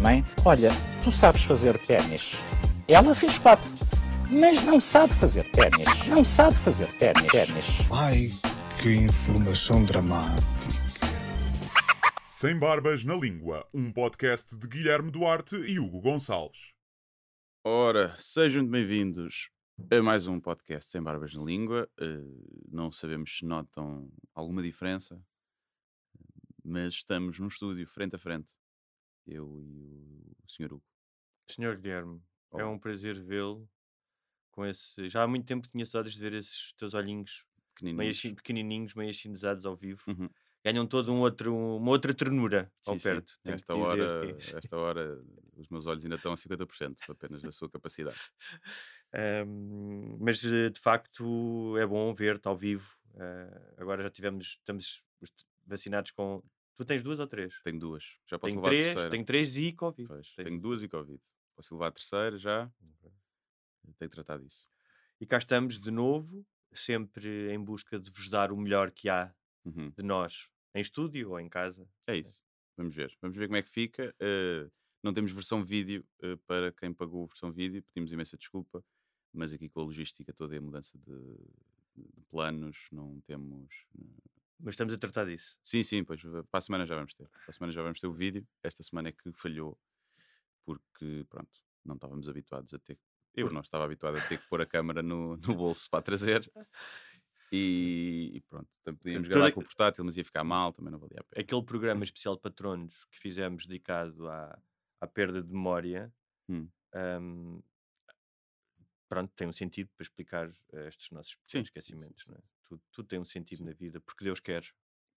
[0.00, 0.70] Mãe, olha,
[1.02, 2.36] tu sabes fazer ténis.
[2.86, 3.68] Ela fez quatro,
[4.30, 6.06] mas não sabe fazer ténis.
[6.06, 7.26] Não sabe fazer ténis.
[7.90, 8.28] Ai,
[8.80, 10.46] que informação dramática.
[12.28, 16.74] Sem Barbas na Língua, um podcast de Guilherme Duarte e Hugo Gonçalves.
[17.64, 19.50] Ora, sejam bem-vindos
[19.90, 21.88] a mais um podcast Sem Barbas na Língua.
[22.00, 22.22] Eh,
[22.70, 25.20] não sabemos se notam alguma diferença,
[26.64, 28.54] mas estamos num estúdio, frente a frente.
[29.26, 30.72] Eu e o Sr.
[30.74, 30.84] Hugo.
[31.50, 32.20] Senhor Guilherme,
[32.52, 32.68] é Olá.
[32.70, 33.68] um prazer vê-lo
[34.50, 35.08] com esse.
[35.08, 38.16] Já há muito tempo tinha saudades de ver esses teus olhinhos Pequenininhos.
[38.16, 40.02] chi- pequenininhos, meio achinizados ao vivo.
[40.08, 40.28] Uhum.
[40.64, 43.08] Ganham todo um outro, uma outra ternura ao Sim, sim.
[43.08, 43.38] perto.
[43.42, 44.38] que Esta hora, que-
[44.70, 45.24] esta hora,
[45.56, 48.18] os meus olhos ainda estão a 50% apenas da sua capacidade.
[49.12, 52.96] Ahm, mas eh, de facto é bom ver-te ao vivo.
[53.16, 55.30] Ah, agora já tivemos, estamos os-
[55.66, 56.42] vacinados com.
[56.76, 57.60] Tu tens duas ou três?
[57.62, 58.04] Tenho duas.
[58.26, 59.10] Já posso Tenho levar a três, terceira.
[59.10, 60.08] tenho três e Covid.
[60.08, 61.20] Pois, tenho duas e Covid.
[61.54, 62.72] Posso levar a terceira já?
[63.98, 64.68] Tenho que tratar disso.
[65.20, 69.34] E cá estamos de novo, sempre em busca de vos dar o melhor que há
[69.64, 69.90] Uhum.
[69.90, 71.88] de nós, em estúdio ou em casa.
[72.06, 72.42] É isso.
[72.76, 73.16] Vamos ver.
[73.20, 74.12] Vamos ver como é que fica.
[74.18, 74.68] Eh,
[75.02, 77.80] não temos versão vídeo eh, para quem pagou a versão vídeo.
[77.84, 78.84] Pedimos imensa desculpa.
[79.32, 81.36] Mas aqui com a logística toda e a mudança de,
[81.96, 83.68] de planos, não temos.
[84.00, 85.58] eh, Mas estamos a tratar disso.
[85.62, 87.28] Sim, sim, pois para a semana já vamos ter.
[87.28, 88.46] Para a semana já vamos ter o vídeo.
[88.62, 89.78] Esta semana é que falhou
[90.64, 91.50] porque, pronto,
[91.84, 92.98] não estávamos habituados a ter.
[93.34, 96.50] Eu não estava habituado a ter que pôr a câmara no, no bolso para trazer.
[97.54, 100.90] E, e pronto, também podíamos Toda- gravar com o portátil, mas ia ficar mal, também
[100.90, 101.42] não valia a pena.
[101.42, 104.58] Aquele programa especial de patronos que fizemos dedicado à,
[105.02, 106.10] à perda de memória,
[106.48, 106.66] Hum.
[106.94, 107.60] ahm,
[109.08, 112.24] pronto, tem um sentido para explicar eh, estes nossos Sim, esquecimentos.
[112.26, 112.40] não é?
[112.72, 113.64] Tudo, tudo tem um sentido Sim.
[113.64, 114.64] na vida, porque Deus quer.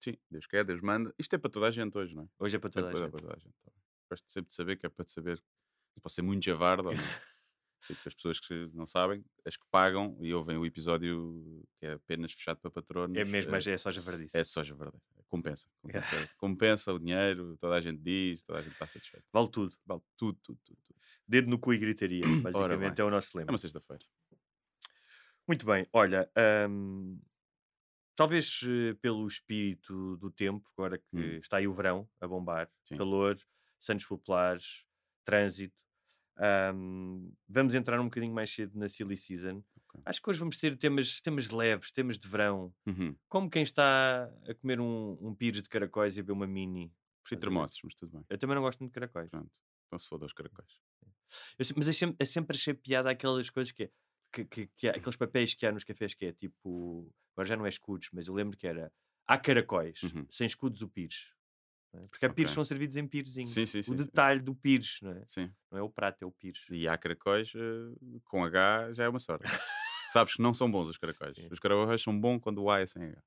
[0.04, 1.14] Sim, Deus quer, Deus manda.
[1.18, 2.28] Isto é para toda a gente hoje, não é?
[2.38, 3.12] Hoje é para toda é a para, gente.
[3.12, 3.56] para toda a gente.
[3.64, 3.72] tá.
[4.10, 5.42] Gosto sempre de saber que é para te saber.
[6.02, 6.90] Pode ser muito javardo.
[6.90, 6.94] ou.
[7.82, 11.86] Sei que as pessoas que não sabem, as que pagam e ouvem o episódio que
[11.86, 13.18] é apenas fechado para patronos.
[13.18, 14.36] É mesmo, eh, mas é só javardice.
[14.36, 14.98] É soja verde.
[15.30, 15.70] Compensa.
[15.82, 19.26] Compensa, compensa o dinheiro, toda a gente diz, toda a gente está satisfeita.
[19.32, 19.74] Vale tudo.
[19.86, 20.80] Vale tudo, tudo, tudo.
[20.86, 21.00] tudo.
[21.26, 23.52] Dedo no cu e gritaria, basicamente é o nosso É lema.
[23.54, 24.04] uma sexta-feira.
[25.48, 26.30] Muito bem, olha,
[26.70, 27.20] hum,
[28.16, 31.38] talvez eh, pelo espírito do tempo, agora que Hum.
[31.42, 33.00] está aí o verão a bombar, Sim.
[33.00, 33.38] calor,
[33.80, 34.86] Santos Populares,
[35.26, 35.76] trânsito,
[36.76, 39.64] hum, vamos entrar um bocadinho mais cedo na Silly Season.
[39.78, 40.06] Ok.
[40.06, 43.18] Acho que hoje vamos ter temas, temas leves, temas de verão, Uhum.
[43.30, 46.94] como quem está a comer um, um pires de caracóis e a beber uma mini.
[47.24, 47.42] Prefiro ver?
[47.42, 48.26] termossos, mas tudo bem.
[48.30, 49.32] Eu também não gosto muito de caracóis.
[49.32, 49.52] Pronto.
[49.88, 50.80] Então se foda os caracóis.
[51.58, 53.92] Eu mas eu sempre, eu sempre achei piada aquelas coisas que é.
[54.36, 57.10] Que, que, que aqueles papéis que há nos cafés que é tipo.
[57.36, 58.92] Agora já não é escudos, mas eu lembro que era.
[59.28, 60.26] Há caracóis, Uhum.
[60.30, 61.32] sem escudos o pires.
[61.94, 62.00] é?
[62.08, 62.56] Porque há pires Ok.
[62.56, 63.48] são servidos em pirezinho.
[63.48, 63.96] Sim, sim, o sim.
[63.96, 65.24] detalhe do pires, não é?
[65.28, 65.52] Sim.
[65.72, 66.66] Não é o prato, é o pires.
[66.70, 69.46] E há caracóis eh, com H já é uma sorte.
[70.12, 71.38] Sabes que não são bons os caracóis.
[71.52, 73.24] Os caracóis são bons quando o A é sem H.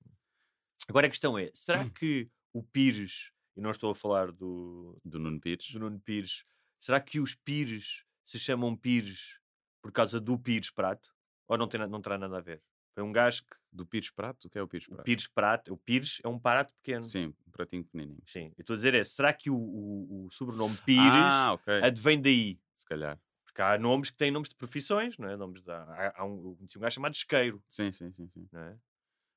[0.88, 1.90] Agora a questão é: será Hum.
[1.90, 5.70] que o pires, e não estou a falar do, Do Nuno Pires.
[5.72, 6.44] do Nuno Pires,
[6.78, 9.37] será que os pires se chamam pires
[9.82, 11.10] por causa do pires prato?
[11.46, 12.62] Ou não, tem, não terá nada a ver?
[12.94, 13.56] Foi um gajo que.
[13.70, 14.46] Do Pires Prato?
[14.46, 15.04] O que é o Pires O Prato?
[15.04, 17.04] pires prato, o pires é um prato pequeno.
[17.04, 18.18] Sim, um pratinho pequenininho.
[18.24, 21.82] Sim, eu estou a dizer é, será que o, o, o sobrenome Pires Ah, ok.
[21.84, 22.58] advém daí?
[22.76, 23.20] Se calhar.
[23.44, 25.36] Porque há nomes que têm nomes de profissões, não é?
[25.36, 28.48] Nomes de, há, há um, eu conheci um gajo chamado Isqueiro, Sim, sim, sim, sim.
[28.52, 28.76] não é?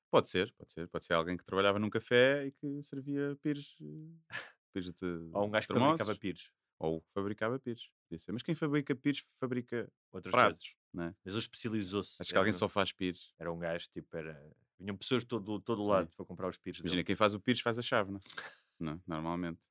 [0.10, 0.88] Pode ser, pode ser.
[0.88, 3.76] Pode ser alguém que trabalhava num café e que servia Pires.
[3.82, 4.36] eh,
[4.74, 5.06] Pires de.
[5.34, 6.50] Ou um gajo que fabricava Pires.
[6.80, 7.90] Ou que fabricava Pires.
[8.12, 8.32] Podia ser.
[8.34, 10.76] Mas quem fabrica Pires fabrica Outras pratos.
[10.94, 11.16] Né?
[11.24, 12.18] Mas ele especializou-se.
[12.20, 13.34] Acho que alguém só faz Pires.
[13.40, 14.54] Era um gajo, tipo, era...
[14.78, 15.88] Vinham pessoas de todo, todo Sim.
[15.90, 17.06] lado para comprar os Pires Imagina, dele.
[17.06, 18.20] quem faz o Pires faz a chave, né?
[18.78, 19.02] não?
[19.08, 19.62] Normalmente.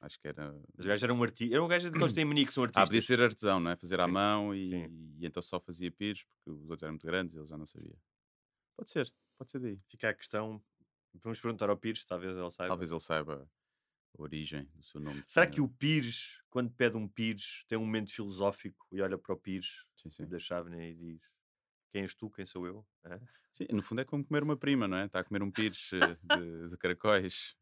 [0.00, 0.52] Acho que era.
[0.76, 1.52] Mas o gajo era um artista.
[1.54, 2.88] Era um gajo daqueles que têm mania que são Ah, artistas.
[2.88, 3.76] podia ser artesão, não é?
[3.76, 5.14] Fazer à Sim, mão e, sim.
[5.18, 7.66] e então só fazia pires porque os outros eram muito grandes e ele já não
[7.66, 7.96] sabia.
[8.76, 9.80] Pode ser, pode ser daí.
[9.88, 10.62] Fica a questão...
[11.14, 12.68] Vamos perguntar ao Pires, talvez ele saiba.
[12.68, 13.50] Talvez ele saiba
[14.18, 15.24] origem do seu nome.
[15.26, 19.34] Será que o Pires, quando pede um Pires, tem um momento filosófico e olha para
[19.34, 20.30] o Pires Sim, sim.
[20.30, 21.22] da chávena e diz
[21.92, 22.86] quem és tu, quem sou eu?
[23.04, 23.20] Hã?
[23.52, 25.06] Sim, no fundo é como comer uma prima, não é?
[25.06, 27.56] Está a comer um pires eh, de, de caracóis.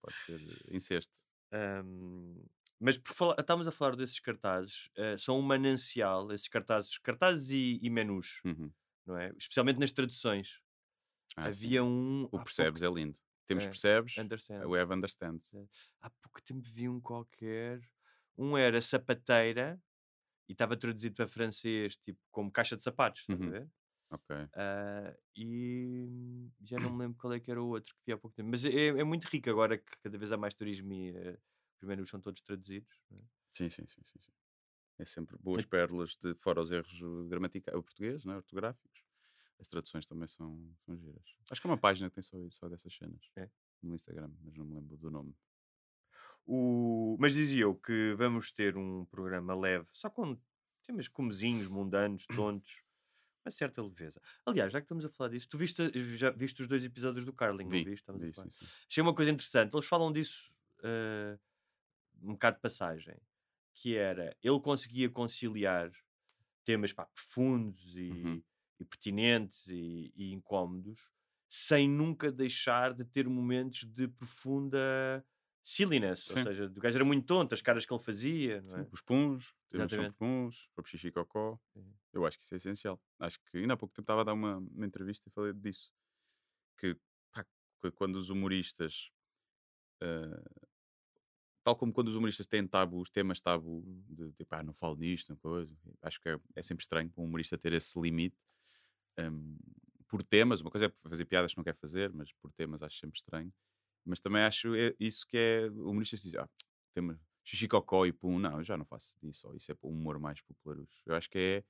[0.00, 1.20] Pode ser eh, incesto.
[1.52, 2.44] Ahm,
[2.78, 7.50] mas por falar, estávamos a falar desses cartazes, eh, são um manancial, esses cartazes, cartazes
[7.50, 8.74] e, e menus, Uhum.
[9.06, 9.30] não é?
[9.38, 10.60] Especialmente nas traduções.
[11.36, 11.74] Ah, sim.
[11.74, 12.28] Havia um.
[12.32, 13.18] O percebes é lindo.
[13.50, 14.70] Temos É, percebes, Understand.
[14.70, 15.52] o Have understands.
[16.00, 17.80] Há pouco tempo vi um qualquer.
[18.36, 19.82] Um era sapateira
[20.48, 23.50] e estava traduzido para francês, tipo como caixa de sapatos, estás a Uhum.
[23.50, 23.70] ver?
[24.10, 24.50] Ok.
[24.54, 26.08] Ah, e
[26.62, 28.50] já não me lembro qual é que era o outro que vi há pouco tempo.
[28.50, 31.38] Mas é, é muito rico agora que cada vez há mais turismo e eh,
[31.82, 32.94] os menus são todos traduzidos.
[33.12, 33.16] é?
[33.56, 34.32] Sim, sim, sim, sim, sim.
[34.98, 38.38] É sempre boas pérolas de fora os erros uh, gramaticais, o português, não é?
[38.38, 39.04] ortográficos.
[39.60, 41.22] As traduções também são, são giras.
[41.50, 43.30] Acho que é uma página que tem só, só dessas cenas.
[43.36, 43.48] É.
[43.82, 45.34] No Instagram, mas não me lembro do nome.
[46.46, 47.16] O...
[47.20, 50.38] Mas dizia eu que vamos ter um programa leve, só com
[50.82, 52.82] temas comezinhos, mundanos, tontos,
[53.44, 54.20] uma certa leveza.
[54.44, 57.32] Aliás, já que estamos a falar disso, tu viste, já viste os dois episódios do
[57.32, 58.02] Carling, Vi, não viste?
[58.02, 58.66] Estamos vi, sim, sim.
[58.88, 59.74] Achei uma coisa interessante.
[59.74, 61.38] Eles falam disso eh,
[62.22, 63.16] um bocado de passagem,
[63.74, 65.90] que era ele conseguia conciliar
[66.64, 68.42] temas pá, profundos e, Uhum.
[68.80, 71.12] E pertinentes e, e incómodos,
[71.48, 75.24] sem nunca deixar de ter momentos de profunda
[75.64, 76.28] silliness.
[76.30, 76.44] Ou Sim.
[76.44, 78.88] seja, o gajo era muito tonto, as caras que ele fazia, não Sim, é?
[78.92, 80.18] Os puns, temos sempre Exatamente.
[80.18, 81.58] puns, para xixi e cocó.
[81.72, 81.98] Sim.
[82.12, 83.00] Eu acho que isso é essencial.
[83.18, 85.92] Acho que ainda há pouco tempo estava a dar uma, uma entrevista e falei disso.
[86.78, 86.96] Que,
[87.32, 87.44] pá,
[87.82, 89.10] que quando os humoristas,
[90.02, 90.42] ah,
[91.62, 94.04] tal como quando os humoristas têm tabus, temas tabu, Hum.
[94.08, 95.76] de tipo, ah, não falo nisto, não coisa.
[96.02, 98.36] Acho que é, é sempre estranho para um humorista ter esse limite.
[99.18, 99.56] Hum,
[100.08, 102.98] por temas, uma coisa é fazer piadas que não quer fazer, mas por temas acho
[102.98, 103.52] sempre estranho.
[104.04, 105.70] Mas também acho isso que é.
[105.70, 106.48] Humoristas dizem, ah,
[106.94, 109.90] tema xixi cocó e pum, não, eu já não faço disso, ou isso é um
[109.90, 110.78] humor mais popular.
[111.06, 111.64] Eu acho que é,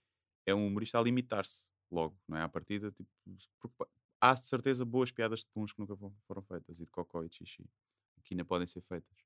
[0.52, 2.42] é um humorista a limitar-se logo, não é?
[2.42, 3.10] À partida, tipo,
[3.60, 3.84] porque
[4.20, 7.25] há de certeza boas piadas de puns que nunca fo- foram feitas, e de cocó
[7.25, 7.64] e de xixi,
[8.25, 9.16] que ainda podem ser feitas.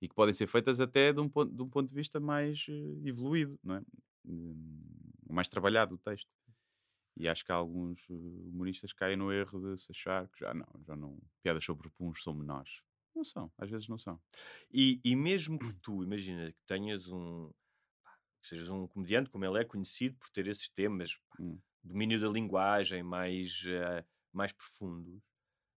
[0.00, 2.66] E que podem ser feitas até de um ponto de, um ponto de vista mais
[2.68, 3.82] eh, evoluído, não é?
[4.26, 4.82] Hum,
[5.30, 6.30] mais trabalhado o texto.
[7.18, 10.54] E acho que há alguns eh, humoristas caem no erro de se achar que já
[10.54, 12.80] não, já não, piadas sobre puns são menores.
[13.14, 14.20] Não são, às vezes não são.
[14.72, 17.50] E, e mesmo que tu, imagina, que tenhas um.
[18.02, 21.60] pá, que sejas um comediante, como ele é conhecido por ter esses temas, pá, Hum.
[21.82, 25.20] domínio da linguagem mais, eh, mais profundos,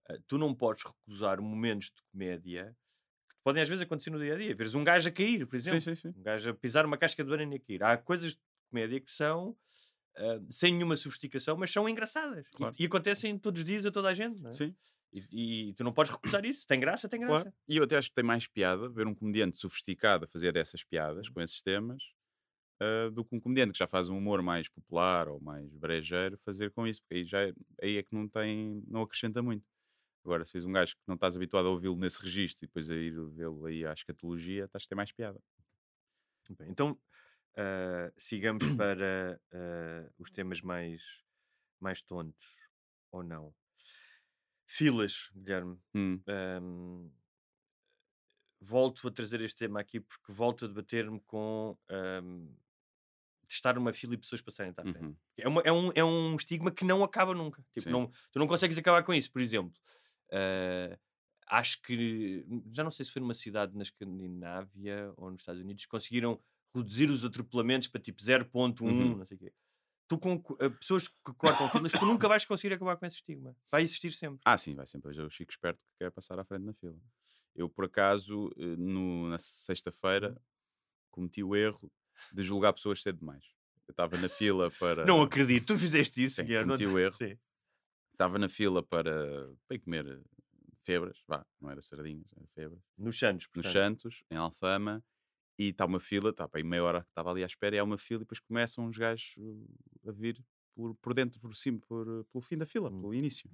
[0.09, 2.75] eh, tu não podes recusar momentos de comédia
[3.29, 4.55] que podem às vezes acontecer no dia a dia.
[4.55, 5.79] Veres um gajo a cair, por exemplo.
[5.79, 6.15] Sim, sim, sim.
[6.15, 7.83] Um gajo a pisar uma casca de banana e a cair.
[7.83, 9.57] Há coisas de comédia que são.
[10.49, 12.75] Sem nenhuma sofisticação, mas são engraçadas E- Claro.
[12.79, 14.41] e, acontecem todos os dias a toda a gente.
[14.41, 14.53] Não é?
[14.53, 14.75] Sim,
[15.13, 16.65] E, e tu não podes recusar isso.
[16.67, 17.43] Tem graça, tem graça.
[17.43, 17.53] claro.
[17.67, 20.83] E eu até acho que tem mais piada ver um comediante sofisticado a fazer essas
[20.83, 22.01] piadas com esses temas
[22.81, 26.37] ah, do que um comediante que já faz um humor mais popular ou mais brejeiro
[26.39, 29.65] fazer com isso, porque aí, já é, aí é que não tem, não acrescenta muito.
[30.25, 32.89] Agora, se fez um gajo que não estás habituado a ouvi-lo nesse registro e depois
[32.91, 35.39] a ir vê-lo aí à escatologia, estás a ter mais piada.
[36.57, 36.97] Bem, então
[37.57, 41.23] ah, sigamos para ah, os temas mais,
[41.79, 42.45] mais tontos,
[43.11, 43.55] ou não.
[44.65, 45.77] Filas, Guilherme.
[45.93, 47.11] Hum, Ahm,
[48.59, 51.77] volto a trazer este tema aqui porque volto a debater-me com
[53.47, 54.99] de estar numa fila e pessoas passarem à frente.
[54.99, 55.15] uhum.
[55.37, 57.63] É, uma- é um, é um estigma que não acaba nunca.
[57.73, 59.31] Tipo, não, tu não consegues acabar com isso.
[59.31, 59.73] Por exemplo,
[60.31, 60.97] ah,
[61.47, 65.85] acho que já não sei se foi numa cidade na Escandinávia ou nos Estados Unidos
[65.85, 66.41] conseguiram
[66.73, 69.17] reduzir os atropelamentos para tipo 0.1, Uhum.
[69.17, 69.53] não sei o quê.
[70.07, 73.17] Tu com co- ah, pessoas que cortam filas, tu nunca vais conseguir acabar com esse
[73.17, 73.55] estigma.
[73.69, 74.39] Vai existir sempre.
[74.45, 76.97] Ah, sim, vai sempre haver o Chico Esperto que quer passar à frente na fila.
[77.55, 80.41] Eu, por acaso, eh, no- na sexta-feira,
[81.09, 81.91] cometi o erro
[82.31, 83.45] de julgar pessoas cedo demais.
[83.87, 85.05] Eu estava na fila para.
[85.05, 86.67] Não acredito, tu fizeste isso, Sim, Guilherme.
[86.73, 87.13] cometi o erro.
[87.15, 87.37] Sim.
[88.13, 90.21] Estava na fila para, para comer eh,
[90.83, 92.81] febras, vá, não era sardinhas, era febras.
[92.97, 93.73] Nos Santos, Nos portanto.
[93.73, 95.03] Santos, em Alfama,
[95.61, 97.79] e está uma fila, está para aí meia hora que estava ali à espera, e
[97.79, 101.55] há uma fila, e depois começam uns gajos uh, a vir por, por dentro, por
[101.55, 102.99] cima, por, uh, pelo fim da fila, Hum.
[102.99, 103.47] pelo início.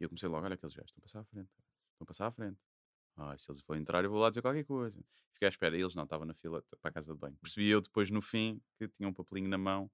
[0.00, 1.50] E eu comecei logo, olha aqueles gajos, estão a passar à frente,
[1.92, 2.58] estão a passar à frente.
[3.16, 5.04] Ah, se eles forem entrar, eu vou lá dizer qualquer coisa.
[5.34, 7.36] Fiquei à espera, e eles não, estavam na fila para a casa de banho.
[7.42, 9.90] Percebi eu depois no fim que tinham um papelinho na mão,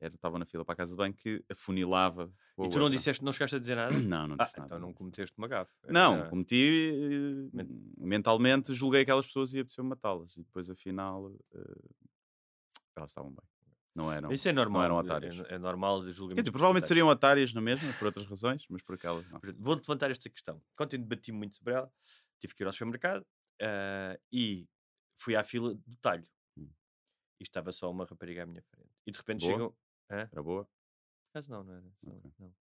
[0.00, 2.32] era, estavam na fila para a casa de banho que afunilava.
[2.58, 3.92] E tu não disseste, não chegaste a dizer nada?
[3.98, 4.66] Não, não Ah, disse nada.
[4.66, 5.72] então não cometeste uma gafe.
[5.88, 7.64] Não, Era- cometi eh,
[7.98, 10.36] mentalmente, julguei aquelas pessoas e apeteceu matá-las.
[10.36, 11.88] E depois, afinal, eh,
[12.96, 13.44] elas estavam bem.
[13.94, 14.32] Não eram.
[14.32, 14.82] Isso é normal.
[14.82, 15.38] eram é- otárias.
[15.48, 16.36] É, é normal de julgamento.
[16.36, 19.40] Quer dizer, provavelmente seriam otárias na mesma, por outras razões, mas por aquelas não.
[19.58, 20.60] Vou levantar esta questão.
[20.80, 21.90] Ontem debati muito sobre ela.
[22.40, 23.24] Tive que ir ao supermercado
[23.62, 24.66] ah, e
[25.16, 26.26] fui à fila do talho.
[26.56, 26.68] Hum.
[27.40, 28.90] E estava só uma rapariga à minha frente.
[29.06, 29.52] E de repente Boa?
[29.52, 29.76] chegam.
[30.10, 30.28] Hã?
[30.30, 30.68] Era boa?
[31.30, 31.84] Acaso não, não era.
[32.02, 32.30] Não, Ok.
[32.38, 32.54] não.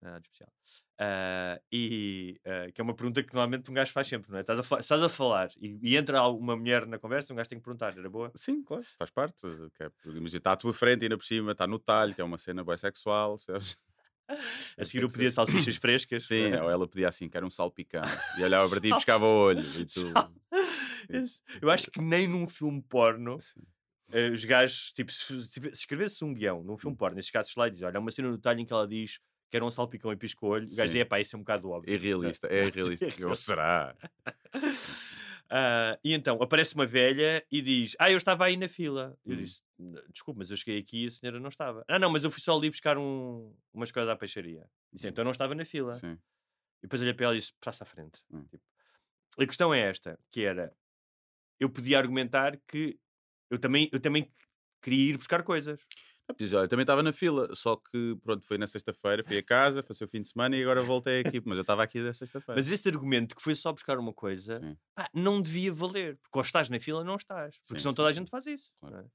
[0.00, 0.52] Nada de especial.
[1.00, 4.42] Ah, e ah, que é uma pergunta que normalmente um gajo faz sempre, não é?
[4.42, 7.58] Estás a, estás a falar e, e entra uma mulher na conversa, um gajo tem
[7.58, 8.30] que perguntar, era boa?
[8.36, 9.40] Sim, claro, faz parte.
[9.74, 12.24] Que é, imagina, está à tua frente ainda por cima, está no talho, que é
[12.24, 13.38] uma cena bisexual.
[13.38, 13.76] sabes?
[14.78, 16.26] A seguir Tem eu pedia salsichas frescas.
[16.26, 16.62] Sim, não é?
[16.62, 18.02] ou ela pedia assim, que era um salpicão.
[18.38, 19.60] E olhava para ti e pescava o olho.
[19.60, 20.12] E tu.
[21.60, 23.62] Eu acho que nem num filme porno Sim.
[24.12, 26.78] Eh, os gajos, tipo, se, se se escrevesse um guião num Hum.
[26.78, 29.18] filme porno, nesses casos lá diz: Olha, uma cena no detalhe em que ela diz
[29.50, 31.42] que era um salpicão e pisca o olho, o gajo dizia: Pá, isso é um
[31.42, 31.92] bocado óbvio.
[31.94, 33.04] Irrealista, é irrealista.
[33.06, 33.36] Eu, irrealista.
[33.36, 33.96] será?
[35.50, 39.16] Ah, e então aparece uma velha e diz: Ah, eu estava aí na fila.
[39.24, 39.36] Eu Hum.
[39.38, 39.62] disse:
[40.12, 41.84] Desculpe, mas eu cheguei aqui e a senhora não estava.
[41.88, 44.68] Ah, não, mas eu fui só ali buscar um, umas coisas à peixaria.
[44.92, 45.94] Disse: Então não estava na fila.
[45.94, 46.12] Sim.
[46.12, 48.20] E depois olhei para ela e disse: Passa à frente.
[48.30, 48.44] Hum.
[48.50, 48.62] Tipo,
[49.38, 50.76] a questão é esta: que era,
[51.58, 52.98] eu podia argumentar que
[53.50, 54.30] eu também, eu também
[54.82, 55.80] queria ir buscar coisas.
[56.28, 59.42] Eu disse, olha, também estava na fila, só que pronto, foi na sexta-feira, fui a
[59.42, 62.12] casa, passei o fim de semana e agora voltei aqui, mas eu estava aqui da
[62.12, 62.60] sexta-feira.
[62.60, 64.60] Mas esse argumento que foi só buscar uma coisa,
[64.94, 66.18] pá, não devia valer.
[66.18, 67.56] Porque ou estás na fila não estás.
[67.56, 68.70] Porque Sim, senão sim, toda a gente faz isso.
[68.78, 68.96] Claro.
[68.96, 69.08] não é?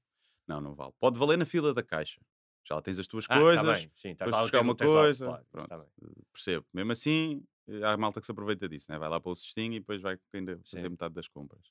[0.46, 0.92] Não, não vale.
[0.98, 2.20] Pode valer na fila da caixa.
[2.68, 5.00] Já lá tens as tuas Ah, tá coisas, bem, sim, lá, buscar uma tens lá,
[5.02, 5.68] coisa, claro, pronto.
[5.68, 5.88] tá bem.
[6.32, 6.66] percebo.
[6.72, 8.98] Mesmo assim, eh, há malta que se aproveita disso, né?
[8.98, 11.70] vai lá para o cestinho e depois vai ainda fazer metade das compras.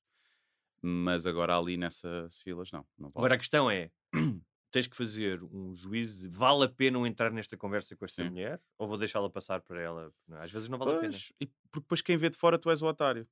[0.86, 2.86] Mas agora ali nessas filas, não.
[2.98, 3.14] não vale.
[3.16, 3.90] Agora a questão é:
[4.70, 8.30] tens que fazer um juízo vale a pena eu entrar nesta conversa com esta Sim.
[8.30, 10.14] mulher ou vou deixá-la passar para ela?
[10.32, 11.12] Às vezes não vale a pena.
[11.14, 13.26] Pois, e porque depois quem vê de fora tu és o otário.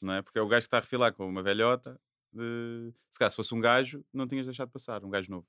[0.00, 0.22] Não é?
[0.22, 2.00] Porque é o gajo que está a refilar com uma velhota.
[2.32, 5.46] de- Se calhar se fosse um gajo, não tinhas deixado passar, um gajo novo.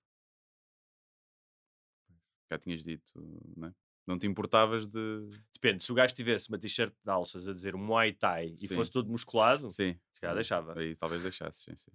[2.52, 3.14] Já tinhas dito,
[3.56, 3.74] não é?
[4.06, 5.30] Não te importavas de.
[5.54, 8.76] Depende, se o gajo tivesse uma t-shirt de alças a dizer Muay Thai e Sim.
[8.76, 9.98] fosse todo musculado, Sim.
[10.12, 10.78] se calhar deixava.
[10.78, 11.92] Aí talvez deixasses, sim, sim.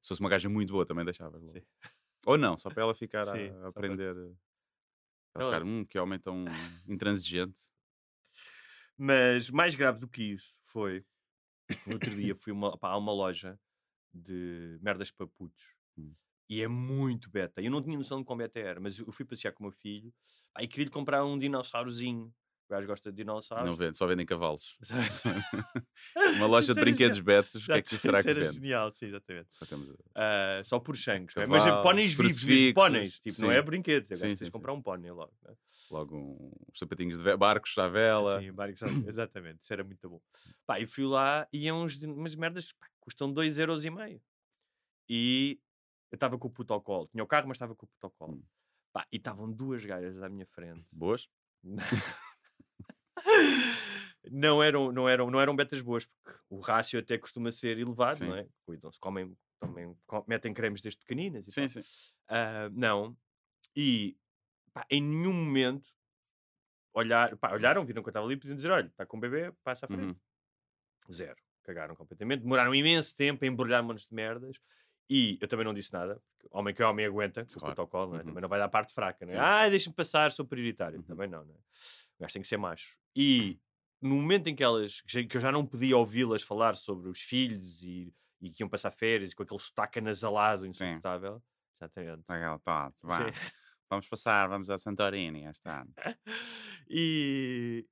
[0.00, 1.40] Se fosse uma gaja muito boa, também deixavas.
[1.42, 1.52] logo.
[1.54, 1.62] Sim.
[2.26, 4.14] Ou não, só para ela ficar a- Sim, a, aprender.
[5.32, 6.44] Para Ela- ficar, hum, que homem tão
[6.86, 7.58] intransigente.
[8.96, 11.04] Mas mais grave do que isso foi
[11.86, 13.58] no outro dia fui uma, pá, a uma loja
[14.12, 16.12] de merdas para putos Hum.
[16.48, 17.60] E é muito beta.
[17.60, 19.72] Eu não tinha noção de como beta era, mas eu fui passear com o meu
[19.72, 20.12] filho
[20.52, 22.32] pá, e queria-lhe comprar um dinossaurozinho.
[22.68, 23.66] O gajo gosta de dinossauros.
[23.66, 24.76] Não vende, só vendem cavalos.
[26.36, 28.52] Uma loja de brinquedos betos, o que é que será que vende?
[28.52, 29.48] genial, sim, exatamente.
[29.52, 29.96] Só temos.
[30.14, 31.34] Ah, só por changos.
[31.34, 31.46] não é?
[31.46, 33.20] Mas póneis vivos, póneis.
[33.20, 34.10] Tipo, não é brinquedos.
[34.10, 35.32] É sim, tens de comprar um pónei logo.
[35.42, 35.56] não é?
[35.90, 38.38] Logo um- uns sapatinhos de barcos à vela.
[38.40, 40.20] Sim, barcos, exatamente, isso era muito bom.
[40.66, 44.20] Pá, e fui lá e é uns, umas merdas pá, custam 2,5€.
[45.08, 45.58] E
[46.10, 47.08] eu estava com o puto ao colo.
[47.08, 48.32] Tinha o carro, mas estava com o puto ao colo.
[48.34, 48.42] Hum.
[48.92, 50.86] Pá, e estavam duas gajas à minha frente.
[50.92, 51.28] Boas?
[54.30, 58.18] não, eram, não, eram, não eram betas boas, porque o rácio até costuma ser elevado,
[58.18, 58.28] Sim.
[58.28, 58.46] não é?
[58.64, 61.82] Cuidam-se, comem, também com- metem cremes desde pequeninas e Sim, tal.
[61.82, 62.12] sim.
[62.28, 63.16] Ah, não.
[63.76, 64.16] E
[64.72, 65.88] pá, em nenhum momento
[66.92, 69.20] olhar, pá, olharam, viram que eu estava ali e podiam dizer: olha, está com um
[69.20, 70.02] bebê, passa à frente.
[70.08, 71.12] Uhum.
[71.12, 71.36] Zero.
[71.62, 72.40] Cagaram completamente.
[72.42, 74.58] Demoraram imenso tempo a embrulhar montes de merdas.
[75.10, 76.20] E eu também não disse nada.
[76.50, 77.72] Homem que é homem aguenta, com Claro.
[77.72, 78.20] o protocolo, não é?
[78.20, 78.26] Uhum.
[78.26, 79.36] Também não vai dar parte fraca, não é?
[79.36, 79.40] Sim.
[79.42, 80.98] Ah, deixa-me passar, sou prioritário.
[80.98, 81.04] Uhum.
[81.04, 81.58] Também não, não é?
[81.58, 82.96] O gajo tem que ser macho.
[83.16, 83.58] E
[84.00, 87.20] no momento em que elas, que que eu já não podia ouvi-las falar sobre os
[87.20, 91.42] filhos e, e que iam passar férias e com aquele sotaque anasalado insuportável.
[91.80, 92.24] Exatamente.
[92.28, 93.18] Legal, tá, vá.
[93.24, 93.32] Sim.
[93.90, 95.92] Vamos passar, vamos a Santorini este ano.
[96.90, 97.86] E,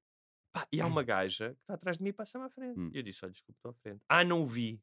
[0.53, 2.79] pá, e há uma gaja que está atrás de mim e passa-me à frente.
[2.81, 2.91] Hum.
[2.93, 4.03] E eu disse: Olha, desculpa, estou à frente.
[4.09, 4.81] Ah, não vi.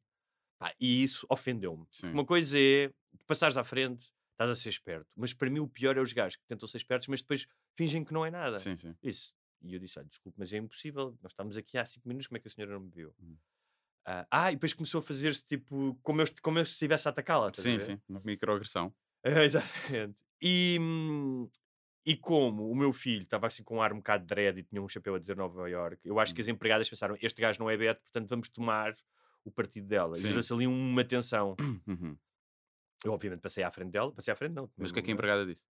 [0.58, 1.86] Pá, e isso ofendeu-me.
[2.04, 2.92] Uma coisa é
[3.26, 5.08] passares à frente, estás a ser esperto.
[5.16, 7.46] Mas para mim o pior é os gajos que tentam ser espertos, mas depois
[7.76, 8.58] fingem que não é nada.
[8.58, 8.94] Sim, sim.
[9.02, 9.34] Isso.
[9.62, 11.16] E eu disse: Olha, desculpe, mas é impossível.
[11.22, 13.14] Nós estamos aqui há 5 minutos, como é que a senhora não me viu?
[13.20, 13.36] Hum.
[14.06, 17.10] Ah, ah, e depois começou a fazer-se tipo como eu, como eu se estivesse a
[17.10, 17.50] atacá-la.
[17.54, 18.00] Sim, sim.
[18.08, 18.94] Uma microagressão.
[19.22, 20.16] É, Exatamente.
[20.42, 21.48] E, hum,
[22.04, 24.82] e como o meu filho estava assim com um ar um bocado dread e tinha
[24.82, 26.44] um chapéu a dizer Nova York, eu acho que Hum.
[26.44, 28.94] as empregadas pensaram: este gajo não é Beto, portanto vamos tomar
[29.44, 30.14] o partido dela.
[30.14, 30.26] Sim.
[30.26, 31.56] E gerou-se ali uma tensão.
[31.86, 32.16] Uhum.
[33.04, 34.70] Eu, obviamente, passei à frente dela, passei à frente, não.
[34.78, 35.62] Mas o que é que a não- empregada disse?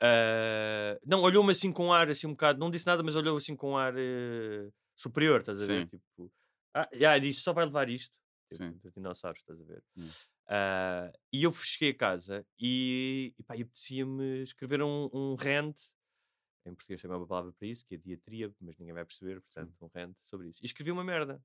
[0.00, 3.36] Ah, não, olhou-me assim com um ar assim um bocado, não disse nada, mas olhou
[3.36, 5.82] assim com um ar eh, superior, estás a ver?
[5.82, 5.86] Sim.
[5.86, 6.32] Tipo,
[6.74, 8.12] ah, yeah, disse: só vai levar isto.
[8.50, 8.72] Tipo, Sim.
[8.82, 9.82] dos dinossauros, estás a ver?
[9.96, 10.08] Hum.
[10.48, 15.76] Ah, e eu cheguei a casa e, e pá, apetecia-me escrever um, um rant,
[16.64, 19.40] em português também é uma palavra para isso, que é diatria, mas ninguém vai perceber,
[19.40, 20.60] portanto, um rant sobre isso.
[20.62, 21.42] E escrevi uma merda.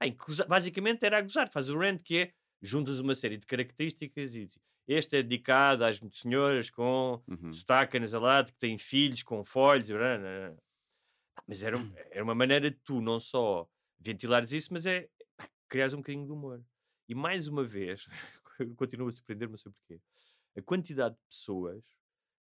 [0.00, 3.36] Pá, em que basicamente era a gozar, faz o rant que é, juntas uma série
[3.38, 4.48] de características e
[4.88, 7.52] este é dedicado às senhoras com Uhum.
[7.52, 10.56] sotaque anasalado, que têm filhos com folhos, blá, blá, blá.
[11.46, 15.50] Mas era, um- era uma maneira de tu não só ventilares isso, mas é pá,
[15.68, 16.64] criares um bocadinho de humor.
[17.08, 18.06] E mais uma vez,
[18.76, 20.00] continuo a surpreender-me, não sei porquê,
[20.56, 21.84] a quantidade de pessoas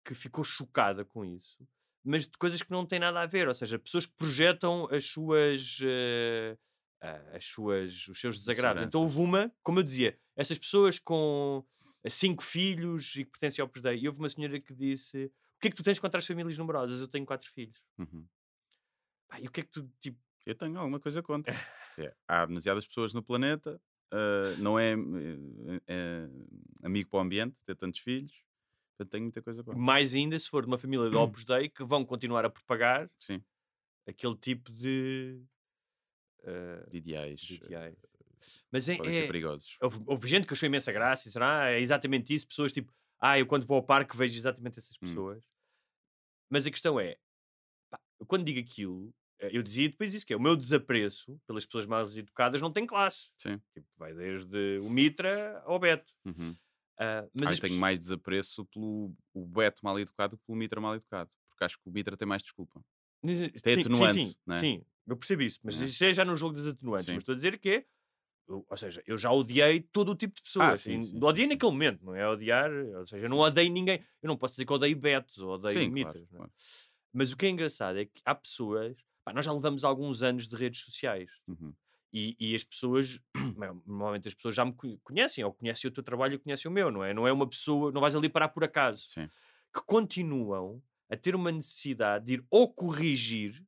[0.05, 1.67] que ficou chocada com isso,
[2.05, 5.05] mas de coisas que não têm nada a ver, ou seja, pessoas que projetam as
[5.05, 5.79] suas.
[5.85, 6.57] eh,
[7.03, 8.83] ah, as suas, os seus desagrados.
[8.85, 11.65] Então houve uma, como eu dizia, essas pessoas com
[12.03, 15.27] eh, cinco filhos e que pertencem ao Opus Dei, e houve uma senhora que disse:
[15.57, 17.01] O que é que tu tens contra as famílias numerosas?
[17.01, 17.83] Eu tenho quatro filhos.
[17.99, 18.27] Uhum.
[19.29, 21.53] Pá, e o que é que tu, tipo, Eu tenho alguma coisa contra.
[21.99, 23.81] é, há demasiadas pessoas no planeta,
[24.13, 24.95] ah, não é,
[25.87, 26.29] eh,
[26.83, 28.45] amigo para o ambiente ter tantos filhos,
[28.91, 29.81] portanto tenho muita coisa contra.
[29.81, 33.11] mais ainda se for de uma família do Opus Dei que vão continuar a propagar
[33.19, 33.43] Sim,
[34.07, 35.43] aquele tipo de.
[36.45, 37.41] Eh, de ideais.
[37.41, 37.97] de eh, ideais.
[38.73, 39.77] Mas é, Podem ser é- perigosos.
[39.81, 42.47] houve, houve gente que achou imensa graça e será é exatamente isso.
[42.49, 45.07] Pessoas tipo, ah, eu quando vou ao parque vejo exatamente essas Hum.
[45.07, 45.45] pessoas.
[46.51, 47.17] Mas a questão é,
[47.91, 51.65] pá, quando digo aquilo, eh, eu dizia depois isso que é o meu desapreço pelas
[51.65, 53.31] pessoas mais educadas não tem classe.
[53.39, 53.61] Sim.
[53.75, 56.13] Tipo, vai desde o Mitra ao Beto.
[56.25, 56.57] Uhum.
[56.99, 60.81] Ah, mas Ah, eu tenho mais desapreço pelo o Beto mal educado que pelo Mitra
[60.81, 61.31] mal educado.
[61.51, 62.85] Porque acho que o Mitra tem mais desculpa.
[63.25, 64.61] Sim, Tem sim, atenuante, Sim, não é?
[64.61, 65.85] sim, eu percebo isso, mas É.
[65.85, 67.07] isso é já no jogo das atenuantes.
[67.07, 67.13] Sim.
[67.15, 67.87] Mas estou a dizer que é,
[68.49, 70.67] eu- ou seja, eu já odiei todo o tipo de pessoas.
[70.67, 73.39] Ah, sim, assim, sim, sim, odiei naquele momento, não é odiar, ou seja, eu não
[73.39, 74.05] odeio ninguém.
[74.23, 76.15] Eu não posso dizer que odeio Betos ou odeio Sim, Mitras.
[76.29, 76.37] claro, é?
[76.37, 76.53] claro.
[77.13, 78.97] Mas o que é engraçado é que há pessoas.
[79.25, 81.73] pá, nós já levamos alguns anos de redes sociais Uhum.
[82.13, 83.21] e, e as pessoas,
[83.87, 86.75] normalmente as pessoas já me conhe- conhecem, ou conhecem o teu trabalho e conhecem o
[86.75, 87.15] meu, não é?
[87.15, 89.29] Não é uma pessoa, não vais ali parar por acaso Sim.
[89.75, 93.63] que continuam a ter uma necessidade de ir ou corrigir,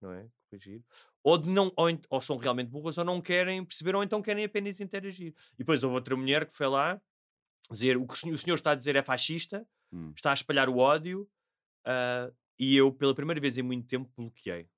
[0.00, 0.28] não é?
[0.50, 0.82] Corrigir,
[1.22, 4.44] ou de não, ou, ou são realmente burras, ou não querem perceber, ou então querem
[4.44, 5.32] apenas interagir.
[5.54, 7.00] E depois houve outra mulher que foi lá
[7.70, 10.12] dizer o que o senhor, está a dizer é fascista, Hum.
[10.16, 11.28] está a espalhar o ódio,
[11.86, 14.68] ah, e eu, pela primeira vez em muito tempo, bloqueei.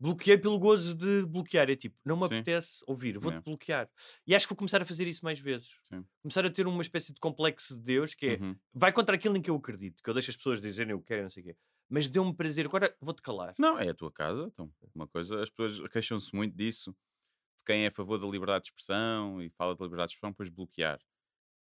[0.00, 1.70] Bloqueei pelo gozo de bloquear.
[1.70, 2.34] É tipo, não me Sim.
[2.34, 3.44] apetece ouvir, vou-te É.
[3.44, 3.90] bloquear.
[4.26, 5.68] E acho que vou começar a fazer isso mais vezes.
[5.88, 6.06] Sim.
[6.22, 8.60] Começar a ter uma espécie de complexo de Deus que é Uhum.
[8.74, 11.06] vai contra aquilo em que eu acredito, que eu deixo as pessoas dizerem o que
[11.08, 11.56] querem, não sei o quê.
[11.90, 13.54] Mas deu-me prazer, agora vou-te calar.
[13.58, 14.48] Não, é a tua casa.
[14.52, 16.92] Então, uma coisa, as pessoas queixam-se muito disso,
[17.58, 20.32] de quem é a favor da liberdade de expressão e fala da liberdade de expressão,
[20.32, 21.00] depois bloquear.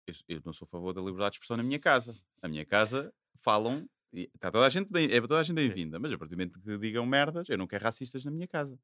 [0.08, 2.14] Eu, eu não sou a favor da liberdade de expressão na minha casa.
[2.44, 6.00] Na minha casa falam, e está toda a gente bem, é toda a gente bem-vinda,
[6.00, 8.80] mas a partir do momento que digam merdas, eu não quero racistas na minha casa.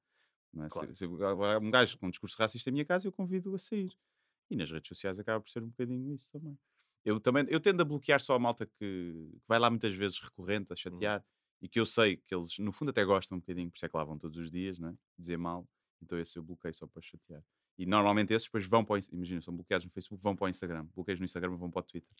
[0.54, 0.70] Não é?
[0.70, 0.96] Se- Claro.
[0.96, 3.92] Se, há um gajo com um discurso racista na minha casa, eu convido a sair.
[4.50, 6.58] E nas redes sociais acaba por ser um bocadinho isso também.
[7.06, 10.20] Eu também eu tendo a bloquear só a malta que, que vai lá muitas vezes
[10.20, 11.24] recorrente a chatear
[11.62, 13.90] e que eu sei que eles no fundo até gostam um bocadinho, por isso é
[13.90, 14.96] que lá vão todos os dias, né?
[15.18, 15.68] dizer mal.
[16.02, 17.44] Então esse eu bloqueio só para chatear.
[17.78, 20.50] E normalmente esses depois vão para o imagina, são bloqueados no Facebook, vão para o
[20.50, 20.86] Instagram.
[20.94, 22.16] Bloqueios no Instagram vão para o Twitter.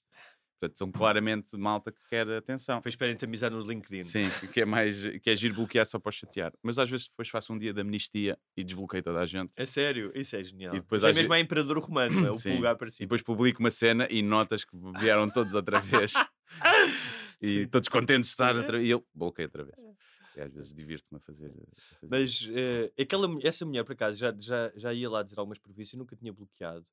[0.60, 2.78] Portanto, são claramente malta que quer atenção.
[2.80, 4.04] Depois esperem-te amizar no LinkedIn.
[4.04, 6.52] Sim, que é mais que é giro bloquear só para chatear.
[6.62, 9.54] Mas às vezes depois faço um dia de amnistia e desbloqueio toda a gente.
[9.58, 10.76] É sério, isso é genial.
[10.76, 12.56] E depois Isso é mesmo a Imperador Romano, é o Sim.
[12.56, 13.06] pulgar para E cima.
[13.06, 16.12] depois publico uma cena e notas que vieram todos outra vez.
[17.42, 18.88] e todos contentes de estar outra vez.
[18.88, 19.78] E eu bloqueei outra vez.
[20.38, 21.48] E às vezes divirto-me a fazer.
[21.48, 25.38] a fazer Mas eh, aquela, essa mulher, por acaso, já, já, já ia lá dizer
[25.40, 26.86] algumas previsões e nunca tinha bloqueado.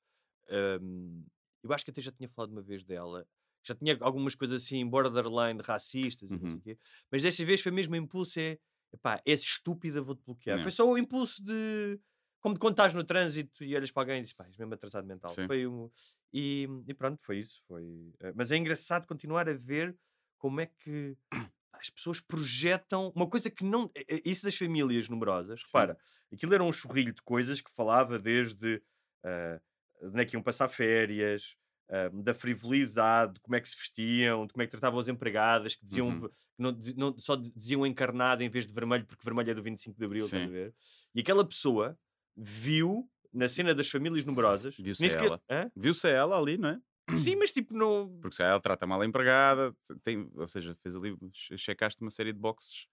[0.49, 1.23] Ahm,
[1.63, 3.27] eu acho que até já tinha falado uma vez dela.
[3.67, 6.57] Já tinha algumas coisas assim, borderline, racistas e não sei Uhum.
[6.57, 6.79] o quê.
[7.11, 8.59] Mas desta vez foi mesmo o impulso: é
[8.93, 10.59] epá, és estúpida, vou-te bloquear.
[10.59, 10.63] É.
[10.63, 11.99] Foi só o impulso de.
[12.41, 15.07] Como quando estás no trânsito e olhas para alguém e dizes, pá, és mesmo atrasado
[15.07, 15.31] mental.
[15.31, 15.47] Sim.
[15.47, 15.91] Foi um,
[16.33, 17.61] e, e pronto, foi isso.
[17.67, 19.97] Foi, eh, mas é engraçado continuar a ver
[20.39, 21.31] como é que pá,
[21.73, 23.91] as pessoas projetam uma coisa que não.
[23.97, 25.99] eh, eh, Isso das famílias numerosas, repara,
[26.33, 28.83] aquilo era um chorrilho de coisas que falava desde de
[30.03, 31.57] onde é que iam passar férias,
[31.89, 35.09] ah, da frivolidade, de como é que se vestiam, de como é que tratavam as
[35.09, 36.29] empregadas, que diziam Uhum.
[36.29, 39.99] que não, não- só diziam encarnado em vez de vermelho, porque vermelho é do 25
[39.99, 40.75] de Abril, estás a ver?
[41.15, 41.99] E aquela pessoa
[42.37, 44.77] viu na cena das famílias numerosas.
[44.79, 45.41] Viu-se ela.
[45.51, 45.71] Hã?
[45.77, 46.81] Viu-se ela ali, não é?
[47.17, 48.09] Sim, mas tipo, não.
[48.23, 52.11] Porque se ela trata mal a empregada, tem, ou seja, fez ali, che- checaste uma
[52.11, 52.89] série de boxes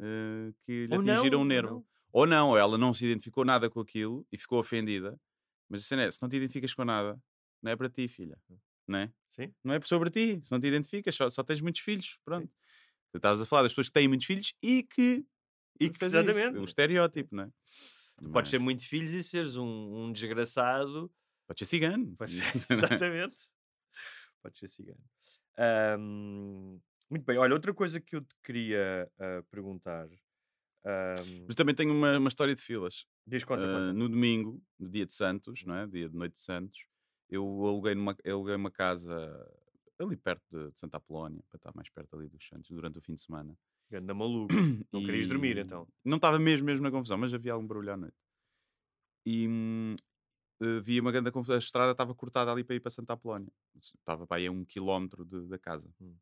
[0.00, 1.74] eh, que lhe Ou atingiram ou um nervo.
[1.74, 1.86] não.
[2.12, 5.20] Ou não, ela não se identificou nada com aquilo e ficou ofendida.
[5.68, 7.20] Mas a cena é, se não te identificas com nada,
[7.66, 8.38] não é para ti, filha.
[8.86, 9.12] Não é?
[9.34, 9.52] Sim.
[9.64, 10.40] Não é sobre ti.
[10.44, 12.18] Se não te identificas, só, só tens muitos filhos.
[12.24, 12.48] Pronto.
[13.12, 15.26] Tu estás a falar das pessoas que têm muitos filhos e que.
[15.80, 16.30] E que fazem isso.
[16.30, 16.58] Exatamente.
[16.58, 17.50] O estereótipo, não é?
[18.22, 19.64] Tu podes ser muito filhos e seres um,
[20.06, 21.12] um desgraçado.
[21.46, 22.16] Pode ser cigano.
[22.16, 23.36] Podes ser- Exatamente.
[24.42, 25.00] Podes ser cigano.
[25.58, 26.78] Ahm,
[27.10, 27.36] muito bem.
[27.38, 30.08] Olha, outra coisa que eu te queria ah, perguntar.
[30.84, 33.06] ahm, Mas também tenho uma, uma história de filas.
[33.26, 33.92] diz conta, Ah, conta.
[33.92, 35.86] no domingo, no dia de Santos, não é?
[35.86, 36.78] Dia de noite de Santos,
[37.28, 39.14] eu aluguei, numa, aluguei uma casa
[39.98, 43.02] ali perto de, de Santa Apolónia, para estar mais perto ali dos Santos, durante o
[43.02, 43.56] fim de semana.
[43.90, 44.54] Ganda maluco.
[44.92, 45.88] Não querias dormir E então.
[46.04, 48.16] Não estava mesmo, mesmo na confusão, mas havia algum barulho à noite.
[49.24, 49.94] E hum,
[50.62, 51.56] eh, vi uma grande confusão.
[51.56, 53.52] A estrada estava cortada ali para ir para Santa Apolónia.
[53.76, 55.90] Estava para aí a um quilómetro de- da casa.
[56.00, 56.16] Hum.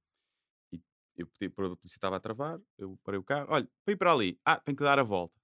[0.73, 0.83] E
[1.17, 3.97] Eu pedi para a polícia estava a travar, eu parei o carro, olha, para ir
[3.97, 5.41] para ali, ah, tem que dar a volta.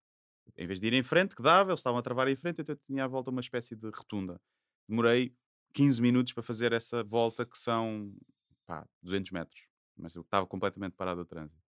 [0.56, 2.74] Em vez de ir em frente, que dava, eles estavam a travar em frente, então
[2.74, 4.40] eu tinha à volta uma espécie de rotunda.
[4.88, 5.34] Demorei
[5.74, 8.14] 15 minutos para fazer essa volta que são,
[8.66, 9.62] pá, 200 metros.
[9.96, 11.60] Mas eu estava completamente parado o trânsito.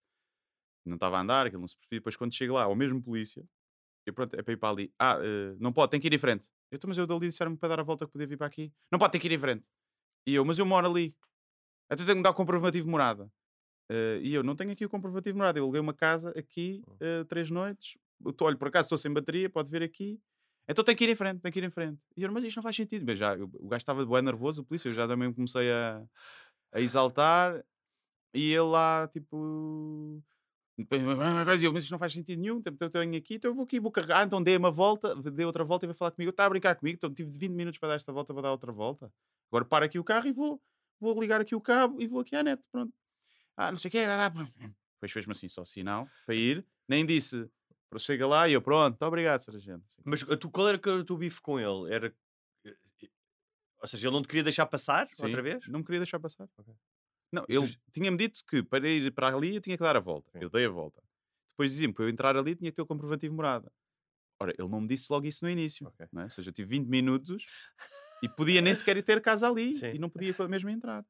[0.85, 1.99] Não estava a andar, aquilo não se percebia.
[1.99, 3.45] Depois quando chego lá, ao mesmo polícia,
[4.05, 4.93] eu pronto, é para ir para ali.
[4.99, 6.49] Ah, eh, não pode, tem que ir em frente.
[6.71, 8.73] Eu, "Então, mas eu dali disseram-me para dar a volta que podia vir para aqui.
[8.91, 9.65] Não pode, tem que ir em frente.
[10.27, 11.15] E eu, mas eu moro ali.
[11.89, 13.31] Até tenho que me dar o comprovativo de morada.
[13.91, 15.59] Eh, e eu, não tenho aqui o comprovativo de morada.
[15.59, 17.97] Eu aluguei uma casa aqui, eh, três noites.
[18.25, 20.19] Eu tô- olha, por acaso estou sem bateria, pode vir aqui.
[20.67, 21.99] Então tem que ir em frente, tem que ir em frente.
[22.15, 23.05] E eu, mas isto não faz sentido.
[23.05, 26.03] Mas já, eu- o gajo estava bem nervoso, o polícia, eu já também comecei a,
[26.73, 27.63] a exaltar.
[28.33, 30.21] E ele lá, tipo...
[30.89, 33.79] Eu, mas isto não faz sentido nenhum, então eu tenho aqui, então eu vou aqui,
[33.79, 36.45] vou carregar, Ah, então dei uma volta, dei outra volta e vai falar comigo, está
[36.45, 39.13] a brincar comigo, então tive 20 minutos para dar esta volta, vou dar outra volta.
[39.51, 40.59] Agora para aqui o carro e vou,
[40.99, 42.91] vou ligar aqui o cabo e vou aqui à net, pronto.
[43.55, 43.91] Ah, não sei o
[44.31, 44.51] pronto.
[44.95, 47.47] depois fez-me assim só sinal para ir, nem disse,
[47.99, 49.83] chega lá e eu, pronto, muito obrigado, sargento.
[49.87, 50.01] Assim.
[50.05, 51.93] Mas a tu, qual era o teu bife com ele?
[51.93, 52.15] Era.
[52.65, 52.75] eh,
[53.81, 55.67] Ou seja, ele não te queria deixar passar Sim, outra vez?
[55.67, 56.47] Não me queria deixar passar.
[56.57, 56.73] Ok.
[57.31, 59.99] Não, ele Tu- tinha-me dito que para ir para ali eu tinha que dar a
[59.99, 60.29] volta.
[60.31, 60.39] Sim.
[60.41, 61.01] Eu dei a volta.
[61.53, 63.71] Depois dizia-me para eu entrar ali tinha que ter o comprovativo de morada.
[64.39, 65.87] Ora, ele não me disse logo isso no início.
[65.87, 66.07] Ok.
[66.11, 66.25] não é?
[66.25, 67.45] Ou seja, eu tive 20 minutos
[68.21, 69.91] e podia nem sequer ter casa ali Sim.
[69.95, 71.05] e não podia mesmo entrar.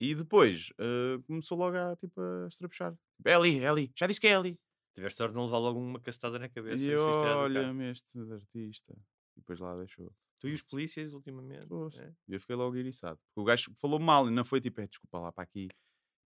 [0.00, 2.94] E depois eh, começou logo a, tipo, a estrapuchar.
[3.24, 3.92] É ali, é ali.
[3.96, 4.58] Já disse que é ali.
[4.96, 6.82] Tiveste sorte de não levar logo uma cacetada na cabeça.
[6.82, 8.94] E olha-me este artista.
[9.36, 10.10] E depois lá deixou.
[10.40, 11.66] Tu e os polícias, ultimamente.
[11.68, 12.02] Poxa.
[12.02, 12.14] é?
[12.26, 13.18] E eu fiquei logo iriçado.
[13.28, 15.68] Porque o gajo falou mal e não foi tipo, é, desculpa lá para aqui.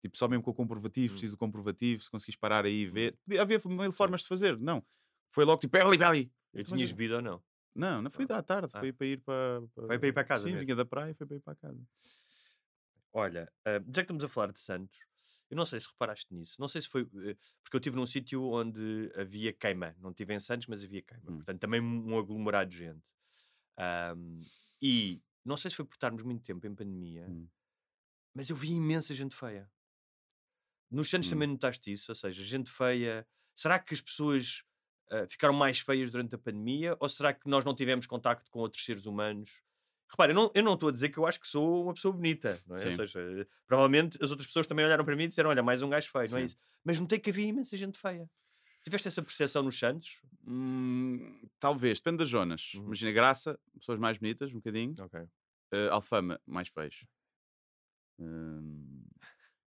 [0.02, 1.16] Tipo, só mesmo com o comprovativo, Hum.
[1.16, 3.18] preciso do comprovativo, se conseguis parar aí e ver.
[3.26, 4.58] Podia haver mil formas de fazer.
[4.60, 4.86] Não.
[5.32, 6.32] Foi logo tipo, é ali, é ali.
[6.54, 7.44] Eu mas- bebido ou não?
[7.76, 8.80] Não, não foi da tarde, Ah.
[8.80, 9.62] foi para ir para.
[9.74, 10.66] Foi para ir para casa Sim, mesmo.
[10.66, 11.82] vinha da praia, foi para ir para casa.
[13.12, 15.00] Olha, ah, já que estamos a falar de Santos,
[15.50, 16.56] eu não sei se reparaste nisso.
[16.60, 17.02] Não sei se foi.
[17.04, 19.96] eh, Porque eu estive num sítio onde havia queima.
[20.00, 21.32] Não estive em Santos, mas havia queima.
[21.32, 21.38] Hum.
[21.38, 23.02] Portanto, também um aglomerado de gente.
[23.78, 24.42] Ahm,
[24.82, 27.48] e não sei se foi por estarmos muito tempo em pandemia, Hum.
[28.36, 29.72] mas eu vi imensa gente feia.
[30.92, 31.32] Nos Santos Hum.
[31.32, 32.12] também notaste isso?
[32.12, 33.28] Ou seja, gente feia.
[33.56, 34.64] Será que as pessoas
[35.12, 36.96] ah, ficaram mais feias durante a pandemia?
[37.00, 39.62] Ou será que nós não tivemos contacto com outros seres humanos?
[40.10, 42.76] Repara, eu não, estou a dizer que eu acho que sou uma pessoa bonita, não
[42.76, 42.86] é?
[42.86, 42.96] Ou Sim.
[42.96, 46.10] seja, provavelmente as outras pessoas também olharam para mim e disseram: Olha, mais um gajo
[46.10, 46.46] feio, não é Sim.
[46.46, 46.58] isso?
[46.84, 48.30] Mas notei que havia imensa gente feia.
[48.84, 50.22] Tiveste essa percepção nos Santos?
[50.48, 52.74] Hum, talvez, depende das zonas.
[52.74, 52.86] Uhum.
[52.86, 54.96] Imagina, Graça, pessoas mais bonitas, um bocadinho.
[55.00, 55.20] Ok.
[55.72, 57.06] Eh, Alfama, mais feios.
[58.18, 59.04] Hum,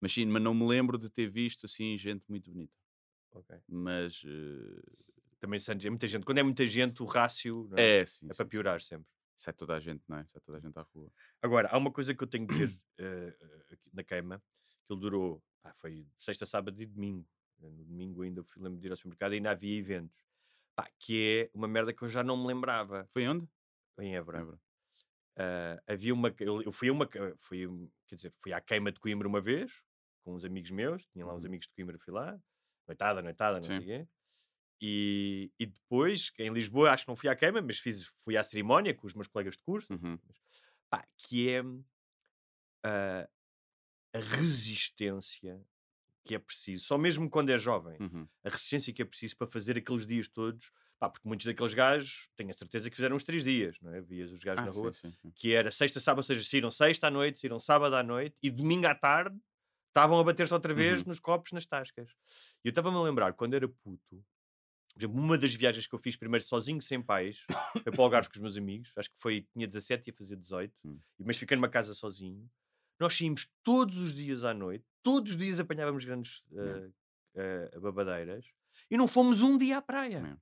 [0.00, 2.72] mas sim, mas não me lembro de ter visto assim gente muito bonita.
[3.68, 4.82] Mas eh,
[5.40, 6.24] Também Santos, é muita gente.
[6.24, 8.26] Quando é muita gente, o rácio é, é, sim.
[8.28, 8.48] é sim, para sim.
[8.48, 9.10] piorar sempre.
[9.38, 10.22] Isso é toda a gente, não é?
[10.22, 11.12] Isso é toda a gente à rua.
[11.40, 12.54] Agora, há uma coisa que eu tenho de
[12.98, 14.42] eh, eh, aqui na queima,
[14.86, 17.26] que ele durou, pá, foi sexta, sábado e domingo.
[17.62, 20.26] Eh, No domingo ainda fui lembro de ir ao supermercado e ainda havia eventos.
[20.74, 23.48] Pá, que é uma merda que eu já não me lembrava Foi onde?
[24.00, 24.38] em Évora.
[24.40, 24.60] Évora.
[25.36, 26.34] Ah, havia uma.
[26.40, 27.08] Eu, eu fui a uma.
[27.38, 27.66] Fui,
[28.06, 29.72] quer dizer, fui à queima de Coimbra uma vez,
[30.24, 31.48] com uns amigos meus, tinha lá uns Uhum.
[31.48, 32.38] amigos de Coimbra, fui lá,
[32.86, 33.82] noitada, noitada, não sei Sim.
[33.82, 34.08] o quê.
[34.80, 38.44] E, e depois, em Lisboa, acho que não fui à queima, mas fiz, fui à
[38.44, 40.18] cerimónia com os meus colegas de curso, Uhum.
[40.90, 41.62] pá, que é
[42.84, 43.28] ah,
[44.14, 45.62] a resistência
[46.24, 48.28] que é preciso, só mesmo quando é jovem, Uhum.
[48.44, 52.28] a resistência que é preciso para fazer aqueles dias todos, pá, porque muitos daqueles gajos,
[52.36, 54.00] tenho a certeza que fizeram uns três dias, não é?
[54.02, 55.34] Vias os gajos Ah, na rua, sim, sim.
[55.34, 58.50] que era sexta, sábado, ou seja, saíram sexta à noite, saíram sábado à noite e
[58.50, 59.38] domingo à tarde
[59.88, 61.06] estavam a bater-se outra vez Uhum.
[61.06, 62.12] nos copos, nas tascas.
[62.64, 64.24] E eu estava-me a lembrar, quando era puto,
[64.98, 67.44] por exemplo, uma das viagens que eu fiz primeiro sozinho, sem pais,
[67.82, 70.16] foi para o Algarve com os meus amigos, acho que foi, tinha 17 e ia
[70.16, 70.98] fazer 18, Hum.
[71.18, 72.50] e- mas fiquei numa casa sozinho.
[72.98, 76.88] Nós saímos todos os dias à noite, todos os dias apanhávamos grandes eh,
[77.36, 78.46] eh, babadeiras,
[78.90, 80.18] e não fomos um dia à praia.
[80.18, 80.38] Yeah.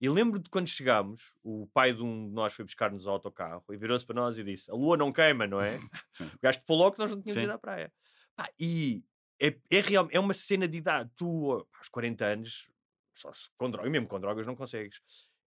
[0.00, 3.64] E lembro de quando chegámos, o pai de um de nós foi buscar-nos ao autocarro
[3.70, 5.78] e virou-se para nós e disse: A lua não queima, não é?
[6.38, 7.44] O gajo te logo que nós não tínhamos Sim.
[7.44, 7.90] ido à praia.
[8.36, 9.02] Pá, e
[9.40, 11.10] é, é, real, é uma cena de idade.
[11.16, 12.68] Tu, aos 40 anos,
[13.14, 15.00] só se, com drogas, mesmo com drogas, não consegues.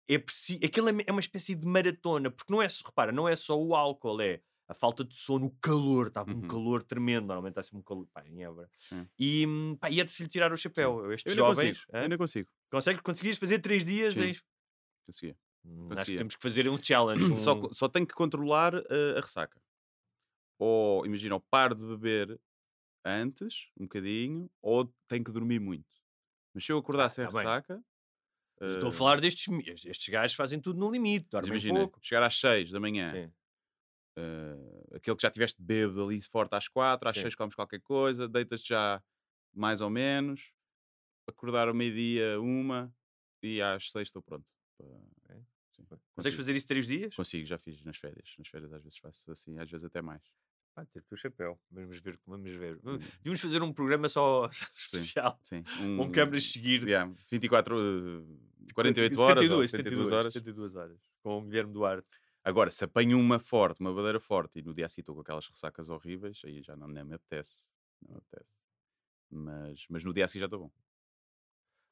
[0.08, 3.28] É preciso, aquilo é, é uma espécie de maratona, porque não é, só- repara, não
[3.28, 6.48] é só o álcool, é a falta de sono, o calor, estava um Uhum.
[6.48, 8.70] calor tremendo, normalmente está sempre um calor, pá, em Évora.
[8.80, 9.08] Sim.
[9.20, 9.46] E,
[9.80, 11.12] pá, e é de se lhe tirar o chapéu.
[11.12, 11.92] Estes Eu ainda jovens, consigo.
[11.94, 11.98] hã?
[12.00, 12.50] Eu ainda consigo.
[12.72, 14.34] consegue, conseguias fazer três dias Sim.
[15.08, 15.38] Conseguia.
[15.64, 17.24] Hum, Acho que temos que fazer um challenge.
[17.34, 17.38] Um...
[17.38, 19.60] Só, só tenho que controlar eh, a ressaca.
[20.60, 22.40] Ou, imagina, ou paro de beber
[23.06, 25.86] antes, um bocadinho, ou tenho que dormir muito.
[26.56, 27.44] Mas se eu acordar sem tá bem.
[27.44, 27.84] ressaca.
[28.62, 29.48] Estou a eh, falar destes.
[29.86, 32.00] Estes gajos fazem tudo no limite, mas imagina, pouco.
[32.02, 33.30] chegar às 6 da manhã,
[34.18, 37.24] eh, aquele que já tiveste bêbado ali forte às 4, às Sim.
[37.24, 39.04] 6 comes qualquer coisa, deitas já
[39.54, 40.52] mais ou menos,
[41.28, 42.94] acordar ao meio-dia, uma,
[43.42, 44.46] e às seis estou pronto.
[45.76, 47.16] Sim, Consegues fazer isso três dias?
[47.16, 48.34] Consigo, já fiz nas férias.
[48.38, 50.24] Nas férias às vezes faço assim, às vezes até mais.
[50.76, 51.58] Ah, tira o teu chapéu.
[51.72, 52.20] Vamos ver.
[52.28, 52.80] Vamos ver.
[52.84, 52.98] Hum.
[53.24, 55.40] Devíamos fazer um programa só Sim, especial.
[55.44, 55.64] sim.
[55.98, 56.84] Com câmaras de seguir.
[56.84, 58.40] yeah, 24, uh,
[58.74, 60.34] 48 horas, ou 72, 72 horas.
[60.34, 61.00] 72 horas.
[61.24, 62.08] Com o Guilherme Duarte.
[62.44, 65.22] Agora, se apanho uma forte, uma bandeira forte, e no dia a seguir estou com
[65.22, 67.64] aquelas ressacas horríveis, aí já não nem me apetece.
[68.02, 68.52] Não me apetece.
[69.32, 70.72] Mas, mas no dia a seguir já estou bom.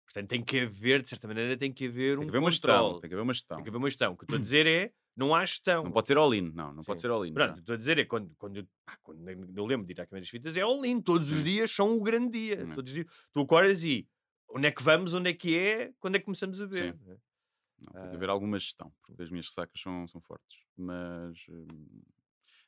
[0.06, 2.52] Portanto, tem que haver, de certa maneira, tem que haver Tem um que haver uma
[2.52, 2.70] gestão.
[2.84, 3.02] controle.
[3.02, 3.58] Tem que haver uma gestão.
[3.58, 4.14] Tem que haver uma gestão.
[4.14, 5.84] O que eu estou a dizer é, não há gestão.
[5.84, 6.74] Não pode ser all-in, não.
[6.74, 7.08] Não pode Sim.
[7.08, 7.34] ser all-in.
[7.34, 7.60] Pronto, já.
[7.60, 10.22] estou a dizer é quando, quando, eu, pá, quando eu lembro de ir à Câmara
[10.22, 11.02] das Fitas, é all-in.
[11.02, 11.44] Todos os Sim.
[11.44, 12.64] dias são o grande dia.
[12.66, 12.74] Hum.
[12.74, 13.08] Todos os dias.
[13.32, 14.08] Tu acordas e
[14.50, 16.94] onde é que vamos, onde é que é, quando é que começamos a ver.
[16.94, 17.00] Sim.
[17.80, 18.10] Não, tem Ah.
[18.10, 20.60] que haver alguma gestão, porque as minhas ressacas são, são fortes.
[20.78, 22.02] Mas hum,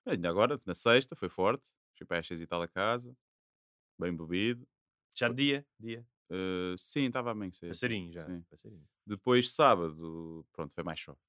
[0.05, 1.69] ainda agora, na sexta, foi forte.
[1.97, 3.15] Fui para as seis e tal a casa,
[3.99, 4.67] bem bebido.
[5.13, 6.05] Já de dia, dia.
[6.29, 7.67] Uh, sim, estava a amanhecer.
[7.69, 8.25] Passarinho já.
[8.49, 8.87] Passarinho.
[9.05, 11.21] Depois, sábado, pronto, foi mais soft.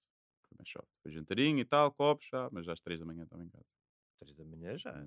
[0.48, 0.88] Foi mais soft.
[1.02, 3.66] Foi jantarinho e tal, copos, já, mas já às três da manhã estava em casa.
[4.20, 4.90] Três da manhã já.
[4.90, 5.06] É.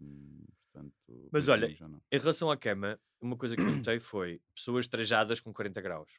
[0.00, 1.68] Hum, portanto, Mas olha.
[2.10, 6.18] Em relação à cama, uma coisa que eu notei foi pessoas trajadas com 40 graus.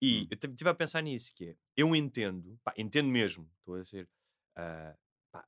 [0.00, 0.28] E Hum.
[0.30, 4.06] eu estive a pensar nisso, que é, eu entendo, pá, entendo mesmo, estou a dizer,
[4.54, 4.94] ah,
[5.32, 5.46] pá,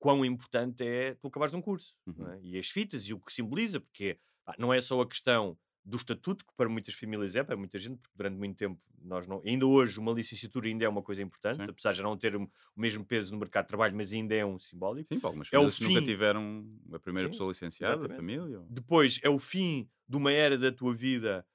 [0.00, 2.28] quão importante é tu acabares um curso, Uhum.
[2.32, 2.40] é?
[2.42, 4.24] e as fitas, e o que simboliza, porque pá,
[4.58, 7.98] não é só a questão do estatuto, que para muitas famílias é, para muita gente,
[8.00, 11.62] porque durante muito tempo nós não, ainda hoje uma licenciatura ainda é uma coisa importante,
[11.62, 11.70] Sim.
[11.70, 14.58] apesar de não ter o mesmo peso no mercado de trabalho, mas ainda é um
[14.58, 15.10] simbólico.
[15.10, 18.14] Sim, para algumas É famílias que nunca tiveram a primeira Sim, pessoa licenciada da exatamente.
[18.14, 18.60] família.
[18.60, 21.46] ou- Depois é o fim de uma era da tua vida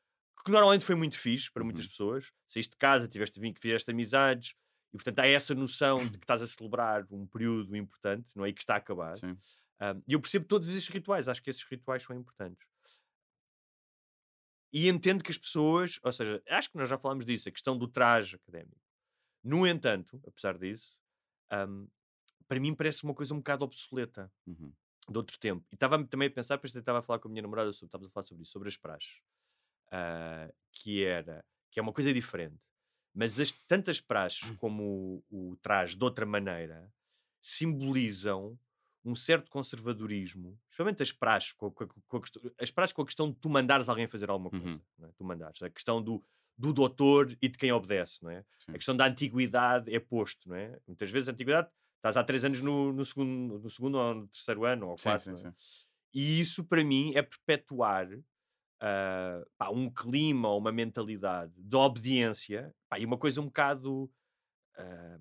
[0.46, 1.88] que normalmente foi muito fixe para muitas Uhum.
[1.88, 2.32] pessoas.
[2.48, 4.56] Saíste de casa, tiveste vínculo, fizeste amizades
[4.94, 8.50] e, portanto, há essa noção de que estás a celebrar um período importante, não é?
[8.50, 9.20] E que está a acabar.
[9.20, 9.42] Sim.
[9.82, 12.66] Um, E eu percebo todos esses rituais, acho que esses rituais são importantes.
[14.72, 17.78] E entendo que as pessoas, ou seja, acho que nós já falámos disso, a questão
[17.78, 18.80] do traje académico.
[19.44, 20.98] No entanto, apesar disso,
[21.52, 21.88] um,
[22.48, 24.72] para mim parece uma coisa um bocado obsoleta Uhum.
[25.10, 25.66] de outro tempo.
[25.72, 28.10] E estava também a pensar, depois estava a falar com a minha namorada, sobre, estávamos
[28.12, 29.22] a falar sobre isso, sobre as praxes.
[29.92, 32.60] Ah, que era, que é uma coisa diferente.
[33.14, 36.94] Mas as tantas praxes como o, o traje de outra maneira
[37.42, 38.58] simbolizam
[39.06, 43.02] um certo conservadorismo, especialmente as praxes, com, a- com com a questão, as praxes com
[43.02, 44.62] a questão de tu mandares alguém fazer alguma Uhum.
[44.62, 44.82] coisa.
[44.98, 45.12] não é?
[45.18, 45.62] Tu mandares.
[45.62, 46.24] A questão do,
[46.58, 48.22] do doutor e de quem obedece.
[48.24, 48.44] Não é?
[48.60, 48.72] Sim.
[48.72, 50.50] A questão da antiguidade é posto.
[50.50, 50.78] Não é?
[50.88, 54.28] Muitas vezes a antiguidade, estás há três anos no, no, segundo, no segundo ou no
[54.28, 55.24] terceiro ano, ou quatro.
[55.38, 55.52] sim, é?
[55.52, 55.54] sim.
[56.14, 58.10] E isso, para mim, é perpetuar
[58.82, 64.12] ah, pá, um clima, uma mentalidade de obediência pá, e uma coisa um bocado,
[64.78, 65.20] ah,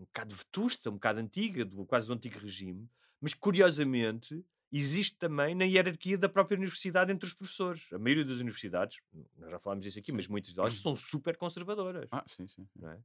[0.00, 2.88] um bocado vetusta, um bocado antiga, do, quase do antigo regime,
[3.20, 7.92] mas curiosamente existe também na hierarquia da própria universidade entre os professores.
[7.92, 8.98] A maioria das universidades,
[9.36, 10.16] nós já falámos disso aqui, Sim.
[10.16, 12.08] mas muitas delas são super conservadoras.
[12.10, 12.66] Ah, sim, sim.
[12.82, 12.98] é?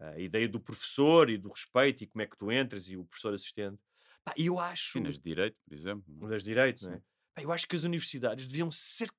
[0.00, 3.04] A ideia do professor e do respeito e como é que tu entras e o
[3.04, 3.78] professor assistente.
[4.24, 6.04] Pá, e eu acho Sim, nas de direito, por exemplo.
[6.08, 6.30] não é?
[6.30, 7.02] das direitos, não é?
[7.32, 9.10] Pá, Eu acho que as universidades deviam ser,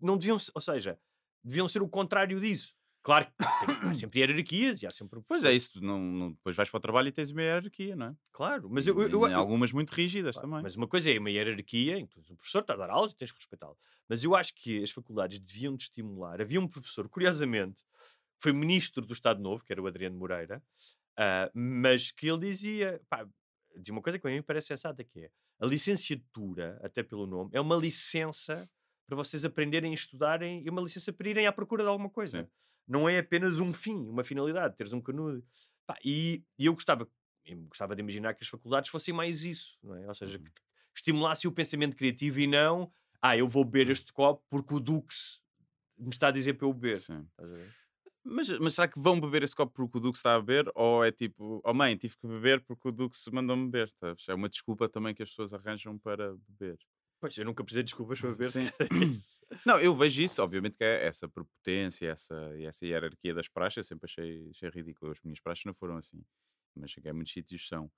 [0.00, 0.98] não deviam, ser- ou seja,
[1.42, 2.74] deviam ser o contrário disso.
[3.02, 3.32] Claro que
[3.66, 5.20] tem, há sempre hierarquias e há sempre.
[5.26, 5.80] Pois é, isso.
[5.80, 8.16] Não, não- depois vais para o trabalho e tens uma hierarquia, não é?
[8.32, 10.62] Claro, mas eu, eu, eu- algumas muito rígidas Claro, também.
[10.62, 13.16] Mas uma coisa é uma hierarquia em que o professor está a dar aulas e
[13.16, 13.78] tens que respeitá-lo.
[14.08, 16.40] Mas eu acho que as faculdades deviam de estimular.
[16.40, 20.62] Havia um professor, curiosamente, que foi ministro do Estado Novo, que era o Adriano Moreira,
[21.16, 23.26] ah, mas que ele dizia, pá,
[23.76, 25.30] de uma coisa que a mim parece sensata, que é
[25.60, 28.68] a licenciatura, até pelo nome, é uma licença
[29.06, 32.42] para vocês aprenderem e estudarem e uma licença para irem à procura de alguma coisa.
[32.42, 32.48] Sim.
[32.88, 35.44] Não é apenas um fim, uma finalidade, teres um canudo.
[35.86, 37.08] Pá, e, e eu gostava,
[37.44, 40.08] eu gostava de imaginar que as faculdades fossem mais isso, não é?
[40.08, 40.44] Ou seja, Uhum.
[40.44, 40.52] que
[40.96, 42.90] estimulasse o pensamento criativo e não,
[43.22, 45.42] ah, eu vou beber este copo porque o Dux
[45.98, 47.02] me está a dizer para eu beber.
[48.24, 50.70] Mas, mas será que vão beber esse copo porque o Duque está a beber?
[50.74, 53.90] Ou é tipo, oh mãe, tive que beber porque o se mandou-me beber?
[53.98, 54.28] sabes?
[54.28, 56.78] É uma desculpa também que as pessoas arranjam para beber.
[57.20, 58.50] Pois, eu nunca precisei de desculpas para beber.
[58.52, 58.66] Sim.
[58.78, 59.40] é isso.
[59.66, 63.78] Não, eu vejo isso, obviamente que é essa prepotência, essa, e essa hierarquia das praxes,
[63.78, 65.10] eu sempre achei, achei ridículo.
[65.10, 66.22] As minhas praxes não foram assim,
[66.76, 67.90] mas cheguei a muitos sítios são.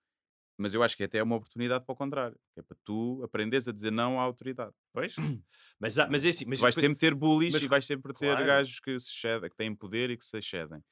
[0.59, 3.23] Mas eu acho que até é uma oportunidade para o contrário, que é para tu
[3.23, 4.75] aprenderes a dizer não à autoridade.
[4.93, 5.15] Pois,
[5.81, 6.45] mas, mas é assim.
[6.47, 8.47] Mas vais depois- sempre ter bullies mas e vais sempre ter claro.
[8.47, 10.83] gajos que se excedem, que têm poder e que se excedem.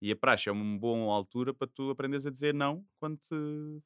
[0.00, 3.34] E a praxe é uma boa altura para tu aprenderes a dizer não quando te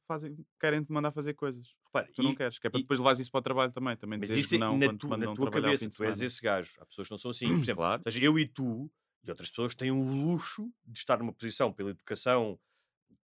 [0.07, 2.83] fazem, querem te mandar fazer coisas repara, tu não e- queres, que é para e-
[2.83, 3.97] depois levares isso para o trabalho também.
[3.97, 5.89] Também Mas dizeres isso é não na, quando tu- te na mandam tua trabalhar cabeça,
[5.89, 6.73] tu és esse gajo.
[6.79, 7.47] Há pessoas que não são assim.
[7.47, 8.03] Por exemplo, Claro.
[8.05, 8.91] ou seja, eu e tu
[9.23, 12.59] e outras pessoas têm o luxo de estar numa posição pela educação.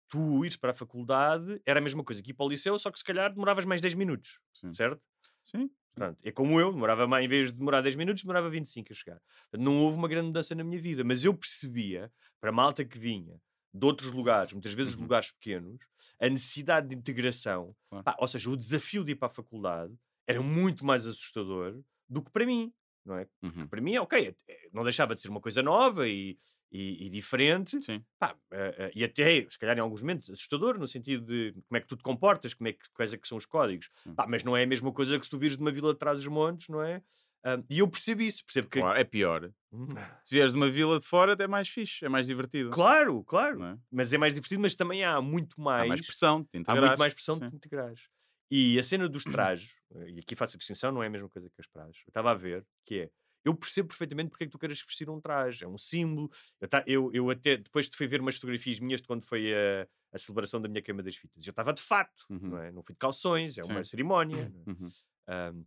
[0.09, 2.91] Tu ires para a faculdade era a mesma coisa que ir para o liceu, só
[2.91, 4.73] que se calhar demoravas mais 10 minutos, Sim.
[4.73, 5.01] certo?
[5.45, 5.69] Sim.
[5.97, 8.95] Pronto, é como eu, demorava mais, em vez de demorar 10 minutos, demorava 25 a
[8.95, 9.21] chegar.
[9.57, 12.99] Não houve uma grande mudança na minha vida, mas eu percebia, para a malta que
[12.99, 13.41] vinha
[13.73, 14.95] de outros lugares, muitas vezes Uhum.
[14.95, 15.79] lugares pequenos,
[16.21, 18.05] a necessidade de integração, Claro.
[18.05, 19.95] pá, ou seja, o desafio de ir para a faculdade
[20.27, 22.71] era muito mais assustador do que para mim,
[23.07, 23.27] não é?
[23.41, 23.67] Uhum.
[23.67, 26.37] Para mim, é ok, é- não deixava de ser uma coisa nova e,
[26.71, 27.77] e- e diferente,
[28.19, 31.77] pá, eh, eh, e até, se calhar, em alguns momentos, assustador, no sentido de como
[31.77, 33.89] é que tu te comportas, como é que, quais é que são os códigos.
[34.15, 35.99] Pá, mas não é a mesma coisa que se tu vires de uma vila de
[35.99, 37.01] trás dos montes, não é?
[37.43, 38.79] Ah, e eu percebo isso, percebo que.
[38.79, 39.49] Claro, é pior.
[39.71, 39.87] Hum,
[40.23, 42.71] Se vieres de uma vila de fora, até é mais fixe, é mais divertido.
[42.71, 43.63] Claro, claro.
[43.63, 43.77] É?
[43.91, 45.83] Mas é mais divertido, mas também há muito mais.
[45.83, 46.87] Há mais pressão, de te há integrares.
[46.89, 47.49] muito mais pressão de Sim.
[47.51, 48.01] te integrares.
[48.49, 51.29] E a cena dos trajos, eh, e aqui faço a distinção, não é a mesma
[51.29, 51.97] coisa que as prajes.
[52.05, 53.11] Eu estava a ver, que é.
[53.45, 56.29] Eu percebo perfeitamente porque é que tu queres vestir um traje, é um símbolo.
[56.59, 59.53] Eu, ta- eu, eu até, depois te fui ver umas fotografias minhas de quando foi
[59.53, 61.45] a, a celebração da minha queima das fitas.
[61.45, 62.39] Eu estava de fato, Uhum.
[62.49, 62.71] não é?
[62.71, 63.89] Não fui de calções, é uma Sim.
[63.91, 64.49] cerimónia.
[64.49, 64.63] não é?
[64.71, 65.65] Uhum.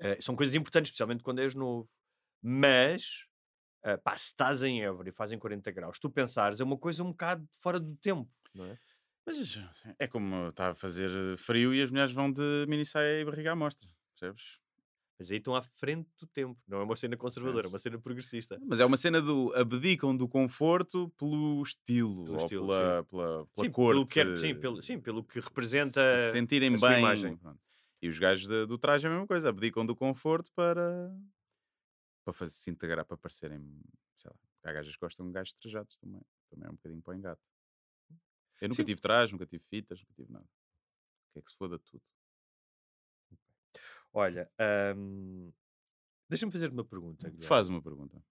[0.00, 1.88] Eh, são coisas importantes, especialmente quando és novo.
[2.42, 3.26] Mas,
[3.84, 7.04] ah, pá, se estás em Évora e fazem 40 graus, tu pensares, é uma coisa
[7.04, 8.78] um bocado fora do tempo, não é?
[9.26, 9.58] Mas
[9.98, 13.52] é como está a fazer frio e as mulheres vão de mini saia e barriga
[13.52, 14.58] à mostra, percebes?
[15.18, 17.98] Mas aí estão à frente do tempo, não é uma cena conservadora, é uma cena
[18.00, 18.60] progressista.
[18.66, 23.46] Mas é uma cena do abdicam do conforto pelo estilo, Pelo ou estilo, pela, pela,
[23.46, 23.92] pela sim, corte.
[23.94, 26.98] pelo que é- sim, pelo, sim, pelo que se- representa se sentirem bem.
[26.98, 27.36] imagem.
[27.36, 27.60] pronto.
[28.02, 31.14] E os gajos de- do traje é a mesma coisa, abdicam do conforto para,
[32.24, 33.60] para fazer, se integrar, para parecerem,
[34.16, 37.12] sei lá, há gajas que gostam de gajos trajados também, também é um bocadinho para
[37.12, 37.40] o engate.
[38.62, 38.86] Eu nunca Sim.
[38.86, 40.44] tive traje, nunca tive fitas, nunca tive nada.
[40.44, 42.00] O que é que se foda tudo?
[44.12, 44.48] Olha,
[44.96, 45.52] hum,
[46.28, 47.28] deixa-me fazer uma pergunta.
[47.28, 47.48] Guilherme.
[47.48, 48.22] Faz uma pergunta.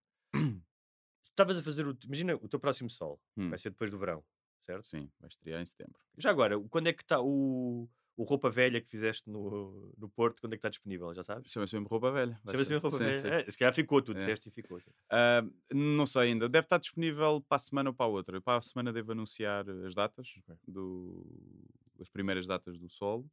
[1.28, 1.98] Estavas a fazer o.
[2.06, 3.50] Imagina o teu próximo sol, Hum.
[3.50, 4.24] vai ser depois do verão,
[4.62, 4.88] certo?
[4.88, 6.00] Sim, vai estrear em setembro.
[6.18, 10.42] Já agora, quando é que está o, o roupa velha que fizeste no, no Porto?
[10.42, 11.14] Quando é que está disponível?
[11.14, 11.52] Já sabes?
[11.52, 12.40] Chama-se mesmo roupa velha.
[12.46, 13.20] Chama-se mesmo roupa Sim, velha.
[13.20, 13.28] sim.
[13.28, 14.16] É, se calhar ficou, tu É.
[14.16, 14.80] disseste e ficou.
[15.10, 15.42] Ah,
[15.74, 16.48] não sei ainda.
[16.50, 18.42] Deve estar disponível para a semana ou para a outra.
[18.42, 20.34] Para a semana devo anunciar as datas,
[20.68, 21.26] do,
[22.00, 23.30] as primeiras datas do solo.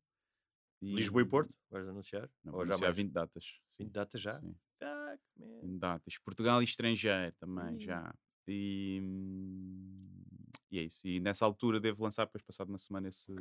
[0.81, 2.31] E- Lisboa e Porto, vais anunciar?
[2.45, 2.97] Não, Ou já anunciar mais?
[2.97, 3.61] 20 datas.
[3.79, 4.41] 20 datas já?
[4.41, 5.61] Sim, Fuck, man.
[5.63, 6.19] 20 datas.
[6.19, 8.15] Portugal e estrangeiro também, já.
[8.47, 9.97] E, hum,
[10.71, 11.07] e é isso.
[11.07, 13.33] E nessa altura devo lançar, depois passado uma semana, esse,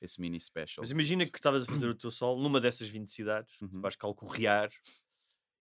[0.00, 0.82] esse mini special.
[0.82, 3.68] Mas imagina que estavas a fazer o teu sol numa dessas 20 cidades, Uhum.
[3.68, 4.70] tu vais calcorrear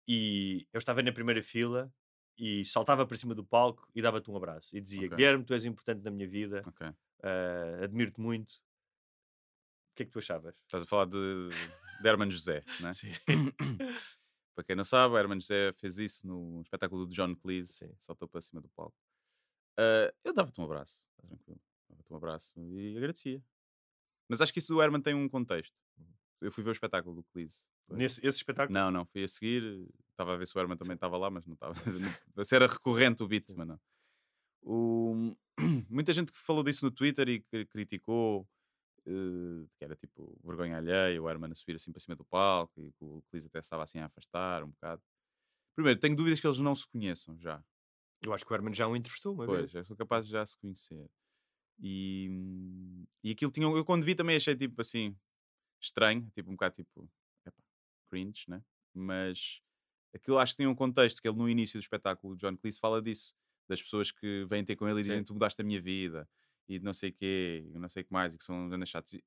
[0.07, 1.93] e eu estava na primeira fila
[2.37, 5.15] e saltava para cima do palco e dava-te um abraço e dizia: Ok.
[5.17, 6.87] Guilherme, tu és importante na minha vida, Ok.
[7.23, 8.51] ah, admiro-te muito.
[9.91, 10.55] O que é que tu achavas?
[10.65, 11.49] Estás a falar de,
[12.01, 12.93] de Herman José, não é?
[12.95, 13.11] Sim.
[14.55, 17.95] Para quem não sabe, Herman José fez isso no espetáculo do John Cleese, Sim.
[17.99, 18.95] saltou para cima do palco.
[19.77, 21.59] Ah, eu dava-te um abraço, tranquilo.
[21.89, 23.43] Dava-te um abraço e agradecia.
[24.31, 25.75] Mas acho que isso do Herman tem um contexto.
[26.39, 27.61] Eu fui ver o espetáculo do Cleese.
[27.89, 28.73] Nesse esse espetáculo?
[28.73, 29.85] Não, não, fui a seguir.
[30.11, 31.73] Estava a ver se o Herman também estava lá, mas não estava.
[32.45, 33.79] Se era recorrente o beat, mas não.
[34.63, 35.35] O-
[35.89, 38.47] Muita gente que falou disso no Twitter e que criticou
[39.05, 42.79] eh, que era tipo vergonha alheia, o Herman a subir assim para cima do palco
[42.81, 45.01] e que o Cleese até estava assim a afastar um bocado.
[45.75, 47.61] Primeiro, tenho dúvidas que eles não se conheçam já.
[48.23, 49.71] Eu acho que o Herman já o entrevistou uma Pois, vez.
[49.71, 51.09] já são capazes de já se conhecer.
[51.81, 53.67] E, hum, e aquilo tinha.
[53.67, 55.15] Eu quando vi também achei tipo assim
[55.81, 57.09] estranho, tipo um bocado tipo
[57.45, 57.63] epá,
[58.09, 58.63] cringe, né?
[58.93, 59.61] Mas
[60.13, 63.01] aquilo acho que tinha um contexto que ele no início do espetáculo, John Cleese fala
[63.01, 63.33] disso,
[63.67, 65.25] das pessoas que vêm ter com ele e dizem Sim.
[65.25, 66.29] tu mudaste a minha vida
[66.69, 68.89] e não sei o quê, e não sei o que mais, e que são anos
[68.89, 69.13] chatos.
[69.13, 69.23] E,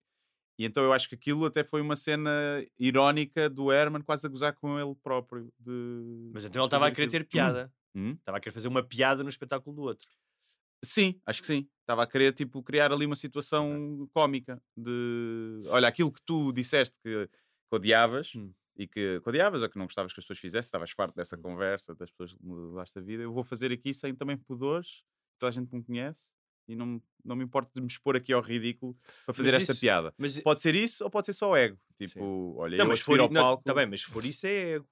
[0.59, 2.31] e então eu acho que aquilo até foi uma cena
[2.79, 5.53] irónica do Herman quase a gozar com ele próprio.
[5.59, 7.25] De, Mas então ele estava a querer aquilo.
[7.25, 7.73] ter piada.
[7.95, 8.13] Hum?
[8.13, 10.09] Estava a querer fazer uma piada no espetáculo do outro.
[10.85, 11.69] Sim, acho que sim.
[11.81, 16.99] Estava a querer tipo, criar ali uma situação cómica de olha, aquilo que tu disseste
[17.03, 18.53] que, que odiavas Hum.
[18.77, 21.37] e que, que odiavas ou que não gostavas que as pessoas fizessem, estavas farto dessa
[21.37, 25.03] conversa, das pessoas mudaste a vida, eu vou fazer aqui sem também pudores,
[25.39, 26.27] toda a gente me conhece
[26.67, 29.73] e não, não me importa de me expor aqui ao ridículo para fazer Mas esta
[29.73, 30.15] isso- piada.
[30.19, 31.79] Mas, Pode ser isso ou pode ser só ego.
[31.97, 33.63] Tipo, olha, não, eu mas for, ao não, palco.
[33.63, 34.89] tá bem, mas se for isso é ego.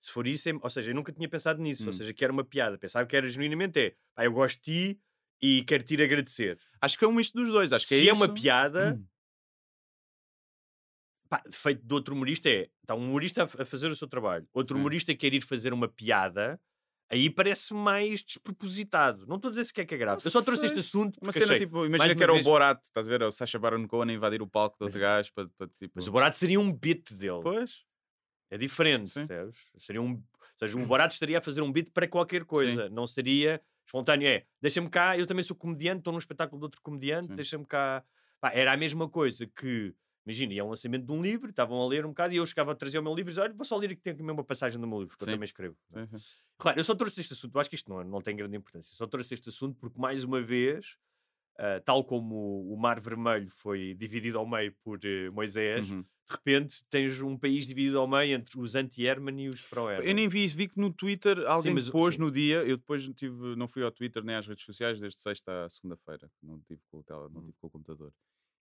[0.00, 1.96] Se for isso, é, ou seja, eu nunca tinha pensado nisso, ou Hum.
[1.96, 2.76] seja, que era uma piada.
[2.78, 5.00] Pensava que era genuinamente é, pá, eu gosto de ti
[5.42, 6.58] e quero te ir agradecer.
[6.80, 7.72] Acho que é um misto dos dois.
[7.72, 9.04] Acho que Se é, uma piada, Hum.
[11.28, 14.76] pá, feito de outro humorista é, está um humorista a, fazer o seu trabalho, outro
[14.76, 14.80] Sim.
[14.80, 16.60] humorista quer ir fazer uma piada,
[17.10, 19.26] aí parece mais despropositado.
[19.26, 20.22] Não estou a dizer sequer que é grave.
[20.22, 20.88] Não eu só trouxe este sei.
[20.88, 23.10] assunto Uma porque cena achei, tipo, imagina uma que era vez- o Borat, estás a
[23.10, 23.22] ver?
[23.22, 25.92] O Sacha Baron Cohen a invadir o palco de outro gajo para, para tipo.
[25.94, 27.40] Mas o Borat seria um beat dele.
[27.42, 27.82] Pois.
[28.50, 29.26] É diferente, Sim.
[29.26, 29.58] percebes?
[29.78, 33.06] Seria um, ou seja, o Borat estaria a fazer um beat para qualquer coisa, não
[33.06, 34.28] seria espontâneo.
[34.28, 38.04] É, deixa-me cá, eu também sou comediante, estou num espetáculo de outro comediante, deixa-me cá.
[38.40, 39.94] Pá, era a mesma coisa que
[40.26, 42.72] Imagina, ia um lançamento de um livro, estavam a ler um bocado e eu chegava
[42.72, 44.38] a trazer o meu livro e dizia, olha, vou só ler aqui tem aqui mesmo
[44.38, 45.32] uma passagem do meu livro, que eu Sim.
[45.32, 45.76] também escrevo.
[45.92, 46.08] Sim.
[46.56, 48.96] Claro, eu só trouxe este assunto, eu acho que isto não, não tem grande importância,
[48.96, 50.96] só trouxe este assunto porque, mais uma vez,
[51.58, 56.06] ah, tal como o Mar Vermelho foi dividido ao meio por eh, Moisés, Uhum.
[56.30, 60.08] de repente tens um país dividido ao meio entre os anti-Herman e os pró-Herman.
[60.10, 62.18] Eu nem vi isso, vi que no Twitter alguém mas o- pôs sim.
[62.18, 65.20] no dia, eu depois não tive, não fui ao Twitter nem às redes sociais desde
[65.20, 67.42] sexta à segunda-feira, não tive com o tele, não Hum.
[67.42, 68.12] tive com o computador.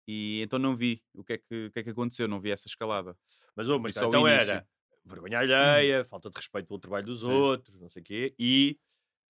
[0.09, 2.69] E então não vi o que é que, que, é que aconteceu, não vi essa
[2.69, 3.17] escalada.
[3.57, 4.67] Mas, oh, mas então era
[5.05, 7.47] vergonha alheia, falta de respeito pelo trabalho dos Sim.
[7.47, 8.79] outros, não sei o quê, e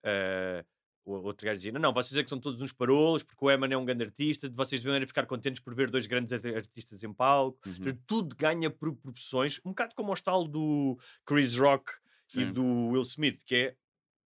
[0.05, 0.65] eh,
[1.11, 3.49] o outro gajo dizia: não, não, vocês é que são todos uns parolos, porque o
[3.49, 7.03] Eman é um grande artista, vocês era ficar contentes por ver dois grandes art- artistas
[7.03, 7.59] em palco.
[7.67, 7.97] Uhum.
[8.05, 11.91] Tudo ganha por proporções, um bocado como o tal do Chris Rock
[12.29, 12.51] e Sim.
[12.53, 13.75] do Will Smith, que é,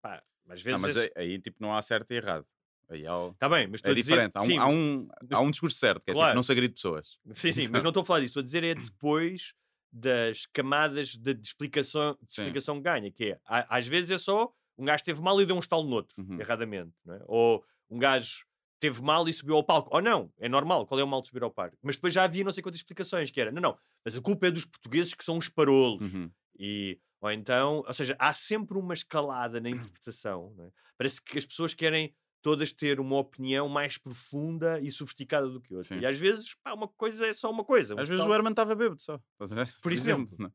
[0.00, 0.80] pá, às vezes...
[0.80, 2.46] mas aí, aí, tipo não há certo e errado.
[2.88, 4.10] Aí há, o- Está bem, mas estou é a dizer...
[4.10, 4.32] diferente.
[4.36, 6.30] Há um, sim, há, um, há um discurso certo, que é Claro.
[6.30, 7.18] tipo, não se agride pessoas.
[7.34, 8.30] Sim, sim, mas não estou a falar disso.
[8.30, 9.52] Estou a dizer é depois
[9.92, 14.52] das camadas de, de explicação, de explicação que ganha, que é, às vezes é só
[14.80, 16.40] um gajo teve mal e deu um estalo no outro, Uhum.
[16.40, 17.22] erradamente, não é?
[17.26, 18.44] Ou um gajo
[18.80, 19.94] teve mal e subiu ao palco.
[19.94, 21.76] Ou não, é normal, qual é o mal de subir ao palco?
[21.82, 24.46] Mas depois já havia não sei quantas explicações, que era, não, não, mas a culpa
[24.46, 26.00] é dos portugueses que são os parolos.
[26.12, 26.30] Uhum.
[26.58, 30.54] E, ou então, ou seja, há sempre uma escalada na interpretação.
[30.60, 30.70] é?
[30.96, 35.74] Parece que as pessoas querem todas ter uma opinião mais profunda e sofisticada do que
[35.74, 35.94] outra.
[35.94, 36.00] Sim.
[36.00, 37.94] E às vezes, pá, uma coisa é só uma coisa.
[37.94, 39.20] um Às vezes tal- o Herman estava bêbado só.
[39.82, 40.36] Por exemplo.
[40.38, 40.52] não é?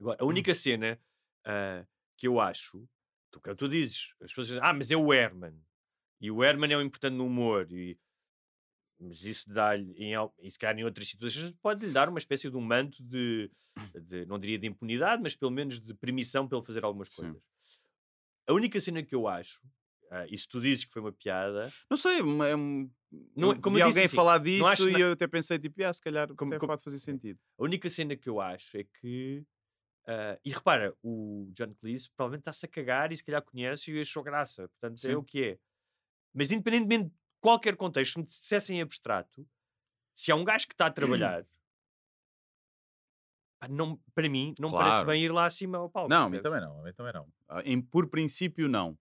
[0.00, 0.98] Agora, a única cena
[1.44, 1.84] ah,
[2.16, 2.84] que eu acho,
[3.30, 5.54] tu, que tu dizes, as pessoas dizem, ah, mas é o Herman.
[6.20, 7.70] E o Herman é o importante no humor.
[7.72, 7.98] E,
[8.98, 12.56] mas isso dá-lhe, em e se calhar em outras situações, pode-lhe dar uma espécie de
[12.56, 13.50] um manto de,
[14.02, 17.22] de, não diria de impunidade, mas pelo menos de permissão para ele fazer algumas Sim.
[17.22, 17.42] coisas.
[18.46, 19.60] A única cena que eu acho,
[20.10, 22.22] ah, e se tu dizes que foi uma piada, Não sei, é
[22.56, 22.90] um-
[23.34, 25.92] Não é- como disse, alguém assim, falar disso e na- eu até pensei, tipo, ah,
[25.92, 27.38] se calhar Como- como- pode fazer sentido.
[27.58, 29.44] A única cena que eu acho é que.
[30.06, 34.00] Ah, e repara, o John Cleese provavelmente está-se a cagar e se calhar conhece e
[34.00, 34.68] achou graça.
[34.68, 35.12] Portanto, Sim.
[35.12, 35.58] é o que é.
[36.34, 39.46] Mas independentemente de qualquer contexto, se me dissessem em abstrato,
[40.14, 41.46] se há um gajo que está a trabalhar,
[43.58, 45.06] pá, não, para mim, não parece Claro.
[45.06, 46.08] bem ir lá acima ao palco.
[46.08, 47.28] Não, a mim também não, a mim também não.
[47.48, 48.98] Ah, Em, por princípio, não.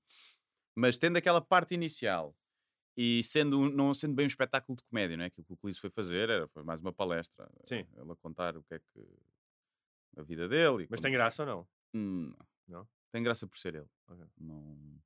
[0.76, 2.36] Mas tendo aquela parte inicial
[2.96, 5.28] e sendo, não sendo bem um espetáculo de comédia, não é?
[5.28, 7.50] Aquilo que o Clis foi fazer era, foi mais uma palestra.
[7.66, 7.86] Sim.
[7.98, 9.08] Ele a contar o que é que.
[10.18, 10.88] A vida dele.
[10.90, 11.68] Mas tem graça ou não?
[11.94, 12.34] Hum,
[12.68, 12.88] Não?
[13.12, 13.88] Tem graça por ser ele.
[14.08, 14.26] Ok.
[14.40, 15.00] Não...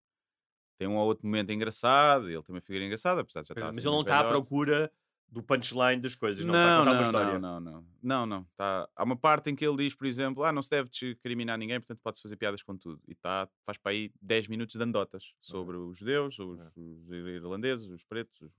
[0.78, 3.68] Tem um ou outro momento engraçado, ele tem uma figura engraçada, apesar de já estar
[3.68, 4.92] Mas assim ele não está à procura
[5.30, 7.40] do punchline das coisas, não, está a Não, contar não, uma história.
[7.40, 8.48] não, não, não, não, não.
[8.56, 8.88] Tá.
[8.96, 11.80] Há uma parte em que ele diz, por exemplo, ah, não se deve discriminar ninguém,
[11.80, 13.02] portanto pode-se fazer piadas com tudo.
[13.08, 16.72] E tá, faz para aí 10 minutos de andotas sobre os judeus, os, Ok.
[16.84, 18.52] os irlandeses, os pretos, os,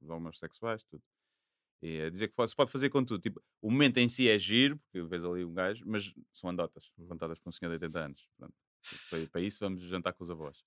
[0.00, 1.02] os homossexuais, tudo.
[1.82, 3.20] E a dizer que se pode fazer com tudo.
[3.20, 6.90] Tipo, o momento em si é giro, porque vês ali um gajo, mas são andotas,
[6.98, 7.06] Uhum.
[7.08, 8.28] contadas por um senhor de 80 anos.
[8.36, 8.54] Pronto.
[9.10, 10.64] Para, para isso vamos jantar com os avós.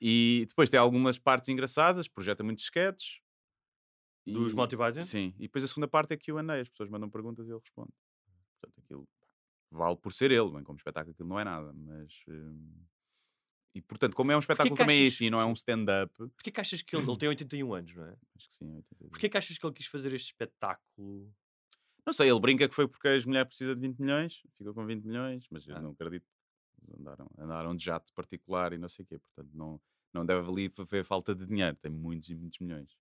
[0.00, 3.20] E depois tem algumas partes engraçadas, projeta muitos sketches.
[4.26, 5.02] Dos E- Monty Python?
[5.02, 7.90] Sim, e depois a segunda parte é Q&A, as pessoas mandam perguntas e ele responde.
[8.60, 9.08] Portanto, aquilo
[9.70, 12.12] vale por ser ele, bem como espetáculo aquilo não é nada, mas...
[12.28, 12.72] hum,
[13.74, 16.50] E portanto, como é um espetáculo que também achas- assim, não é um stand-up, Porquê
[16.50, 18.16] que achas que ele, ele tem 81 anos, não é?
[18.36, 19.10] acho que sim, 82.
[19.10, 21.32] Porquê que achas que ele quis fazer este espetáculo?
[22.06, 24.86] Não sei, ele brinca que foi porque as mulheres precisam de 20 milhões, ficou com
[24.86, 25.80] 20 milhões, mas eu Ah.
[25.80, 26.26] não acredito.
[26.98, 29.80] Andaram, andaram de jato particular e não sei o quê, portanto não,
[30.14, 32.96] não deve ali haver falta de dinheiro, tem muitos e muitos milhões.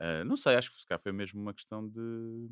[0.00, 2.48] Ah, não sei, acho que se calhar foi mesmo uma questão de.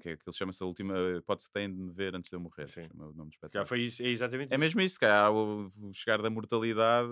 [0.00, 2.36] Que é que ele chama-se a última hipótese que têm de me ver antes de
[2.36, 2.66] eu morrer.
[2.94, 3.66] O nome do Já espetáculo.
[3.66, 7.08] foi isso, é exatamente É mesmo isso, calhar o, chegar da mortalidade.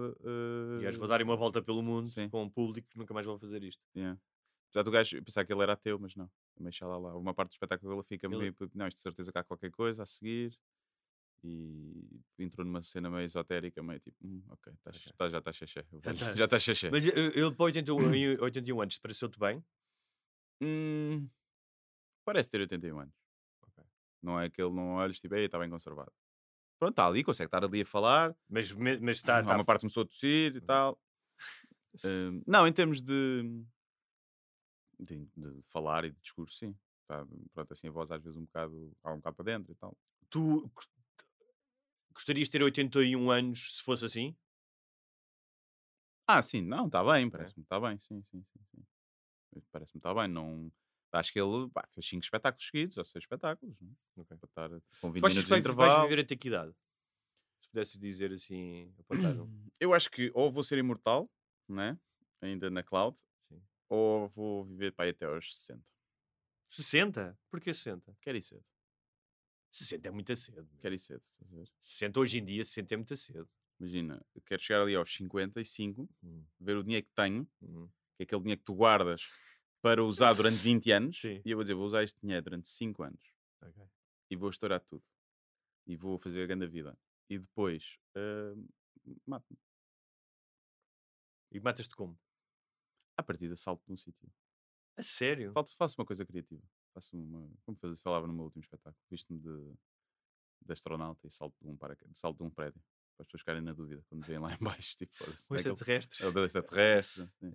[0.78, 2.28] E gajo, ah, vou dar uma volta pelo mundo Sim.
[2.28, 3.82] com um público que nunca mais vou fazer isto.
[3.94, 4.18] Yeah.
[4.70, 6.30] Apesar do gajo pensar que ele era ateu, mas não.
[6.56, 7.16] Também lá lá.
[7.16, 8.54] Uma parte do espetáculo ele fica Ele- meio.
[8.74, 10.58] Não, isto de certeza que há qualquer coisa a seguir.
[11.44, 15.12] E entrou numa cena meio esotérica, meio tipo, hum, ok, tá, Ok.
[15.16, 15.84] tá- já está xexé.
[16.02, 16.34] Já vejo, tá.
[16.34, 16.90] Já está xexé.
[16.90, 19.62] Mas eh, ele para 81, em 81 anos pareceu-te bem?
[20.60, 21.28] Hum,
[22.28, 23.14] parece ter 81 anos.
[23.62, 23.84] Ok.
[24.22, 26.12] Não é que ele não olhos tipo, está bem conservado.
[26.78, 28.36] Pronto, está ali, consegue estar ali a falar.
[28.50, 29.38] Mas, mas está.
[29.38, 31.00] Há uma parte começou a tossir e tal.
[32.04, 33.64] Hum, não, em termos de,
[35.00, 36.76] de, de falar e de discurso, sim.
[37.06, 39.74] Tá, pronto, assim a voz às vezes um bocado, há um bocado para dentro e
[39.74, 39.96] tal.
[40.28, 40.88] Tu gos-
[42.12, 44.36] gostarias de ter 81 anos se fosse assim?
[46.26, 48.60] Ah, sim, não, está bem, parece-me está bem, sim, sim, sim.
[48.74, 49.62] sim.
[49.72, 50.70] Parece-me está bem, não...
[51.12, 54.20] Acho que ele pá, fez 5 espetáculos seguidos, ou 6 espetáculos, não é?
[54.20, 54.36] Ok.
[54.36, 56.08] Para estar com 20 Tu achas minutos de vai- vais intervalo.
[56.08, 56.74] viver até que idade?
[57.62, 58.94] Se pudesses dizer assim.
[59.80, 61.30] Eu acho que ou vou ser imortal,
[61.68, 61.98] né?
[62.40, 63.16] ainda na cloud,
[63.48, 63.60] Sim.
[63.88, 65.84] ou vou viver aí até aos 60.
[66.68, 67.38] 60?
[67.50, 68.16] Porquê 60?
[68.20, 68.64] Quero ir cedo.
[69.70, 70.68] 60 é muito cedo.
[70.78, 71.22] Quero ir cedo.
[71.32, 71.68] estás a ver?
[71.80, 73.48] 60 hoje em dia, 60 é muito cedo.
[73.80, 77.88] Imagina, eu quero chegar ali aos 55, Hum, ver o dinheiro que tenho, hum.
[78.16, 79.22] que é aquele dinheiro que tu guardas
[79.80, 81.40] para usar durante 20 anos, Sim.
[81.44, 83.84] e eu vou dizer, vou usar este dinheiro durante 5 anos Ok.
[84.30, 85.04] e vou estourar tudo.
[85.86, 86.98] E vou fazer a grande vida.
[87.30, 88.54] E depois, ah,
[89.26, 89.58] mato-me.
[91.52, 92.18] E matas-te como?
[93.16, 94.30] À partida, salto de um sítio.
[94.96, 95.52] A sério?
[95.52, 96.62] Falta- Faço uma coisa criativa.
[96.92, 97.48] Faço uma.
[97.64, 98.96] Como faz- falava no meu último espetáculo.
[99.10, 99.72] Visto-me de,
[100.66, 102.80] de astronauta e salto de um, paraca- salto de um prédio.
[103.16, 104.96] Para as pessoas ficarem na dúvida quando vêm lá em baixo.
[104.96, 105.12] Tipo,
[105.50, 106.24] Um é aquele- extraterrestre?
[106.24, 107.28] É o extraterrestre.
[107.40, 107.54] sim.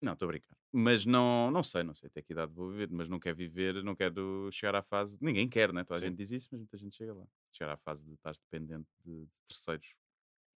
[0.00, 0.56] Não, estou a brincar.
[0.70, 3.82] Mas não, não sei, não sei até que idade vou viver, mas não quero viver,
[3.82, 5.18] não quero chegar à fase.
[5.20, 5.82] Ninguém quer, né?
[5.82, 6.08] Toda a Sim.
[6.08, 7.26] gente diz isso, mas muita gente chega lá.
[7.52, 9.96] Chegar à fase de estás dependente de, de terceiros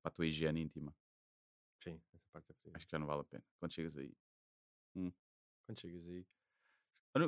[0.02, 0.94] para a tua higiene íntima.
[1.82, 2.76] Sim, essa parte é possível.
[2.76, 3.44] Acho que já não vale a pena.
[3.60, 4.12] Quando chegas aí.
[4.94, 6.26] Quando chegas aí.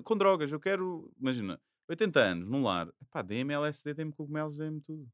[0.03, 4.81] Com drogas, eu quero, imagina, 80 anos num lar, pá, dê-me LSD, dê-me cogumelos, dê-me
[4.81, 5.11] tudo.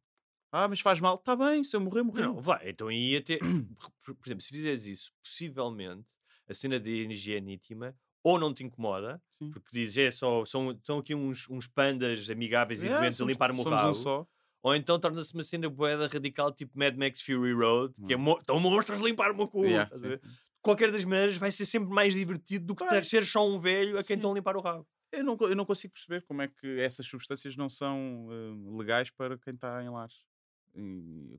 [0.53, 2.35] Ah, mas faz mal, tá bem, se eu morrer, morreu.
[2.35, 3.41] Não, vai, então ia ter.
[4.03, 6.07] Por por exemplo, se fizeres isso, possivelmente
[6.49, 9.51] a cena de higiene íntima ou não te incomoda, Sim.
[9.53, 13.33] porque dizes, é só, são, estão aqui uns, uns pandas amigáveis e doentes a somos-
[13.33, 14.27] limpar o meu um só.
[14.63, 18.21] Ou então torna-se uma cena boeda radical tipo Mad Max Fury Road, que é Hum.
[18.21, 19.65] mo estão monstros a limpar o meu cu.
[19.65, 20.19] Yeah, a
[20.61, 22.95] qualquer das maneiras vai ser sempre mais divertido do que Claro.
[22.97, 24.15] ter ser só um velho a quem Sim.
[24.15, 24.85] estão a limpar o rabo.
[25.13, 29.09] Eu não, eu não consigo perceber como é que essas substâncias não são eh, legais
[29.09, 30.17] para quem está em lares.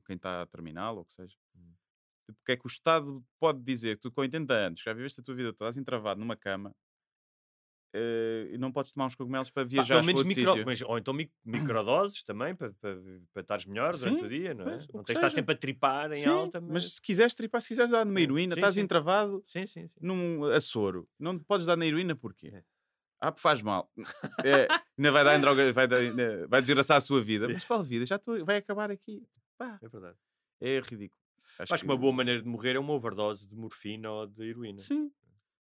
[0.06, 1.36] Quem está a terminal, ou o que seja.
[1.54, 1.72] Hum.
[2.36, 5.24] Porque é que o Estado pode dizer que tu com 80 anos, já viveste a
[5.24, 6.74] tua vida toda, estás entravado numa cama
[7.94, 10.60] eh, e não podes tomar uns cogumelos para Pá, viajar pelo para menos outro micro,
[10.64, 12.96] mas, ou então mic- microdoses também, para, para,
[13.32, 14.78] para estares melhor durante Sim, o dia, não é?
[14.92, 16.82] Não que tens de estar sempre a tripar em Sim, alta, mas...
[16.82, 16.94] mas...
[16.94, 18.84] se quiseres tripar, se quiseres dar numa É, heroína, sim, estás sim.
[18.84, 21.08] entravado Sim, sim, num açoro.
[21.18, 22.54] Não podes dar na heroína porquê?
[22.54, 22.64] É.
[23.20, 23.90] Ah, porque faz mal.
[24.44, 25.98] É, ainda vai dar em droga, vai, dar,
[26.48, 27.52] vai desgraçar a sua vida.
[27.52, 28.06] Mas qual vida?
[28.06, 29.26] Já estou, vai acabar aqui.
[29.56, 30.18] Pá, É verdade.
[30.60, 31.27] é ridículo.
[31.58, 34.78] Acho, que uma boa maneira de morrer é uma overdose de morfina ou de heroína.
[34.78, 35.10] Sim.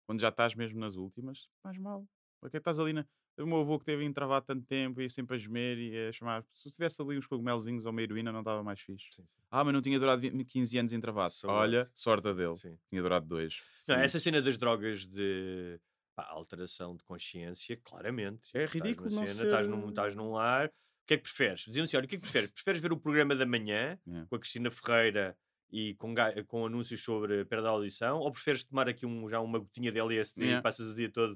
[0.06, 2.06] Quando já estás mesmo nas últimas, faz mal.
[2.40, 3.06] Porque estás ali na.
[3.38, 6.44] O meu avô que teve entravado tanto tempo e sempre a gemer e a chamar.
[6.52, 9.06] Se tivesse ali uns cogumelzinhos ou uma heroína, não estava mais fixe.
[9.10, 9.28] Sim, sim.
[9.50, 11.32] Ah, mas não tinha durado 20 15 anos entravado.
[11.32, 11.54] Sorte.
[11.54, 12.56] Olha, sorte dele.
[12.56, 12.78] Sim.
[12.90, 13.62] Tinha durado dois.
[13.88, 15.80] Não, essa cena das drogas de
[16.14, 18.42] pá, alteração de consciência, claramente.
[18.52, 20.66] É ridículo não cena, estás, ser- num, estás num lar.
[20.68, 21.60] O que é que preferes?
[21.62, 22.50] Diziam assim: olha, o que é que preferes?
[22.50, 24.26] Preferes ver o programa da manhã Yeah.
[24.28, 25.36] com a Cristina Ferreira
[25.72, 28.18] e com, ga- com anúncios sobre perda da audição?
[28.18, 30.60] Ou preferes tomar aqui um, já uma gotinha de LSD Yeah.
[30.60, 31.32] e passas o dia todo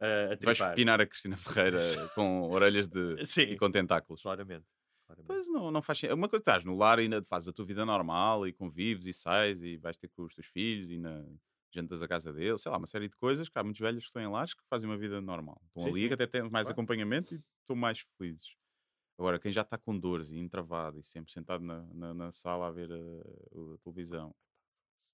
[0.00, 0.74] uh, a Vais tripar?
[0.74, 1.78] pinar a Cristina Ferreira
[2.14, 3.24] com orelhas de.
[3.26, 4.22] Sim, e com tentáculos.
[4.22, 4.66] claramente.
[5.06, 5.26] claramente.
[5.26, 6.16] Pois não, não faz sentido.
[6.16, 9.12] Uma coisa, estás no lar e ainda fazes a tua vida normal e convives e
[9.12, 11.24] sais e vais ter com os teus filhos e na
[11.72, 14.08] jantas a casa deles, sei lá, uma série de coisas que há muitos velhos que
[14.08, 15.60] estão em lares que fazem uma vida normal.
[15.68, 16.08] Estão Sim, ali sim.
[16.08, 16.72] que até têm mais Claro.
[16.72, 18.56] acompanhamento e estão mais felizes.
[19.20, 22.68] Agora, quem já está com dores e entravado e sempre sentado na, na, na sala
[22.68, 24.34] a ver a, a televisão,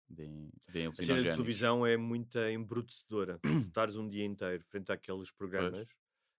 [0.09, 3.41] deem, deem A cena de televisão é muito embrutecedora.
[3.41, 5.89] Tu estares um dia inteiro frente àqueles programas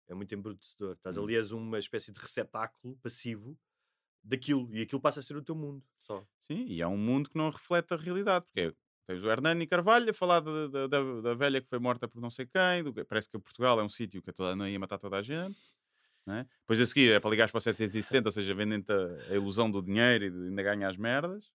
[0.07, 0.93] é muito embrutecedor.
[0.95, 1.23] Estás Hum.
[1.23, 3.57] ali, és uma espécie de receptáculo passivo
[4.23, 6.25] daquilo e aquilo passa a ser o teu mundo só.
[6.39, 8.73] Sim, e é um mundo que não reflete a realidade, porque é-
[9.05, 12.29] tens o Hernani Carvalho a falar da, da, da- velha que foi morta por não
[12.29, 14.97] sei quem, do parece que Portugal é um sítio que a toda, não ia matar
[14.97, 15.76] toda a gente.
[16.27, 16.45] Né?
[16.59, 19.71] Depois a seguir é para ligares para o 760, ou seja, vendem-te a, a ilusão
[19.71, 21.49] do dinheiro e de ainda ganhar as merdas.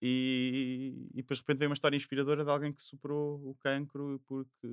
[0.00, 4.22] E, e depois de repente vem uma história inspiradora de alguém que superou o cancro
[4.28, 4.68] porque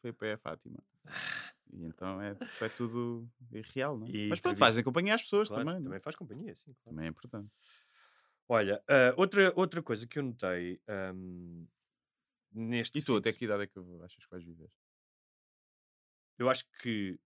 [0.00, 0.78] foi a pé a Fátima.
[1.72, 4.10] E então é, é tudo irreal, não é?
[4.10, 5.80] E Mas pronto, fazem acompanhar as pessoas Claro, também.
[5.80, 5.84] é?
[5.84, 6.72] também faz companhia, sim.
[6.82, 6.96] claro.
[6.96, 7.50] Também é importante.
[8.48, 11.66] Olha, ah, outra, outra coisa que eu notei ahm,
[12.52, 12.98] neste.
[12.98, 14.70] E tu, até que idade é que achas que vais viver?
[16.38, 17.18] Eu acho que.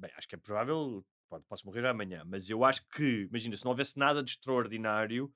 [0.00, 1.04] Bem, acho que é provável.
[1.28, 5.32] Pode, posso morrer amanhã, mas eu acho que, imagina, se não houvesse nada de extraordinário,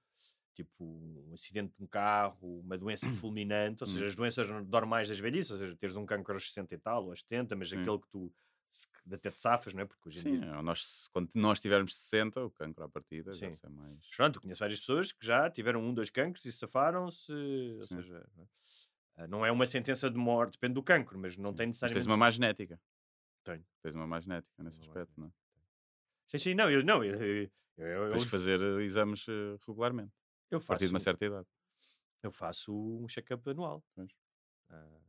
[0.54, 4.08] tipo um acidente de um carro, uma doença fulminante, ou seja, Hum.
[4.08, 7.10] as doenças normais das velhices, ou seja, teres um cancro aos 60 e tal, ou
[7.10, 7.74] aos 70, mas Sim.
[7.74, 8.34] aquele que tu
[9.12, 9.86] até te safas, não é?
[9.86, 10.42] Porque hoje Sim, dia.
[10.42, 13.58] é, nós, quando nós tivermos 60, o cancro à partida Sim.
[13.58, 13.98] já é mais.
[14.08, 17.32] Mas pronto, conheço várias pessoas que já tiveram um, dois cancros e safaram-se,
[17.80, 18.04] ou Sim.
[18.04, 18.26] seja,
[19.16, 21.54] ah, não é uma sentença de morte, depende do cancro, mas não Sim.
[21.54, 21.92] tem Mas necessariamente.
[21.92, 22.80] tens uma má genética.
[23.44, 23.64] Tenho.
[23.82, 25.32] Tens uma má genética nesse Uma má aspecto, não é?
[26.26, 30.12] Sim, sim, não, eu, não, eu, eu, eu, Tens de fazer eh, exames eh, regularmente,
[30.50, 31.46] eu a partir de uma certa idade.
[32.22, 33.84] Eu faço um check-up anual.
[33.94, 34.10] Pois.
[34.70, 35.00] Ah,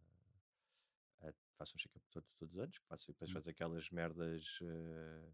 [1.21, 2.77] ah, faço um check-up todos, todos os anos.
[2.77, 3.33] que Faço, depois Hum.
[3.35, 4.59] faço aquelas merdas.
[4.63, 5.31] ah,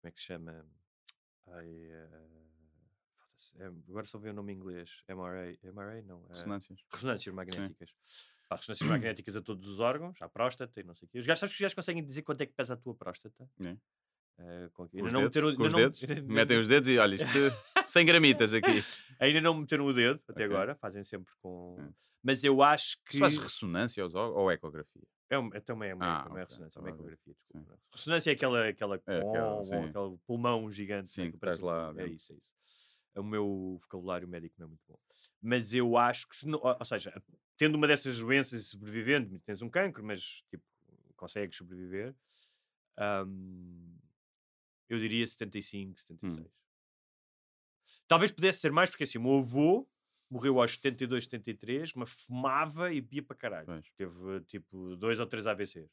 [0.00, 0.64] como é que se chama?
[1.48, 1.88] Ai,
[3.16, 5.02] foda-se, é, agora só veio o nome em inglês.
[5.08, 5.58] MRA.
[5.72, 6.24] MRA não.
[6.26, 6.84] ah, Ressonâncias.
[6.92, 7.92] ressonâncias magnéticas.
[8.48, 11.18] Pá, ressonâncias magnéticas a todos os órgãos, à próstata e não sei o quê.
[11.18, 13.48] Os gajos, sabes que os gajos conseguem dizer quanto é que pesa a tua próstata?
[13.60, 13.76] É.
[14.40, 17.16] Eh, com, ainda não dedos, meteram- com os não- dedos, metem os dedos e olha,
[17.16, 17.26] isto
[17.86, 18.82] 100 gramitas aqui.
[19.18, 20.46] Ainda não meteram o dedo até Ok.
[20.46, 21.76] agora, fazem sempre com.
[21.80, 21.92] Hum.
[22.22, 23.12] Mas eu acho que.
[23.14, 25.02] Se faz ressonância aos órgãos ou ecografia?
[25.30, 27.66] É, um, é também é uma, Ah, uma ok, ressonância, estava uma ecografia, desculpa.
[27.66, 27.72] Sim.
[27.72, 27.78] é?
[27.96, 29.74] Ressonância é aquela, aquela, É aquela, com- sim.
[29.76, 31.08] aquele pulmão gigante.
[31.10, 32.48] Sim, que parece estás lá É isso, é isso.
[33.16, 34.96] O meu vocabulário médico não é muito bom.
[35.42, 37.12] Mas eu acho que, se não, ou seja,
[37.58, 40.64] tendo uma dessas doenças e sobrevivendo, tens um cancro, mas tipo,
[41.16, 42.14] consegues sobreviver,
[43.26, 43.98] hum,
[44.88, 46.46] eu diria 75, 76.
[46.46, 46.50] Hum.
[48.06, 49.86] Talvez pudesse ser mais, porque assim, o meu avô
[50.30, 53.66] morreu aos 72, 73, mas fumava e bebia para caralho.
[53.66, 53.90] Pois.
[53.96, 55.90] Teve tipo dois ou três AVCs.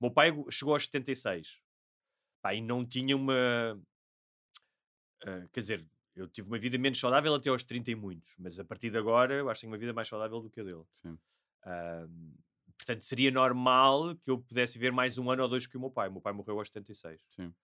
[0.00, 1.60] O meu pai chegou aos 76.
[2.42, 3.80] Pá, e não tinha uma.
[5.22, 8.58] ah, quer dizer, eu tive uma vida menos saudável até aos 30 e muitos, mas
[8.58, 10.64] a partir de agora eu acho que tenho uma vida mais saudável do que a
[10.64, 10.84] dele.
[10.92, 11.18] Sim.
[12.76, 15.90] Portanto, seria normal que eu pudesse ver mais um ano ou dois que o meu
[15.90, 16.08] pai.
[16.08, 17.24] O meu pai morreu aos 76.
[17.28, 17.54] Sim.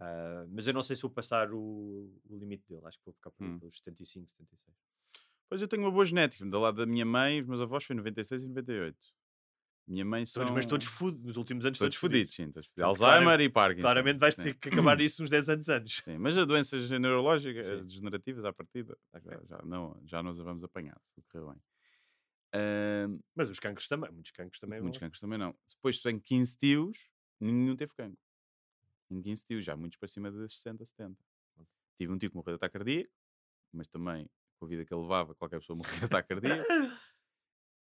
[0.00, 2.82] Ah, mas eu não sei se vou passar o, o limite dele.
[2.84, 3.58] Acho que vou ficar por Hum.
[3.58, 4.76] pelos 75, 76.
[5.48, 6.44] Pois eu tenho uma boa genética.
[6.46, 8.96] Do lado da minha mãe, os meus avós foi 96 e 98.
[9.86, 10.42] Minha mãe são...
[10.42, 12.50] Todos, mas todos fudidos, nos últimos anos Todos fodidos, sim.
[12.50, 12.68] Todos.
[12.68, 13.82] Portanto, Alzheimer e Parkinson.
[13.82, 16.02] Claramente vais ter que acabar isso uns 10 anos antes.
[16.02, 17.84] Sim, mas as doenças neurológicas, Sim.
[17.84, 21.62] degenerativas, à partida, já, já, não, já nos vamos apanhar, se correr bem.
[22.54, 24.80] Ahm, Mas os cancros também, muitos cancros também.
[24.80, 25.54] muitos vão- cancros também não.
[25.68, 27.10] Depois tenho 15 tios,
[27.40, 28.18] nenhum teve cancro.
[29.08, 31.16] Tenho 15 tios, já muitos para cima de 60, 70.
[31.96, 33.10] Tive um tio que morreu de ataque cardíaco,
[33.72, 34.28] mas também
[34.58, 36.64] com a vida que ele levava, qualquer pessoa morria de ataque cardíaco.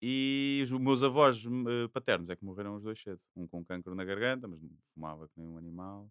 [0.02, 3.20] E os meus avós eh, paternos é que morreram os dois cedo.
[3.36, 4.60] Um com cancro na garganta, mas
[4.93, 6.10] fumava que nem um animal.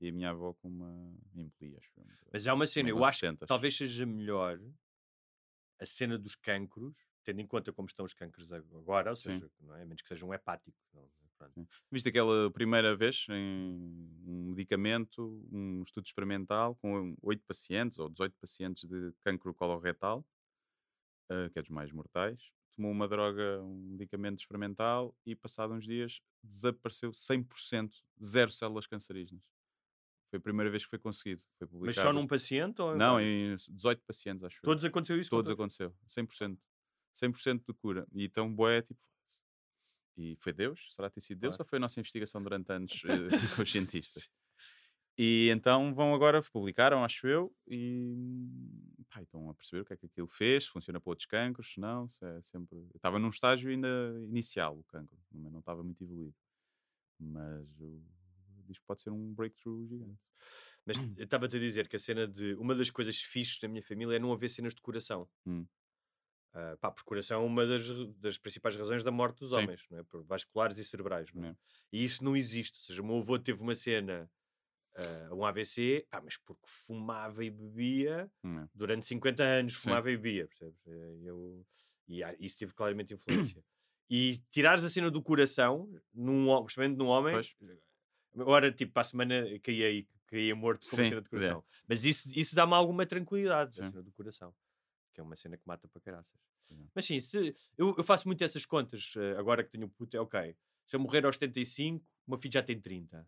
[0.00, 1.90] E a minha avó com uma embolia, acho.
[2.32, 3.46] Mas é uma cena, eu acho que 60s.
[3.46, 4.60] talvez seja melhor
[5.80, 9.34] a cena dos cancros, tendo em conta como estão os cancros agora, ou Sim.
[9.34, 9.82] seja, não é?
[9.82, 10.76] a menos que seja um hepático.
[10.94, 11.08] não,
[11.38, 11.68] pronto.
[11.90, 13.76] Viste aquela primeira vez em
[14.26, 20.24] um medicamento, um estudo experimental com 8 pacientes ou 18 pacientes de cancro coloretal,
[21.30, 25.84] eh, que é dos mais mortais, tomou uma droga, um medicamento experimental e passado uns
[25.84, 27.90] dias desapareceu 100%,
[28.22, 29.42] zero células cancerígenas.
[30.30, 31.42] Foi a primeira vez que foi conseguido.
[31.58, 32.06] Foi Mas publicado.
[32.08, 34.62] só num paciente ou Não, em 18 pacientes, acho eu.
[34.62, 35.30] Todos aconteceu isso?
[35.30, 36.58] Todos aconteceu, 100%.
[37.14, 38.06] 100% de cura.
[38.12, 39.00] E então, boé, tipo.
[40.18, 40.94] E foi Deus?
[40.94, 41.64] Será ter sido Deus Claro.
[41.66, 44.28] ou foi a nossa investigação durante anos eh, com os cientistas?
[45.18, 48.14] E então vão agora, publicaram, acho eu, e
[49.08, 52.08] pá, estão a perceber o que é que aquilo fez, funciona para outros cancros, não,
[52.10, 52.76] se é sempre.
[52.76, 53.88] Eu estava num estágio ainda
[54.28, 56.34] inicial, o cancro, não estava muito evoluído.
[57.18, 57.66] Mas
[58.66, 60.20] diz que pode ser um breakthrough gigante.
[60.84, 62.54] Mas estava-te a dizer que a cena de.
[62.54, 65.28] Uma das coisas fixes da minha família é não haver cenas de coração.
[65.46, 65.66] Hum.
[66.52, 67.86] Ah, pá, porque coração é uma das,
[68.16, 69.56] das principais razões da morte dos Sim.
[69.56, 70.02] homens, não é?
[70.02, 71.48] Por vasculares e cerebrais, não é?
[71.50, 71.56] É.
[71.92, 72.78] E isso não existe.
[72.78, 74.30] Ou seja, o meu avô teve uma cena,
[74.96, 78.68] ah, um AVC, pá, mas porque fumava e bebia é?
[78.74, 79.80] durante 50 anos, Sim.
[79.80, 80.80] fumava e bebia, percebes?
[80.86, 81.66] Eh, Eu,
[82.08, 83.64] e isso teve claramente influência.
[84.08, 87.54] e tirares a cena do coração, num, especialmente num homem, Pois.
[88.38, 91.30] Ora, tipo, para a semana caía aí, caía morto com uma Sim, cena de é.
[91.30, 91.64] coração.
[91.88, 93.90] Mas isso, isso dá-me alguma tranquilidade, a Sim.
[93.92, 94.54] cena do coração.
[95.14, 96.38] Que é uma cena que mata para caraças.
[96.68, 96.86] Sim.
[96.94, 100.20] Mas sim, se, eu, eu faço muito essas contas, eh, agora que tenho puto, é
[100.20, 100.54] ok.
[100.84, 103.26] Se eu morrer aos 75, o meu filho já tem 30.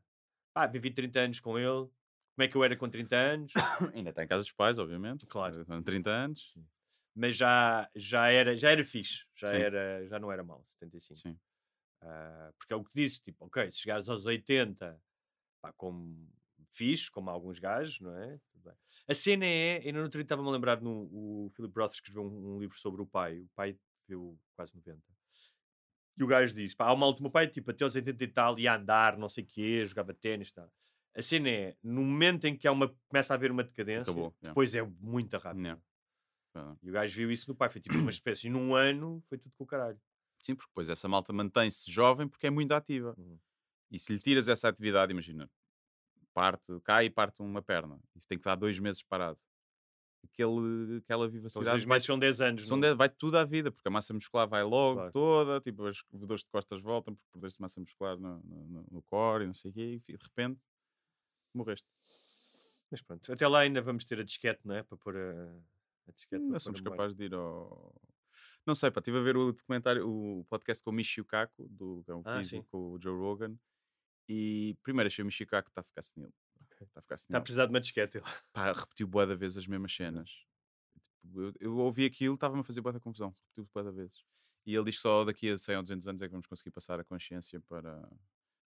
[0.55, 1.89] Ah, vivi 30 anos com ele.
[2.35, 3.53] Como é que eu era com 30 anos?
[3.95, 5.27] Ainda está em casa dos pais, obviamente.
[5.27, 5.65] Claro.
[5.67, 6.55] Com 30 anos.
[7.15, 9.27] Mas já, já, era, já era fixe.
[9.35, 9.57] Já, Sim.
[9.57, 11.19] era, já não era mau, 75.
[11.19, 11.39] Sim.
[12.01, 15.01] Ah, porque é o que disse, tipo, ok, se chegares aos 80,
[15.61, 16.31] pá, como
[16.71, 18.39] fixe, como alguns gajos, não é?
[19.09, 22.23] A cena é, ainda no outro dia estava-me a lembrar, no, o Philip Roth escreveu
[22.23, 23.77] um, um livro sobre o pai, o pai
[24.07, 25.01] viveu quase 90.
[26.19, 28.59] E o gajo disse, pá, há uma última pai, tipo, até aos 80 e tal,
[28.59, 30.69] ia andar, não sei o quê, jogava ténis tal.
[31.15, 34.35] A cena é, no momento em que há uma, começa a haver uma decadência, Acabou,
[34.43, 34.49] yeah.
[34.49, 35.63] depois é muito rápido.
[35.63, 35.83] Yeah.
[36.55, 36.77] Ah.
[36.83, 39.39] E o gajo viu isso no pai, foi tipo uma espécie, e num ano foi
[39.39, 40.01] tudo com o caralho.
[40.41, 43.15] Sim, porque depois essa malta mantém-se jovem porque é muito ativa.
[43.17, 43.39] Uhum.
[43.91, 45.49] E se lhe tiras essa atividade, imagina,
[46.35, 47.99] parte, cai e parte uma perna.
[48.15, 49.39] Isso tem que estar dois meses parado.
[50.25, 52.67] Aquele, aquela os vivacidade vai, meses são 10 anos.
[52.67, 52.89] são não?
[52.89, 55.13] de- vai tudo à vida, porque a massa muscular vai logo Claro.
[55.13, 59.45] toda, tipo, as dores de costas voltam porque perdeste massa muscular no, no, no- core
[59.45, 60.61] e não sei o quê, e de repente
[61.55, 61.89] morreste.
[62.91, 64.83] Mas pronto, até lá ainda vamos ter a disquete, não é?
[64.83, 65.61] Para pôr a,
[66.09, 66.41] a disquete.
[66.43, 67.95] Ainda para somos capazes de ir ao.
[68.67, 72.03] Não sei, pá, estive a ver o documentário, o podcast com o Michio Kaku, do,
[72.05, 72.69] que é um Ah, físico, sim.
[72.71, 73.57] com o Joe Rogan,
[74.29, 76.33] e primeiro achei o Michio Kaku está a ficar senil.
[76.85, 77.39] Está a ficar Está senil.
[77.39, 78.21] a precisar de uma disquete.
[78.53, 80.31] Pá, repetiu boa da vez as mesmas cenas.
[81.23, 83.31] Tipo, eu, eu ouvi aquilo, estava-me a fazer boa da confusão.
[83.31, 84.25] Repetiu boa da vezes.
[84.67, 86.71] E ele diz que só daqui a 100 ou 200 anos é que vamos conseguir
[86.71, 88.01] passar a consciência para,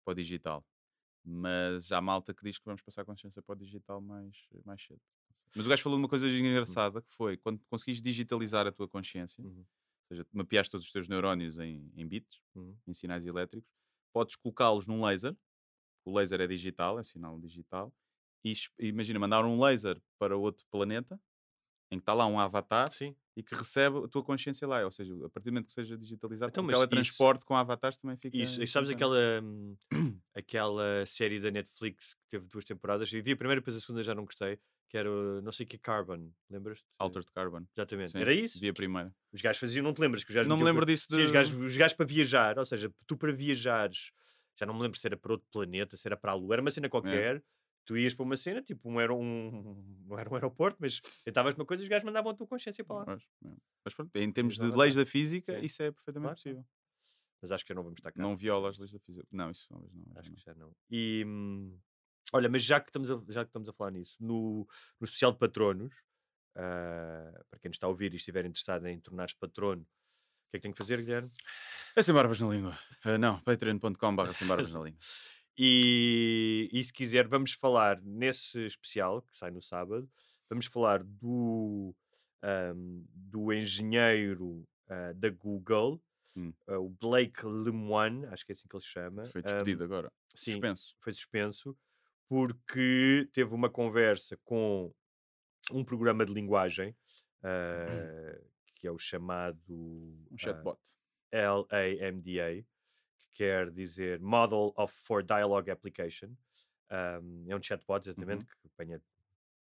[0.05, 0.65] para o digital.
[1.25, 4.83] Mas há malta que diz que vamos passar a consciência para o digital mais, mais
[4.83, 5.01] cedo.
[5.57, 6.31] Mas o gajo falou uma coisa Hum.
[6.39, 9.59] engraçada que foi quando conseguis digitalizar a tua consciência, Uhum.
[9.61, 9.67] ou
[10.09, 12.77] seja, mapeaste todos os teus neurónios em, em bits, Uhum.
[12.87, 13.69] em sinais elétricos,
[14.13, 15.37] podes colocá-los num laser.
[16.09, 17.93] O laser é digital, é sinal digital.
[18.45, 21.21] E imagina mandar um laser para outro planeta
[21.91, 23.15] em que está lá um avatar Sim.
[23.37, 24.83] e que recebe a tua consciência lá.
[24.85, 28.17] Ou seja, a partir do momento que seja digitalizado, Então, o teletransporte com avatares também
[28.17, 28.37] fica.
[28.37, 29.77] Isso, e sabes aquela, hum,
[30.35, 33.13] aquela série da Netflix que teve duas temporadas?
[33.13, 35.11] Eu vi a primeira, depois a segunda já não gostei, que era
[35.43, 36.87] não sei que Carbon, lembras-te?
[36.99, 37.67] Altered Carbon.
[37.77, 38.13] Exatamente.
[38.13, 38.59] Sim, Era isso?
[38.59, 39.15] Vi a primeira.
[39.33, 41.27] Os gajos faziam, não te lembras que os gajos Não me lembro disso Sim, os,
[41.27, 44.11] de- gajos, os gajos para viajar, ou seja, tu para viajares,
[44.59, 46.63] já não me lembro se era para outro planeta, se era para a Lua, era
[46.63, 46.73] uma É.
[46.73, 47.43] cena qualquer.
[47.85, 49.51] Tu ias para uma cena, tipo, um, aero, um,
[50.07, 52.85] não era um aeroporto, mas tentavas uma coisa e os gajos mandavam a tua consciência
[52.85, 53.05] para lá.
[53.07, 53.57] Mas, é.
[53.85, 55.65] Mas pronto, em termos de leis da física, Sim.
[55.65, 56.67] isso é perfeitamente Claro, possível.
[57.41, 58.23] Mas acho que já não vamos estar cá.
[58.23, 59.27] Não viola as leis da física.
[59.31, 60.19] Não, isso talvez não.
[60.19, 60.37] Acho não.
[60.37, 60.73] que já não.
[60.91, 61.79] E hum,
[62.33, 64.67] olha, mas já que estamos a, já que estamos a falar nisso, no,
[65.01, 65.95] no especial de patronos,
[66.57, 69.87] ah, para quem nos está a ouvir e estiver interessado em tornar-se patrono,
[70.51, 71.31] que é que tem que fazer, Guilherme?
[71.97, 72.79] É sem barbas na língua.
[73.05, 74.99] Ah, não, patreon.com.br sem barbas na língua.
[75.57, 80.09] E, e se quiser, vamos falar nesse especial que sai no sábado,
[80.49, 81.95] vamos falar do,
[82.43, 86.01] ahm, do engenheiro ah, da Google,
[86.37, 86.53] Hum.
[86.69, 89.27] ah, o Blake Lemoine, acho que é assim que ele se chama.
[89.27, 90.13] Foi despedido agora.
[90.37, 90.95] sim, Suspenso.
[91.01, 91.77] foi suspenso
[92.29, 94.95] porque teve uma conversa com
[95.73, 96.95] um programa de linguagem
[97.43, 98.39] ah,
[98.79, 100.79] que é o chamado Um ah, chatbot.
[101.33, 102.65] LAMDA,
[103.19, 106.31] que quer dizer Model of for Dialogue Application.
[106.91, 108.47] Um, é um chatbot, exatamente, Uhum.
[108.63, 109.03] que apanha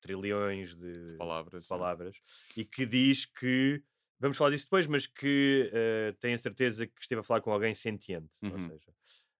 [0.01, 1.69] trilhões de, palavras, de sim.
[1.69, 2.23] palavras
[2.57, 3.83] e que diz que,
[4.19, 7.53] vamos falar disso depois, mas que eh, tem a certeza que esteve a falar com
[7.53, 8.69] alguém sentiente, ou Uhum.
[8.71, 8.95] seja,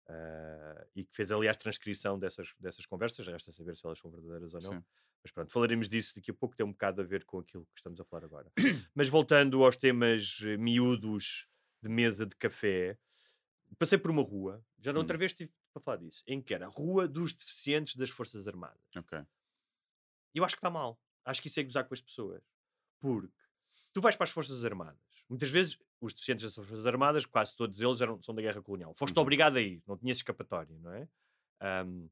[0.09, 4.55] ah, e que fez, aliás, transcrição dessas, dessas conversas, resta saber se elas são verdadeiras
[4.55, 4.73] ou não.
[4.73, 4.85] Sim.
[5.23, 7.79] Mas pronto, falaremos disso daqui a pouco, tem um bocado a ver com aquilo que
[7.81, 8.51] estamos a falar agora.
[8.95, 11.47] Mas voltando aos temas eh, miúdos
[11.83, 12.99] de mesa de café,
[13.79, 15.19] passei por uma rua, já da outra Hum.
[15.19, 18.81] vez estive para falar disso, em que era a Rua dos Deficientes das Forças Armadas.
[18.97, 19.19] Ok.
[20.35, 21.01] Eu acho que está mal.
[21.25, 22.43] Acho que isso é gozar com as pessoas.
[23.01, 23.33] Porque
[23.93, 25.01] tu vais para as Forças Armadas.
[25.29, 28.95] Muitas vezes, os deficientes das Forças Armadas, quase todos eles eram, são da Guerra Colonial.
[28.95, 29.23] Foste Uhum.
[29.23, 31.09] obrigado a ir, não tinhas escapatória, não é?
[31.61, 32.07] Ahm,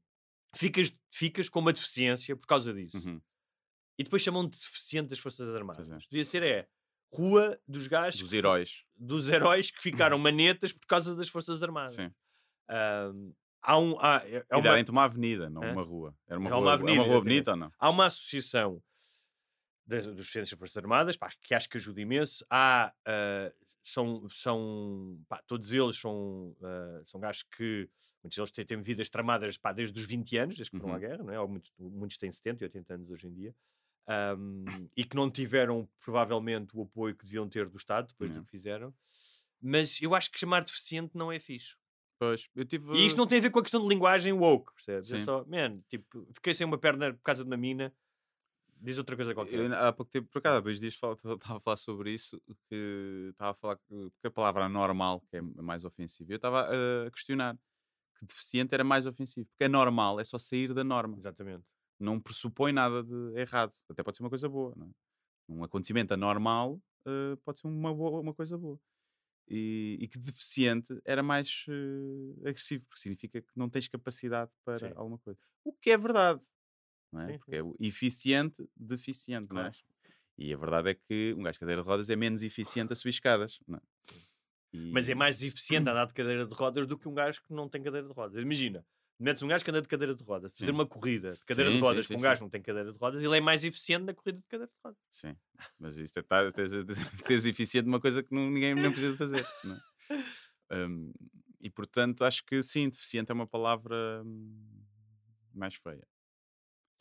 [0.55, 2.97] ficas, ficas com uma deficiência por causa disso.
[2.97, 3.21] Uhum.
[3.99, 5.89] E depois chamam de deficiente das Forças Armadas.
[5.89, 5.97] é.
[6.09, 6.67] Devia ser é
[7.13, 8.83] Rua dos gajos Dos heróis.
[8.95, 11.93] dos heróis que ficaram manetas por causa das Forças Armadas.
[11.93, 12.11] Sim.
[12.69, 15.71] Ahm, há, um, há, é- é E uma, darem-te uma avenida, não Hã?
[15.71, 16.13] uma rua.
[16.27, 17.33] Era uma É rua, uma é avenida, uma rua exatamente.
[17.33, 17.71] bonita ou não?
[17.79, 18.83] há uma associação
[19.87, 22.45] das, dos Defensores das Forças Armadas pá, que acho que ajuda imenso.
[22.49, 27.89] Há, ah, são, são pá, todos eles são, ah, são gajos que
[28.23, 30.95] muitos deles têm, têm vidas tramadas pá, desde os 20 anos, desde que foram à
[30.95, 30.99] Uhum.
[30.99, 31.39] guerra, não é?
[31.39, 33.55] Ou muitos, muitos têm 70 e 80 anos hoje em dia.
[34.09, 38.39] Ahm, e que não tiveram provavelmente o apoio que deviam ter do Estado depois Não.
[38.39, 38.93] do que fizeram,
[39.61, 41.75] mas eu acho que chamar deficiente não é fixe.
[42.19, 42.93] Pois, eu tive.
[42.95, 45.11] E isto não tem a ver com a questão de linguagem woke, percebes?
[45.11, 45.25] É Sim.
[45.25, 47.93] só, man, tipo, fiquei sem uma perna por causa de uma mina,
[48.81, 49.59] diz outra coisa qualquer.
[49.59, 51.15] Eu, há pouco tempo, por acaso, há dois dias estava
[51.57, 55.83] a falar sobre isso, que estava a falar que, a palavra normal, que é mais
[55.83, 56.67] ofensiva, eu estava
[57.05, 57.57] a questionar
[58.19, 61.65] que deficiente era mais ofensivo, porque é normal, é só sair da norma, Exatamente.
[61.99, 64.91] não pressupõe nada de errado, até pode ser uma coisa boa, não é?
[65.49, 68.79] Um acontecimento anormal eh, pode ser uma, boa, uma coisa boa.
[69.49, 74.89] E, e que deficiente era mais eh, agressivo, porque significa que não tens capacidade para
[74.89, 74.93] Sim.
[74.95, 75.39] alguma coisa.
[75.63, 76.41] O que é verdade,
[77.11, 77.33] não é?
[77.33, 79.71] Sim, Porque é o eficiente, deficiente, não é?
[79.71, 79.77] Claro.
[80.37, 82.95] E a verdade é que um gajo de cadeira de rodas é menos eficiente a
[82.95, 83.81] subir escadas, não é?
[84.89, 87.53] Mas é E- mais eficiente andar de cadeira de rodas do que um gajo que
[87.53, 88.41] não tem cadeira de rodas.
[88.41, 88.85] Imagina,
[89.19, 90.75] metes um gajo que anda de cadeira de rodas, fazer Sim.
[90.75, 92.91] uma corrida de cadeira Sim, de rodas sim, com um gajo que não tem cadeira
[92.91, 94.97] de rodas, ele é mais eficiente na corrida de cadeira de rodas.
[95.11, 95.35] Sim,
[95.79, 96.51] mas isto é tá,
[97.23, 99.45] seres eficiente numa coisa que não- ninguém não precisa de fazer.
[99.63, 99.79] não é?
[100.87, 101.13] Hum,
[101.61, 104.83] e portanto, acho que sim, deficiente é uma palavra hum,
[105.53, 106.07] mais feia.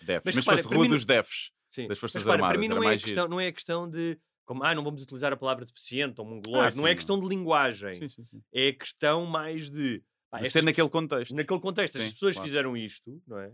[0.02, 0.22] Defs.
[0.24, 1.50] Mas Mas, repara, fosse rua não- dos defs.
[1.70, 1.88] Sim.
[1.88, 3.88] Das Forças Mas, repara, Armadas, para mim não é, a questão, não é a questão
[3.90, 6.96] de como, ah, não vamos utilizar a palavra deficiente ou mongoloide, Ah, não é sim,
[6.96, 11.34] questão de linguagem, Sim, sim, é a questão mais de, pá, De ser naquele contexto.
[11.34, 12.48] naquele contexto, as pessoas claro.
[12.48, 13.48] fizeram isto, não é?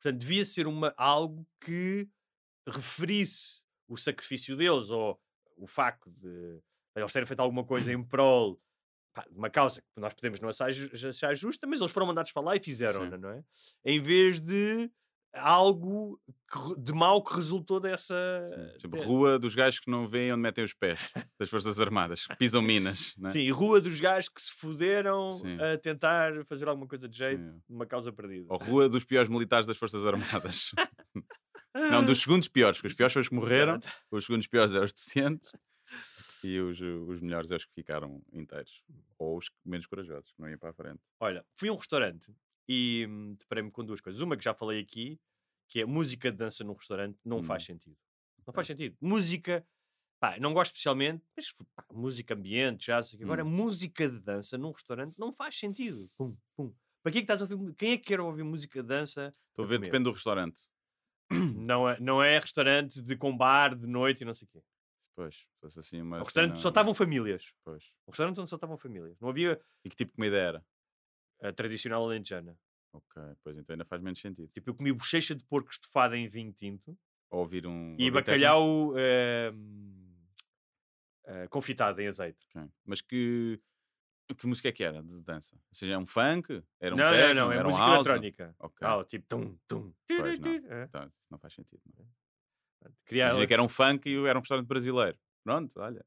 [0.00, 2.08] Portanto, devia ser uma, algo que
[2.66, 5.20] referisse o sacrifício deles ou
[5.56, 6.60] o facto de
[6.94, 8.58] eles terem feito alguma coisa em prol
[9.12, 12.06] pá, de uma causa que nós podemos não achar, ju- achar justa, mas eles foram
[12.06, 13.44] mandados para lá e fizeram, não é?
[13.84, 14.90] Em vez de
[15.38, 16.20] algo
[16.50, 18.14] que de mal que resultou dessa.
[18.76, 21.00] Exemplo, de- rua dos gajos que não veem onde metem os pés
[21.38, 23.14] das Forças Armadas, que pisam minas.
[23.18, 23.30] Né?
[23.30, 25.58] Sim, rua dos gajos que se fuderam Sim.
[25.60, 27.60] a tentar fazer alguma coisa de jeito Sim.
[27.68, 28.46] numa causa perdida.
[28.48, 30.70] Ou rua dos piores militares das Forças Armadas.
[31.74, 33.78] não, dos segundos piores, que os piores são os que morreram,
[34.10, 35.50] os segundos piores é os docentes
[36.44, 38.82] e os, os melhores é os que ficaram inteiros.
[39.18, 41.00] Ou os menos corajosos, que não iam para a frente.
[41.20, 42.30] Olha, fui a um restaurante
[42.68, 44.20] e hum, deparei-me com duas coisas.
[44.20, 45.20] Uma que já falei aqui,
[45.68, 47.66] que é música de dança num restaurante, não faz Hum.
[47.66, 47.96] sentido.
[48.46, 48.96] Não faz sentido.
[49.00, 49.66] Música,
[50.20, 53.22] pá, não gosto especialmente, mas pá, música ambiente, já sei.
[53.22, 53.50] Agora, Hum.
[53.50, 56.10] música de dança num restaurante não faz sentido.
[56.16, 56.74] Pum, pum.
[57.02, 57.74] Para que é que estás a ouvir?
[57.74, 59.32] Quem é que quer ouvir música de dança?
[59.50, 60.62] Estou a ver, depende do restaurante.
[61.56, 64.62] Não é, não é restaurante de com bar de noite e não sei o quê.
[65.14, 66.20] Pois, se fosse assim uma.
[66.20, 67.52] O restaurante cena- só estavam famílias.
[67.64, 67.92] Pois.
[68.06, 69.18] Um restaurante onde só estavam famílias.
[69.20, 70.64] Não havia E que tipo de comida era?
[71.40, 72.56] A tradicional alentejana.
[72.92, 74.48] Ok, pois então ainda faz menos sentido.
[74.48, 76.96] Tipo, eu comi bochecha de porco estufada em vinho tinto.
[77.30, 77.90] Ou ouvir um.
[77.98, 79.52] E ouvir bacalhau eh,
[81.24, 82.46] eh, confitado em azeite.
[82.84, 83.60] Mas que.
[84.36, 85.54] Que música é que era de dança?
[85.54, 86.60] Ou seja, é um funk?
[86.80, 87.34] Era um não, techno?
[87.34, 88.06] não, não, é era música house?
[88.06, 88.56] eletrónica.
[88.80, 90.50] Ah, tipo, tum, tum, Pois, não.
[90.50, 90.82] é.
[90.82, 91.80] Então, isso não faz sentido.
[91.96, 92.08] Não.
[93.04, 95.16] Queria- Imagina que era um funk e era um restaurante brasileiro.
[95.44, 96.04] Pronto, olha.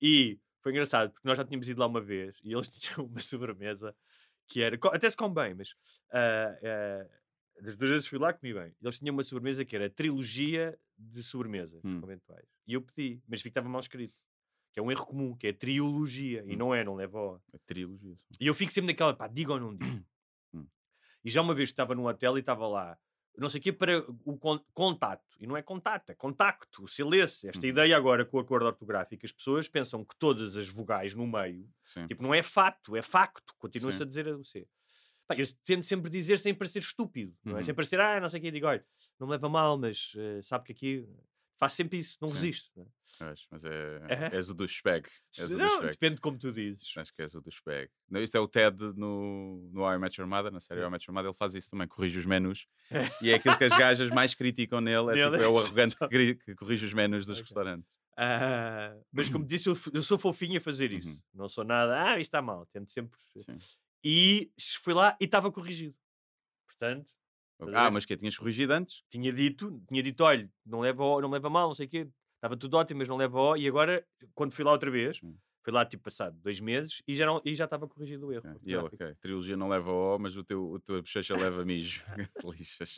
[0.00, 3.20] E foi engraçado, porque nós já tínhamos ido lá uma vez e eles tinham uma
[3.20, 3.94] sobremesa
[4.48, 4.78] que era.
[4.92, 5.74] Até se come bem, mas.
[6.12, 7.06] ah, ah,
[7.62, 8.74] das duas vezes fui lá comi bem.
[8.82, 12.00] Eles tinham uma sobremesa que era a trilogia de sobremesas Hum.
[12.00, 12.46] conventuais.
[12.66, 14.16] E eu pedi, mas vi que estava mal escrito.
[14.72, 16.42] Que é um erro comum, que é triologia.
[16.46, 16.58] E Hum.
[16.58, 17.40] não é, não leva O.
[17.52, 18.16] É trilogia.
[18.16, 18.24] só.
[18.40, 20.04] E eu fico sempre naquela, pá, diga ou não diga.
[20.52, 20.66] Hum.
[21.24, 22.98] E já uma vez estava num hotel e estava lá,
[23.36, 25.24] não sei o quê, para o con- contato.
[25.40, 27.48] E não é contato, é contacto, o silêncio.
[27.48, 27.68] Esta Uhum.
[27.68, 31.68] ideia agora com o acordo ortográfico, as pessoas pensam que todas as vogais no meio,
[31.84, 32.06] Sim.
[32.06, 33.54] tipo, não é fato, é facto.
[33.58, 34.66] Continua-se a dizer o C.
[35.26, 37.58] Pá, eu tento sempre dizer sem parecer estúpido, não é?
[37.60, 37.64] Uhum.
[37.64, 38.84] Sem parecer, ah, não sei o quê, digo, olha,
[39.18, 41.08] não me leva a mal, mas eh, sabe que aqui
[41.58, 42.34] faço sempre isso, não Sim.
[42.34, 42.70] resisto.
[42.76, 42.88] Não, é?
[43.16, 44.36] Pois, mas é, É.
[44.36, 45.08] és o do spag.
[45.38, 45.90] És do Não, spag.
[45.92, 46.92] depende de como tu dizes.
[46.96, 47.88] Acho que és o do spag.
[48.10, 50.88] Não, isso é o Ted no, no How I Met Your Mother, na série How
[50.88, 52.66] I Met Your Mother, ele faz isso também, corrige os menus.
[53.22, 56.34] E é aquilo que as gajas mais criticam nele, é, tipo, é o arrogante que,
[56.44, 57.44] que corrige os menus dos Ok.
[57.44, 57.94] restaurantes.
[58.16, 61.08] Ah, mas como disse, eu, eu sou fofinho a fazer isso.
[61.10, 61.20] Uhum.
[61.34, 62.66] Não sou nada, ah, isto está mal.
[62.66, 63.18] Tento sempre.
[63.36, 63.58] Sim.
[64.04, 64.50] E
[64.82, 65.94] fui lá e estava corrigido.
[66.66, 67.12] Portanto,
[67.74, 69.02] Ah, mas que tinhas corrigido antes?
[69.08, 71.88] tinha dito, tinha dito, olha, não leva, o- não leva a mal, não sei o
[71.88, 72.08] quê.
[72.36, 73.56] Estava tudo ótimo, mas não leva o.
[73.56, 75.36] E agora, quando fui lá outra vez, Hum.
[75.62, 78.44] fui lá tipo passado dois meses e já, não, e já estava corrigido o erro.
[78.50, 78.60] Ok.
[78.64, 82.04] E ele, ok, trilogia não leva O, mas o teu, o teu bochecha leva mijo.
[82.44, 82.96] Lixas.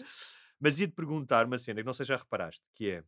[0.58, 3.04] Mas ia-te perguntar uma cena que não sei se já reparaste, que é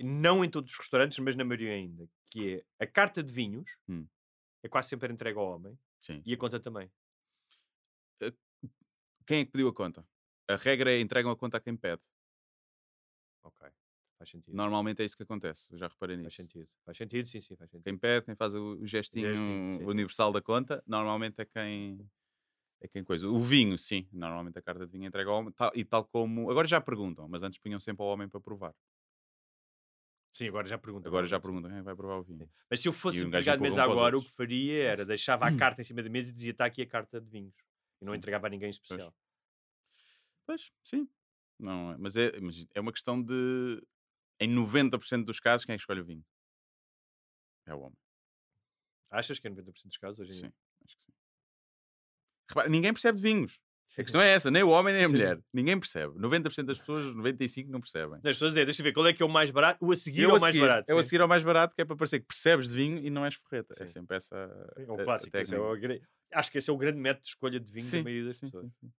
[0.00, 3.76] não em todos os restaurantes, mas na maioria ainda, que é a carta de vinhos
[3.88, 4.06] Hum.
[4.62, 6.22] é quase sempre entregue ao homem Sim.
[6.24, 6.90] e a conta também.
[9.26, 10.06] Quem é que pediu a conta?
[10.48, 12.02] A regra é entregam a conta a quem pede.
[13.42, 13.60] Ok.
[14.18, 14.54] Faz sentido.
[14.56, 15.72] Normalmente é isso que acontece.
[15.72, 16.36] Eu já reparei Faz nisso.
[16.36, 16.68] sentido.
[16.84, 17.84] Faz sentido, sim, sim, faz sentido.
[17.84, 19.90] Quem pede, quem faz o gestinho Gestinho, sim, sim.
[19.90, 22.08] universal da conta, normalmente é quem
[22.80, 23.28] é quem coisa.
[23.28, 26.50] O vinho, sim, normalmente a carta de vinho entrega ao homem, tal- e tal como.
[26.50, 28.74] Agora já perguntam, mas antes punham sempre ao homem para provar.
[30.32, 31.06] Sim, agora já pergunto.
[31.08, 32.50] Agora já perguntam quem vai provar o vinho.
[32.70, 35.50] Mas se eu fosse um empregado de mesa agora, o que faria era deixava a
[35.52, 37.54] carta em cima da mesa e dizia está aqui a carta de vinhos.
[38.04, 38.18] E não Sim.
[38.18, 39.14] entregava a ninguém especial.
[40.46, 41.08] Pois, sim.
[41.58, 43.82] Não, é- mas, é, mas é uma questão de.
[44.38, 46.24] Em 90% dos casos, quem escolhe o vinho?
[47.66, 47.96] É o homem.
[49.10, 50.52] Achas que é 90% dos casos hoje em Sim,
[50.84, 51.12] acho que sim.
[52.50, 53.58] Repara, ninguém percebe de vinhos.
[53.96, 55.14] A questão é essa, nem o homem nem a Sim.
[55.14, 55.40] mulher.
[55.52, 56.18] Ninguém percebe.
[56.18, 58.16] 90% das pessoas, 95% não percebem.
[58.16, 59.82] As pessoas dizem, deixa eu ver, qual é que é o mais barato?
[59.82, 60.90] O a seguir ou a o mais barato?
[60.90, 61.08] eu a sim.
[61.08, 63.34] seguir ao mais barato, que é para parecer que percebes de vinho e não és
[63.36, 63.72] forreta.
[63.80, 63.92] É Sim.
[63.94, 64.36] sempre essa.
[64.76, 65.36] É a- o a clássico.
[65.36, 65.76] é o
[66.34, 68.36] Acho que esse é o grande método de escolha de vinho Sim, da maioria das
[68.36, 68.72] sim, pessoas.
[68.80, 68.92] sim.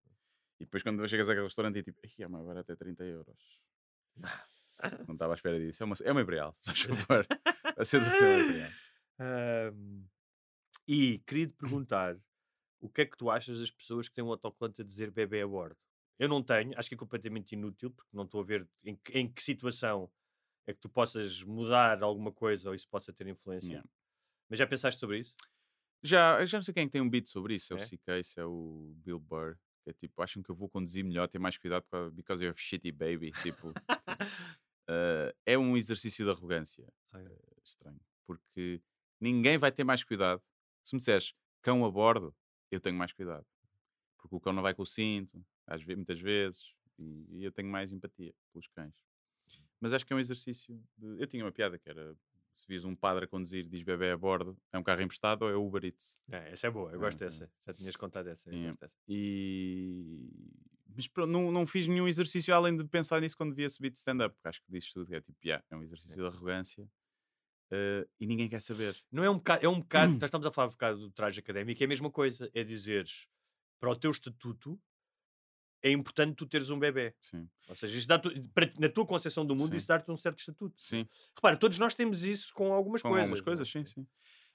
[0.59, 3.59] E depois quando chegas àquele restaurante e tipo, "Ai, é mais barato é 30 euros.
[5.07, 5.83] Não estava à espera disso.
[5.83, 7.27] É uma, é uma Imperial, favor.
[7.83, 8.71] Ser Imperial.
[9.19, 10.05] Ahm,
[10.87, 12.17] e queria te perguntar
[12.79, 15.41] o que é que tu achas das pessoas que têm um autocolante a dizer bebê
[15.41, 15.77] a bordo?
[16.19, 19.17] Eu não tenho, acho que é completamente inútil, porque não estou a ver em que,
[19.17, 20.09] em que situação
[20.67, 23.67] é que tu possas mudar alguma coisa ou isso possa ter influência.
[23.67, 23.89] Yeah.
[24.49, 25.35] Mas já pensaste sobre isso?
[26.05, 27.73] Já, já não sei quem é tem um beat sobre isso.
[27.73, 27.83] É, É?
[27.83, 29.57] o CK, é o Bill Burr.
[29.83, 32.61] Que é tipo, acham que eu vou conduzir melhor, ter mais cuidado because you're a
[32.61, 33.31] shitty baby.
[33.43, 33.71] Tipo,
[34.87, 36.87] eh, é um exercício de arrogância.
[37.13, 37.25] Ah, é.
[37.25, 37.99] eh, estranho.
[38.25, 38.81] Porque
[39.19, 40.41] ninguém vai ter mais cuidado.
[40.83, 42.35] Se me disseres cão a bordo,
[42.71, 43.45] eu tenho mais cuidado.
[44.17, 47.51] Porque o cão não vai com o cinto, às vezes, muitas vezes, e, e eu
[47.51, 48.93] tenho mais empatia pelos cães.
[49.79, 50.81] Mas acho que é um exercício.
[50.97, 52.15] de- Eu tinha uma piada que era:
[52.55, 55.43] se vis um padre a conduzir e diz bebê a bordo, é um carro emprestado
[55.43, 56.19] ou é Uber Eats?
[56.31, 57.27] É, essa é boa, eu gosto ok.
[57.27, 57.51] dessa.
[57.67, 58.49] Já tinhas contado essa.
[58.49, 58.69] Yeah.
[58.69, 58.93] gosto dessa.
[59.07, 60.29] E
[60.95, 63.97] Mas pronto, não, não fiz nenhum exercício além de pensar nisso quando via subir de
[63.97, 66.89] stand-up, porque acho que diz tudo, que é tipo, yeah, é um exercício de arrogância
[67.71, 68.95] eh, e ninguém quer saber.
[69.11, 71.39] Não é um bocado, é um bocado, nós estamos a falar um bocado do traje
[71.39, 73.27] académico, é a mesma coisa, é dizeres
[73.79, 74.79] para o teu estatuto
[75.87, 77.13] é importante tu teres um bebê.
[77.21, 77.47] Sim.
[77.67, 79.75] Ou seja, isso dá para, na tua concepção do mundo, Sim.
[79.77, 80.75] isso dá-te um certo estatuto.
[80.81, 83.23] Sim, Repara, todos nós temos isso com algumas com coisas.
[83.23, 83.71] algumas coisas, é?
[83.71, 84.07] sim, sim.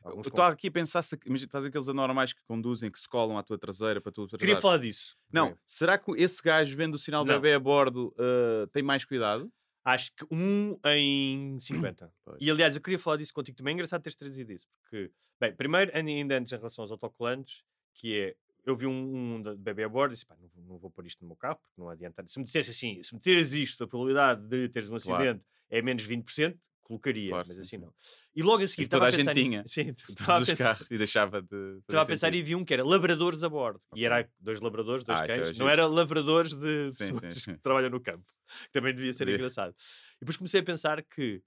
[0.03, 3.37] Alguns Eu estou aqui a pensar se estás aqueles anormais que conduzem, que se colam
[3.37, 4.63] à tua traseira para tu Queria atrasares.
[4.63, 5.17] falar disso.
[5.31, 7.35] Não, será que esse gajo vendo o sinal Não.
[7.35, 9.53] bebê a bordo eh, tem mais cuidado?
[9.85, 12.13] Acho que um em 50.
[12.25, 12.39] Pois.
[12.41, 13.73] e aliás, eu queria falar disso contigo também.
[13.73, 14.67] É engraçado teres trazido isso.
[14.83, 17.63] Porque, bem, primeiro, ainda antes em relação aos autocolantes,
[17.95, 18.37] que é.
[18.67, 21.07] Eu vi um, um bebê a bordo e disse: pá, não, vou- não vou pôr
[21.07, 22.25] isto no meu carro porque não adianta.
[22.29, 25.23] Se me dissesse assim, se me tires isto, a probabilidade de teres um Claro.
[25.23, 27.83] acidente é menos 20%, colocaria, Claro, mas sim, assim sim.
[27.85, 27.95] não.
[28.35, 29.85] E logo a seguir, E toda estava a gente pensar nisso- tinha.
[29.87, 31.79] Sim, estava a Todos os pensar- carros e deixava de.
[31.79, 32.41] Estava a pensar sentido.
[32.41, 33.81] e vi um que era labradores a bordo.
[33.91, 34.03] Ok.
[34.03, 35.47] E era dois labradores, dois Ah, é cães.
[35.49, 35.59] giro.
[35.61, 38.27] Não era lavradores de Sim, pessoas sim, que trabalham no campo.
[38.73, 39.75] Também devia ser engraçado.
[40.17, 41.43] E depois comecei a pensar que,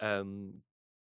[0.00, 0.52] ahm,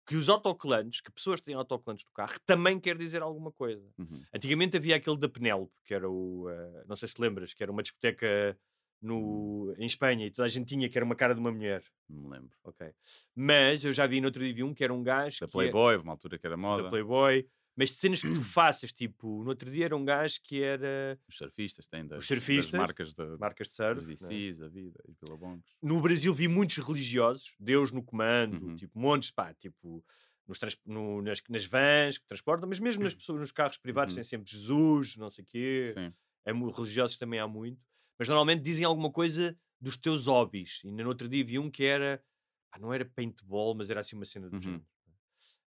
[0.05, 3.87] que os autocolantes, que pessoas que têm autocolantes no carro, também quer dizer alguma coisa.
[3.97, 4.21] Uhum.
[4.33, 6.47] Antigamente havia aquele da Penélope, que era o.
[6.47, 8.57] ah, não sei se lembras, que era uma discoteca
[9.01, 11.83] no, em Espanha e toda a gente tinha, que era uma cara de uma mulher.
[12.09, 12.51] Não me lembro.
[12.63, 12.91] Ok.
[13.35, 15.39] Mas eu já vi no outro dia um que era um gajo.
[15.39, 16.89] Da é- Playboy, houve uma altura que era da moda.
[16.89, 17.47] Playboy.
[17.75, 21.19] Mas de cenas que tu faças, tipo, no outro dia era um gajo que era
[21.27, 24.07] Os surfistas têm das, Os surfistas, das marcas da, marcas de surf.
[24.07, 24.13] né?
[24.13, 25.69] DCs, a vida, os Billabongos.
[25.81, 28.75] No Brasil vi muitos religiosos, Deus no comando, Uhum.
[28.75, 30.03] tipo, montes, pá, tipo,
[30.47, 34.13] nos trans- no- nas, nas vans que transportam, mas mesmo nas pessoas, nos carros privados
[34.13, 34.17] Uhum.
[34.17, 35.91] tem sempre Jesus, não sei o quê.
[35.93, 36.13] Sim.
[36.45, 37.81] É, religiosos também há muito.
[38.17, 40.79] Mas normalmente dizem alguma coisa dos teus hobbies.
[40.83, 42.23] E no outro dia vi um que era,
[42.71, 44.61] pá, não era paintball, mas era assim uma cena do Uhum.
[44.61, 44.85] género.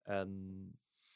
[0.05, 0.71] Ahm,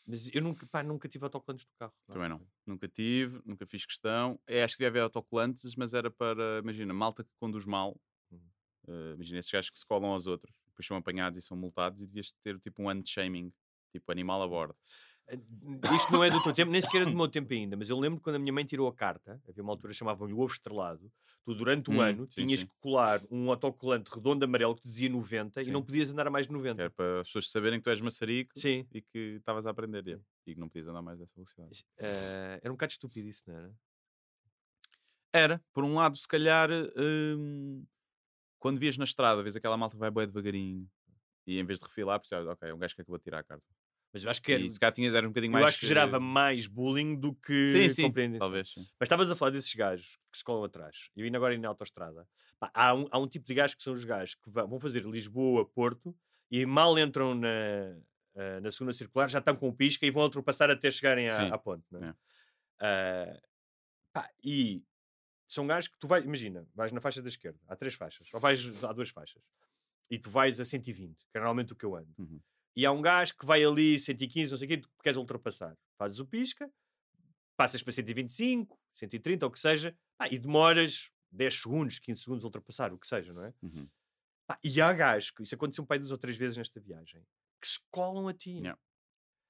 [0.08, 1.94] mas eu nunca, pá, nunca tive autocolantes do carro.
[2.08, 2.42] Também não.
[2.66, 4.40] Nunca tive, nunca fiz questão.
[4.48, 8.00] É, acho que devia haver autocolantes, mas era para, imagina, malta que conduz mal.
[8.32, 8.40] Uhum.
[8.88, 12.02] Eh, imagina esses gajos que se colam aos outros, depois são apanhados e são multados
[12.02, 13.52] e devias ter tipo um ano de shaming,
[13.92, 14.76] tipo animal a bordo.
[15.94, 18.00] Isto não é do teu tempo, nem sequer é do meu tempo ainda, mas eu
[18.00, 21.12] lembro quando a minha mãe tirou a carta, havia uma altura chamavam-lhe o ovo estrelado,
[21.46, 22.64] tu durante um Hum, ano sim, tinhas sim.
[22.64, 25.72] que colar um autocolante redondo amarelo que dizia 90 e Sim.
[25.72, 26.82] não podias andar a mais de Que 90.
[26.82, 28.56] era para as pessoas saberem que tu és maçarico
[28.92, 31.74] e que estavas a aprender e que não podias andar mais dessa velocidade.
[32.00, 33.76] Ah, era um bocado estúpido isso, não era?
[35.34, 37.86] Era, por um lado, se calhar, hum,
[38.60, 40.90] quando vias na estrada, vês aquela malta que vai bem devagarinho
[41.48, 43.46] e em vez de refilar, precisavas, ok, é um gajo que acabou de tirar a
[43.46, 43.66] carta.
[44.14, 45.68] Mas eu acho que, era, E se cá tinhas, era um bocadinho eu mais.
[45.68, 48.70] acho que gerava eh, mais bullying do que Sim, sim, talvez.
[48.70, 48.88] Sim.
[49.00, 51.10] Mas estavas a falar desses gajos que se colam atrás.
[51.16, 52.28] Eu indo agora na autostrada.
[52.60, 55.04] Pá, há, um, há um tipo de gajos que são os gajos que vão fazer
[55.04, 56.16] Lisboa-Porto
[56.50, 57.50] e mal entram na,
[58.38, 61.58] ah, na segunda circular, já estão com pisca e vão ultrapassar até chegarem à, à
[61.58, 61.84] ponte.
[61.92, 62.10] não é?
[62.10, 62.14] é.
[62.80, 63.42] Ah,
[64.14, 64.84] pá, e
[65.48, 68.40] são gajos que tu vais, imagina, vais na faixa da esquerda, há três faixas, ou
[68.40, 69.42] vais, há duas faixas,
[70.10, 72.14] e tu vais a 120, que é normalmente o que eu ando.
[72.18, 72.40] Uhum.
[72.78, 75.76] E há um gajo que vai ali 115, não sei o quê, tu queres ultrapassar.
[75.98, 76.72] Fazes o pisca,
[77.58, 82.44] passas para 125, 130, ou o que seja, pá, e demoras 10 segundos, 15 segundos
[82.44, 83.54] a ultrapassar, o que seja, não é?
[83.64, 83.88] Uhum.
[84.46, 87.24] Pá, e há gajos, que isso aconteceu um pai duas ou três vezes nesta viagem,
[87.60, 88.52] que se colam a ti.
[88.60, 88.80] Yeah.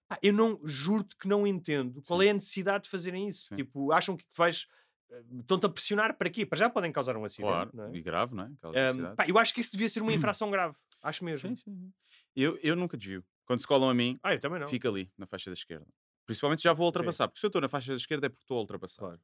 [0.08, 2.28] Pá, eu não, juro-te que não entendo qual Sim.
[2.28, 3.48] é a necessidade de fazerem isso.
[3.50, 3.58] Sim.
[3.58, 4.68] Tipo, acham que vais...
[5.12, 6.46] eh, Estão-te a pressionar para quê?
[6.46, 7.94] Para já podem causar um acidente, Claro, não é?
[7.94, 8.52] e grave, não é?
[8.62, 9.16] Velocidade.
[9.18, 10.78] pá, eu acho que isso devia ser uma infração grave.
[11.08, 11.50] Acho mesmo.
[11.50, 11.94] Sim, sim, sim.
[12.36, 13.24] Eu, eu nunca desvio.
[13.46, 14.68] Quando se colam a mim, Ah, eu também não.
[14.68, 15.88] fica ali, na faixa da esquerda.
[16.26, 18.58] Principalmente já vou ultrapassar, porque se eu estou na faixa da esquerda é porque estou
[18.58, 19.00] a ultrapassar.
[19.02, 19.22] Claro.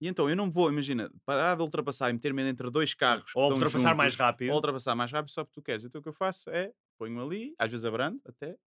[0.00, 3.32] E então eu não vou, imagina, parar de ultrapassar e meter-me entre dois carros.
[3.34, 4.50] Ou ultrapassar mais juntos, rápido.
[4.50, 5.84] Ou ultrapassar mais rápido só porque tu queres.
[5.84, 8.58] Então o que eu faço é ponho ali, às vezes abrando até,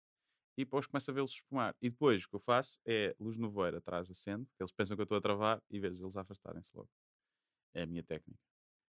[0.57, 1.77] e depois começo a vê-los espumar.
[1.81, 5.03] E depois o que eu faço é luz no voeiro atrás acende, eles pensam que
[5.03, 6.89] eu estou a travar e vejo eles afastarem-se logo.
[7.75, 8.41] É a minha técnica.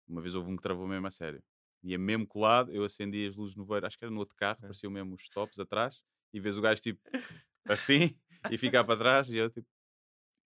[0.08, 1.42] Uma vez houve um que travou mesmo a sério.
[1.84, 4.58] Ia mesmo colado, eu acendi as luzes no voeiro, acho que era no outro carro,
[4.60, 4.62] É.
[4.68, 6.02] pareciam mesmo os tops atrás,
[6.34, 7.00] e vês o gajo tipo
[7.66, 8.18] assim,
[8.52, 9.68] e ficar para trás, e eu tipo.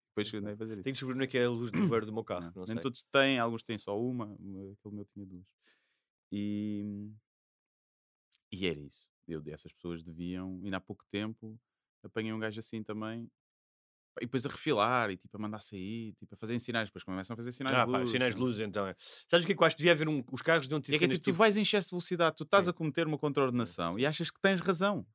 [0.09, 0.83] Depois andei a fazer isso.
[0.83, 2.45] Tenho que descobrir onde é que é a luz do verde do meu carro.
[2.45, 2.81] Não, Não, Nem sei.
[2.81, 5.45] todos têm, alguns têm só uma, uma- aquele meu tinha duas.
[6.31, 7.09] E,
[8.51, 9.07] e era isso.
[9.27, 11.59] Eu, essas pessoas deviam, ainda há pouco tempo,
[12.03, 13.29] apanhei um gajo assim também,
[14.21, 17.33] e depois a refilar, e tipo a mandar sair, tipo a fazer sinais, depois começam
[17.33, 18.09] a fazer sinais Ah, de pá, luz.
[18.09, 18.43] sinais de é?
[18.43, 18.95] luz então é.
[19.27, 20.23] Sabes o que é que eu acho que devia haver um.
[20.31, 21.91] Os carros deviam ter E é que é tipo, tu tipo- vais em excesso de
[21.91, 22.69] velocidade, tu estás Sim.
[22.71, 25.05] a cometer uma contraordenação e achas que tens razão.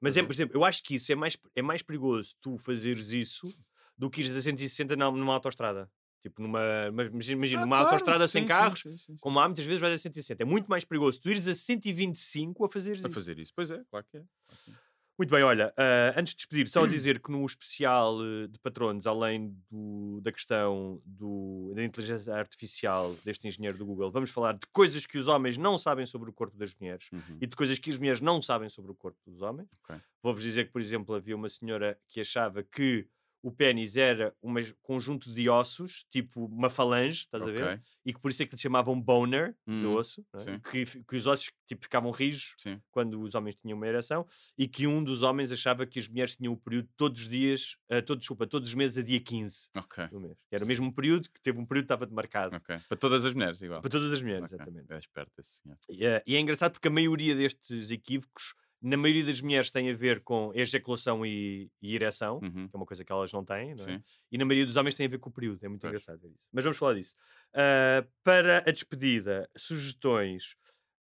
[0.00, 2.56] Mas é, a por exemplo, eu acho que isso é mais, é mais perigoso tu
[2.58, 3.52] fazeres isso
[3.96, 5.90] do que ires a 160 na- numa autostrada.
[6.22, 6.60] Tipo, numa.
[6.88, 9.16] Imagina, Ah, numa claro, autostrada sem sim, sim, carros, sim, sim, sim.
[9.20, 10.42] como há muitas vezes vais a 160.
[10.42, 13.14] É muito mais perigoso tu ires a 125 a fazeres A isso.
[13.14, 13.52] fazer isso.
[13.54, 14.20] Pois é, claro que é.
[14.20, 14.74] claro que é.
[15.18, 19.04] Muito bem, olha, ah, antes de despedir, só dizer que no especial eh, de patronos,
[19.04, 24.64] além do- da questão do- da inteligência artificial deste engenheiro do Google, vamos falar de
[24.72, 27.38] coisas que os homens não sabem sobre o corpo das mulheres Uhum.
[27.40, 29.68] e de coisas que as mulheres não sabem sobre o corpo dos homens.
[29.82, 30.00] Ok.
[30.22, 33.04] Vou-vos dizer que, por exemplo, havia uma senhora que achava que
[33.42, 37.82] o pênis era um conjunto de ossos, tipo uma falange, estás a ver?
[38.04, 40.60] E que por isso é que lhe chamavam boner, de Hum, osso, não é?
[40.60, 42.80] que, que os ossos tipo, ficavam rijos Sim.
[42.90, 44.26] quando os homens tinham uma ereção
[44.56, 47.76] e que um dos homens achava que as mulheres tinham o período todos os dias,
[47.92, 50.06] uh, todo, desculpa, todos os meses a dia 15 Ok.
[50.08, 50.36] do mês.
[50.50, 52.56] Era o mesmo período que teve um período que estava demarcado.
[52.56, 52.76] Ok.
[52.88, 53.80] Para todas as mulheres, igual.
[53.80, 54.92] Para todas as mulheres, exatamente.
[54.92, 55.78] É esperto esse senhor.
[55.88, 59.90] E, eh, e é engraçado porque a maioria destes equívocos, na maioria das mulheres, tem
[59.90, 62.68] a ver com ejaculação e, e ereção, Uhum.
[62.68, 64.02] que é uma coisa que elas não têm, não é?
[64.30, 65.64] E na maioria dos homens tem a ver com o período.
[65.64, 65.90] É muito Pois.
[65.90, 66.44] engraçado ver isso.
[66.52, 67.14] Mas vamos falar disso.
[67.54, 70.54] Ah, para a despedida, sugestões.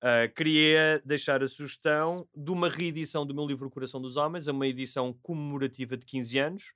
[0.02, 4.46] ah, queria deixar a sugestão de uma reedição do meu livro O Coração dos Homens,
[4.48, 6.72] é uma edição comemorativa de 15 anos,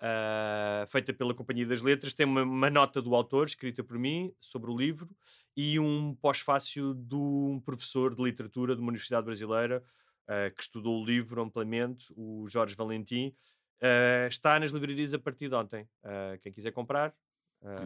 [0.00, 2.12] ah, feita pela Companhia das Letras.
[2.14, 5.08] Tem uma, uma nota do autor, escrita por mim, sobre o livro,
[5.56, 9.82] e um pós-fácil de um professor de literatura de uma universidade brasileira
[10.28, 13.34] ah, que estudou o livro amplamente, o Jorge Valentim.
[13.82, 15.88] Ah, está nas livrarias a partir de ontem.
[16.02, 17.14] Ah, quem quiser comprar.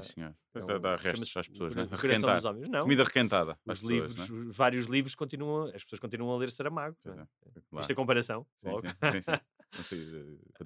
[0.03, 0.31] Sim, senhor.
[0.31, 1.89] é Depois dá- dá um- restos às pessoas, né?
[1.91, 2.45] Requentar.
[2.45, 2.69] Homens.
[2.69, 3.53] Não, Comida requentada.
[3.65, 4.25] os pessoas, livros, né?
[4.51, 6.97] os vários livros continuam, as pessoas continuam a ler Saramago.
[7.05, 7.23] Não é?
[7.23, 7.27] é.
[7.71, 7.81] Claro.
[7.83, 8.47] Isto é comparação.
[8.63, 8.83] Sim, logo.
[8.83, 9.31] sim, sim, sim.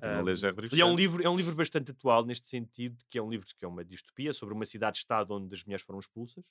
[0.01, 3.19] Eh, Um, Jerry e é um livro é um livro bastante atual neste sentido que
[3.19, 6.43] é um livro que é uma distopia sobre uma cidade-estado onde as mulheres foram expulsas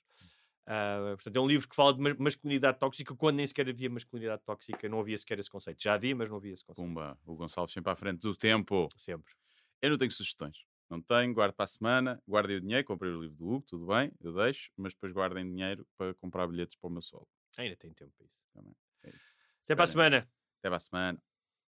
[0.66, 3.90] Ah, portanto é um livro que fala de ma- masculinidade tóxica quando nem sequer havia
[3.90, 7.18] masculinidade tóxica não havia sequer esse conceito já havia mas não havia esse conceito Pumba,
[7.26, 8.88] o Gonçalves sempre à frente do tempo.
[8.96, 9.34] sempre
[9.82, 10.64] Eu não tenho sugestões.
[10.88, 13.86] Não tenho, guardo para a semana, guardem o dinheiro, comprei o livro do Hugo, tudo
[13.86, 17.26] bem, eu deixo, mas depois guardem dinheiro para comprar bilhetes para o meu solo.
[17.56, 18.74] ainda tem tempo para isso Também.
[19.02, 19.38] É isso.
[19.64, 20.28] até para a semana
[20.60, 21.22] Até para a semana.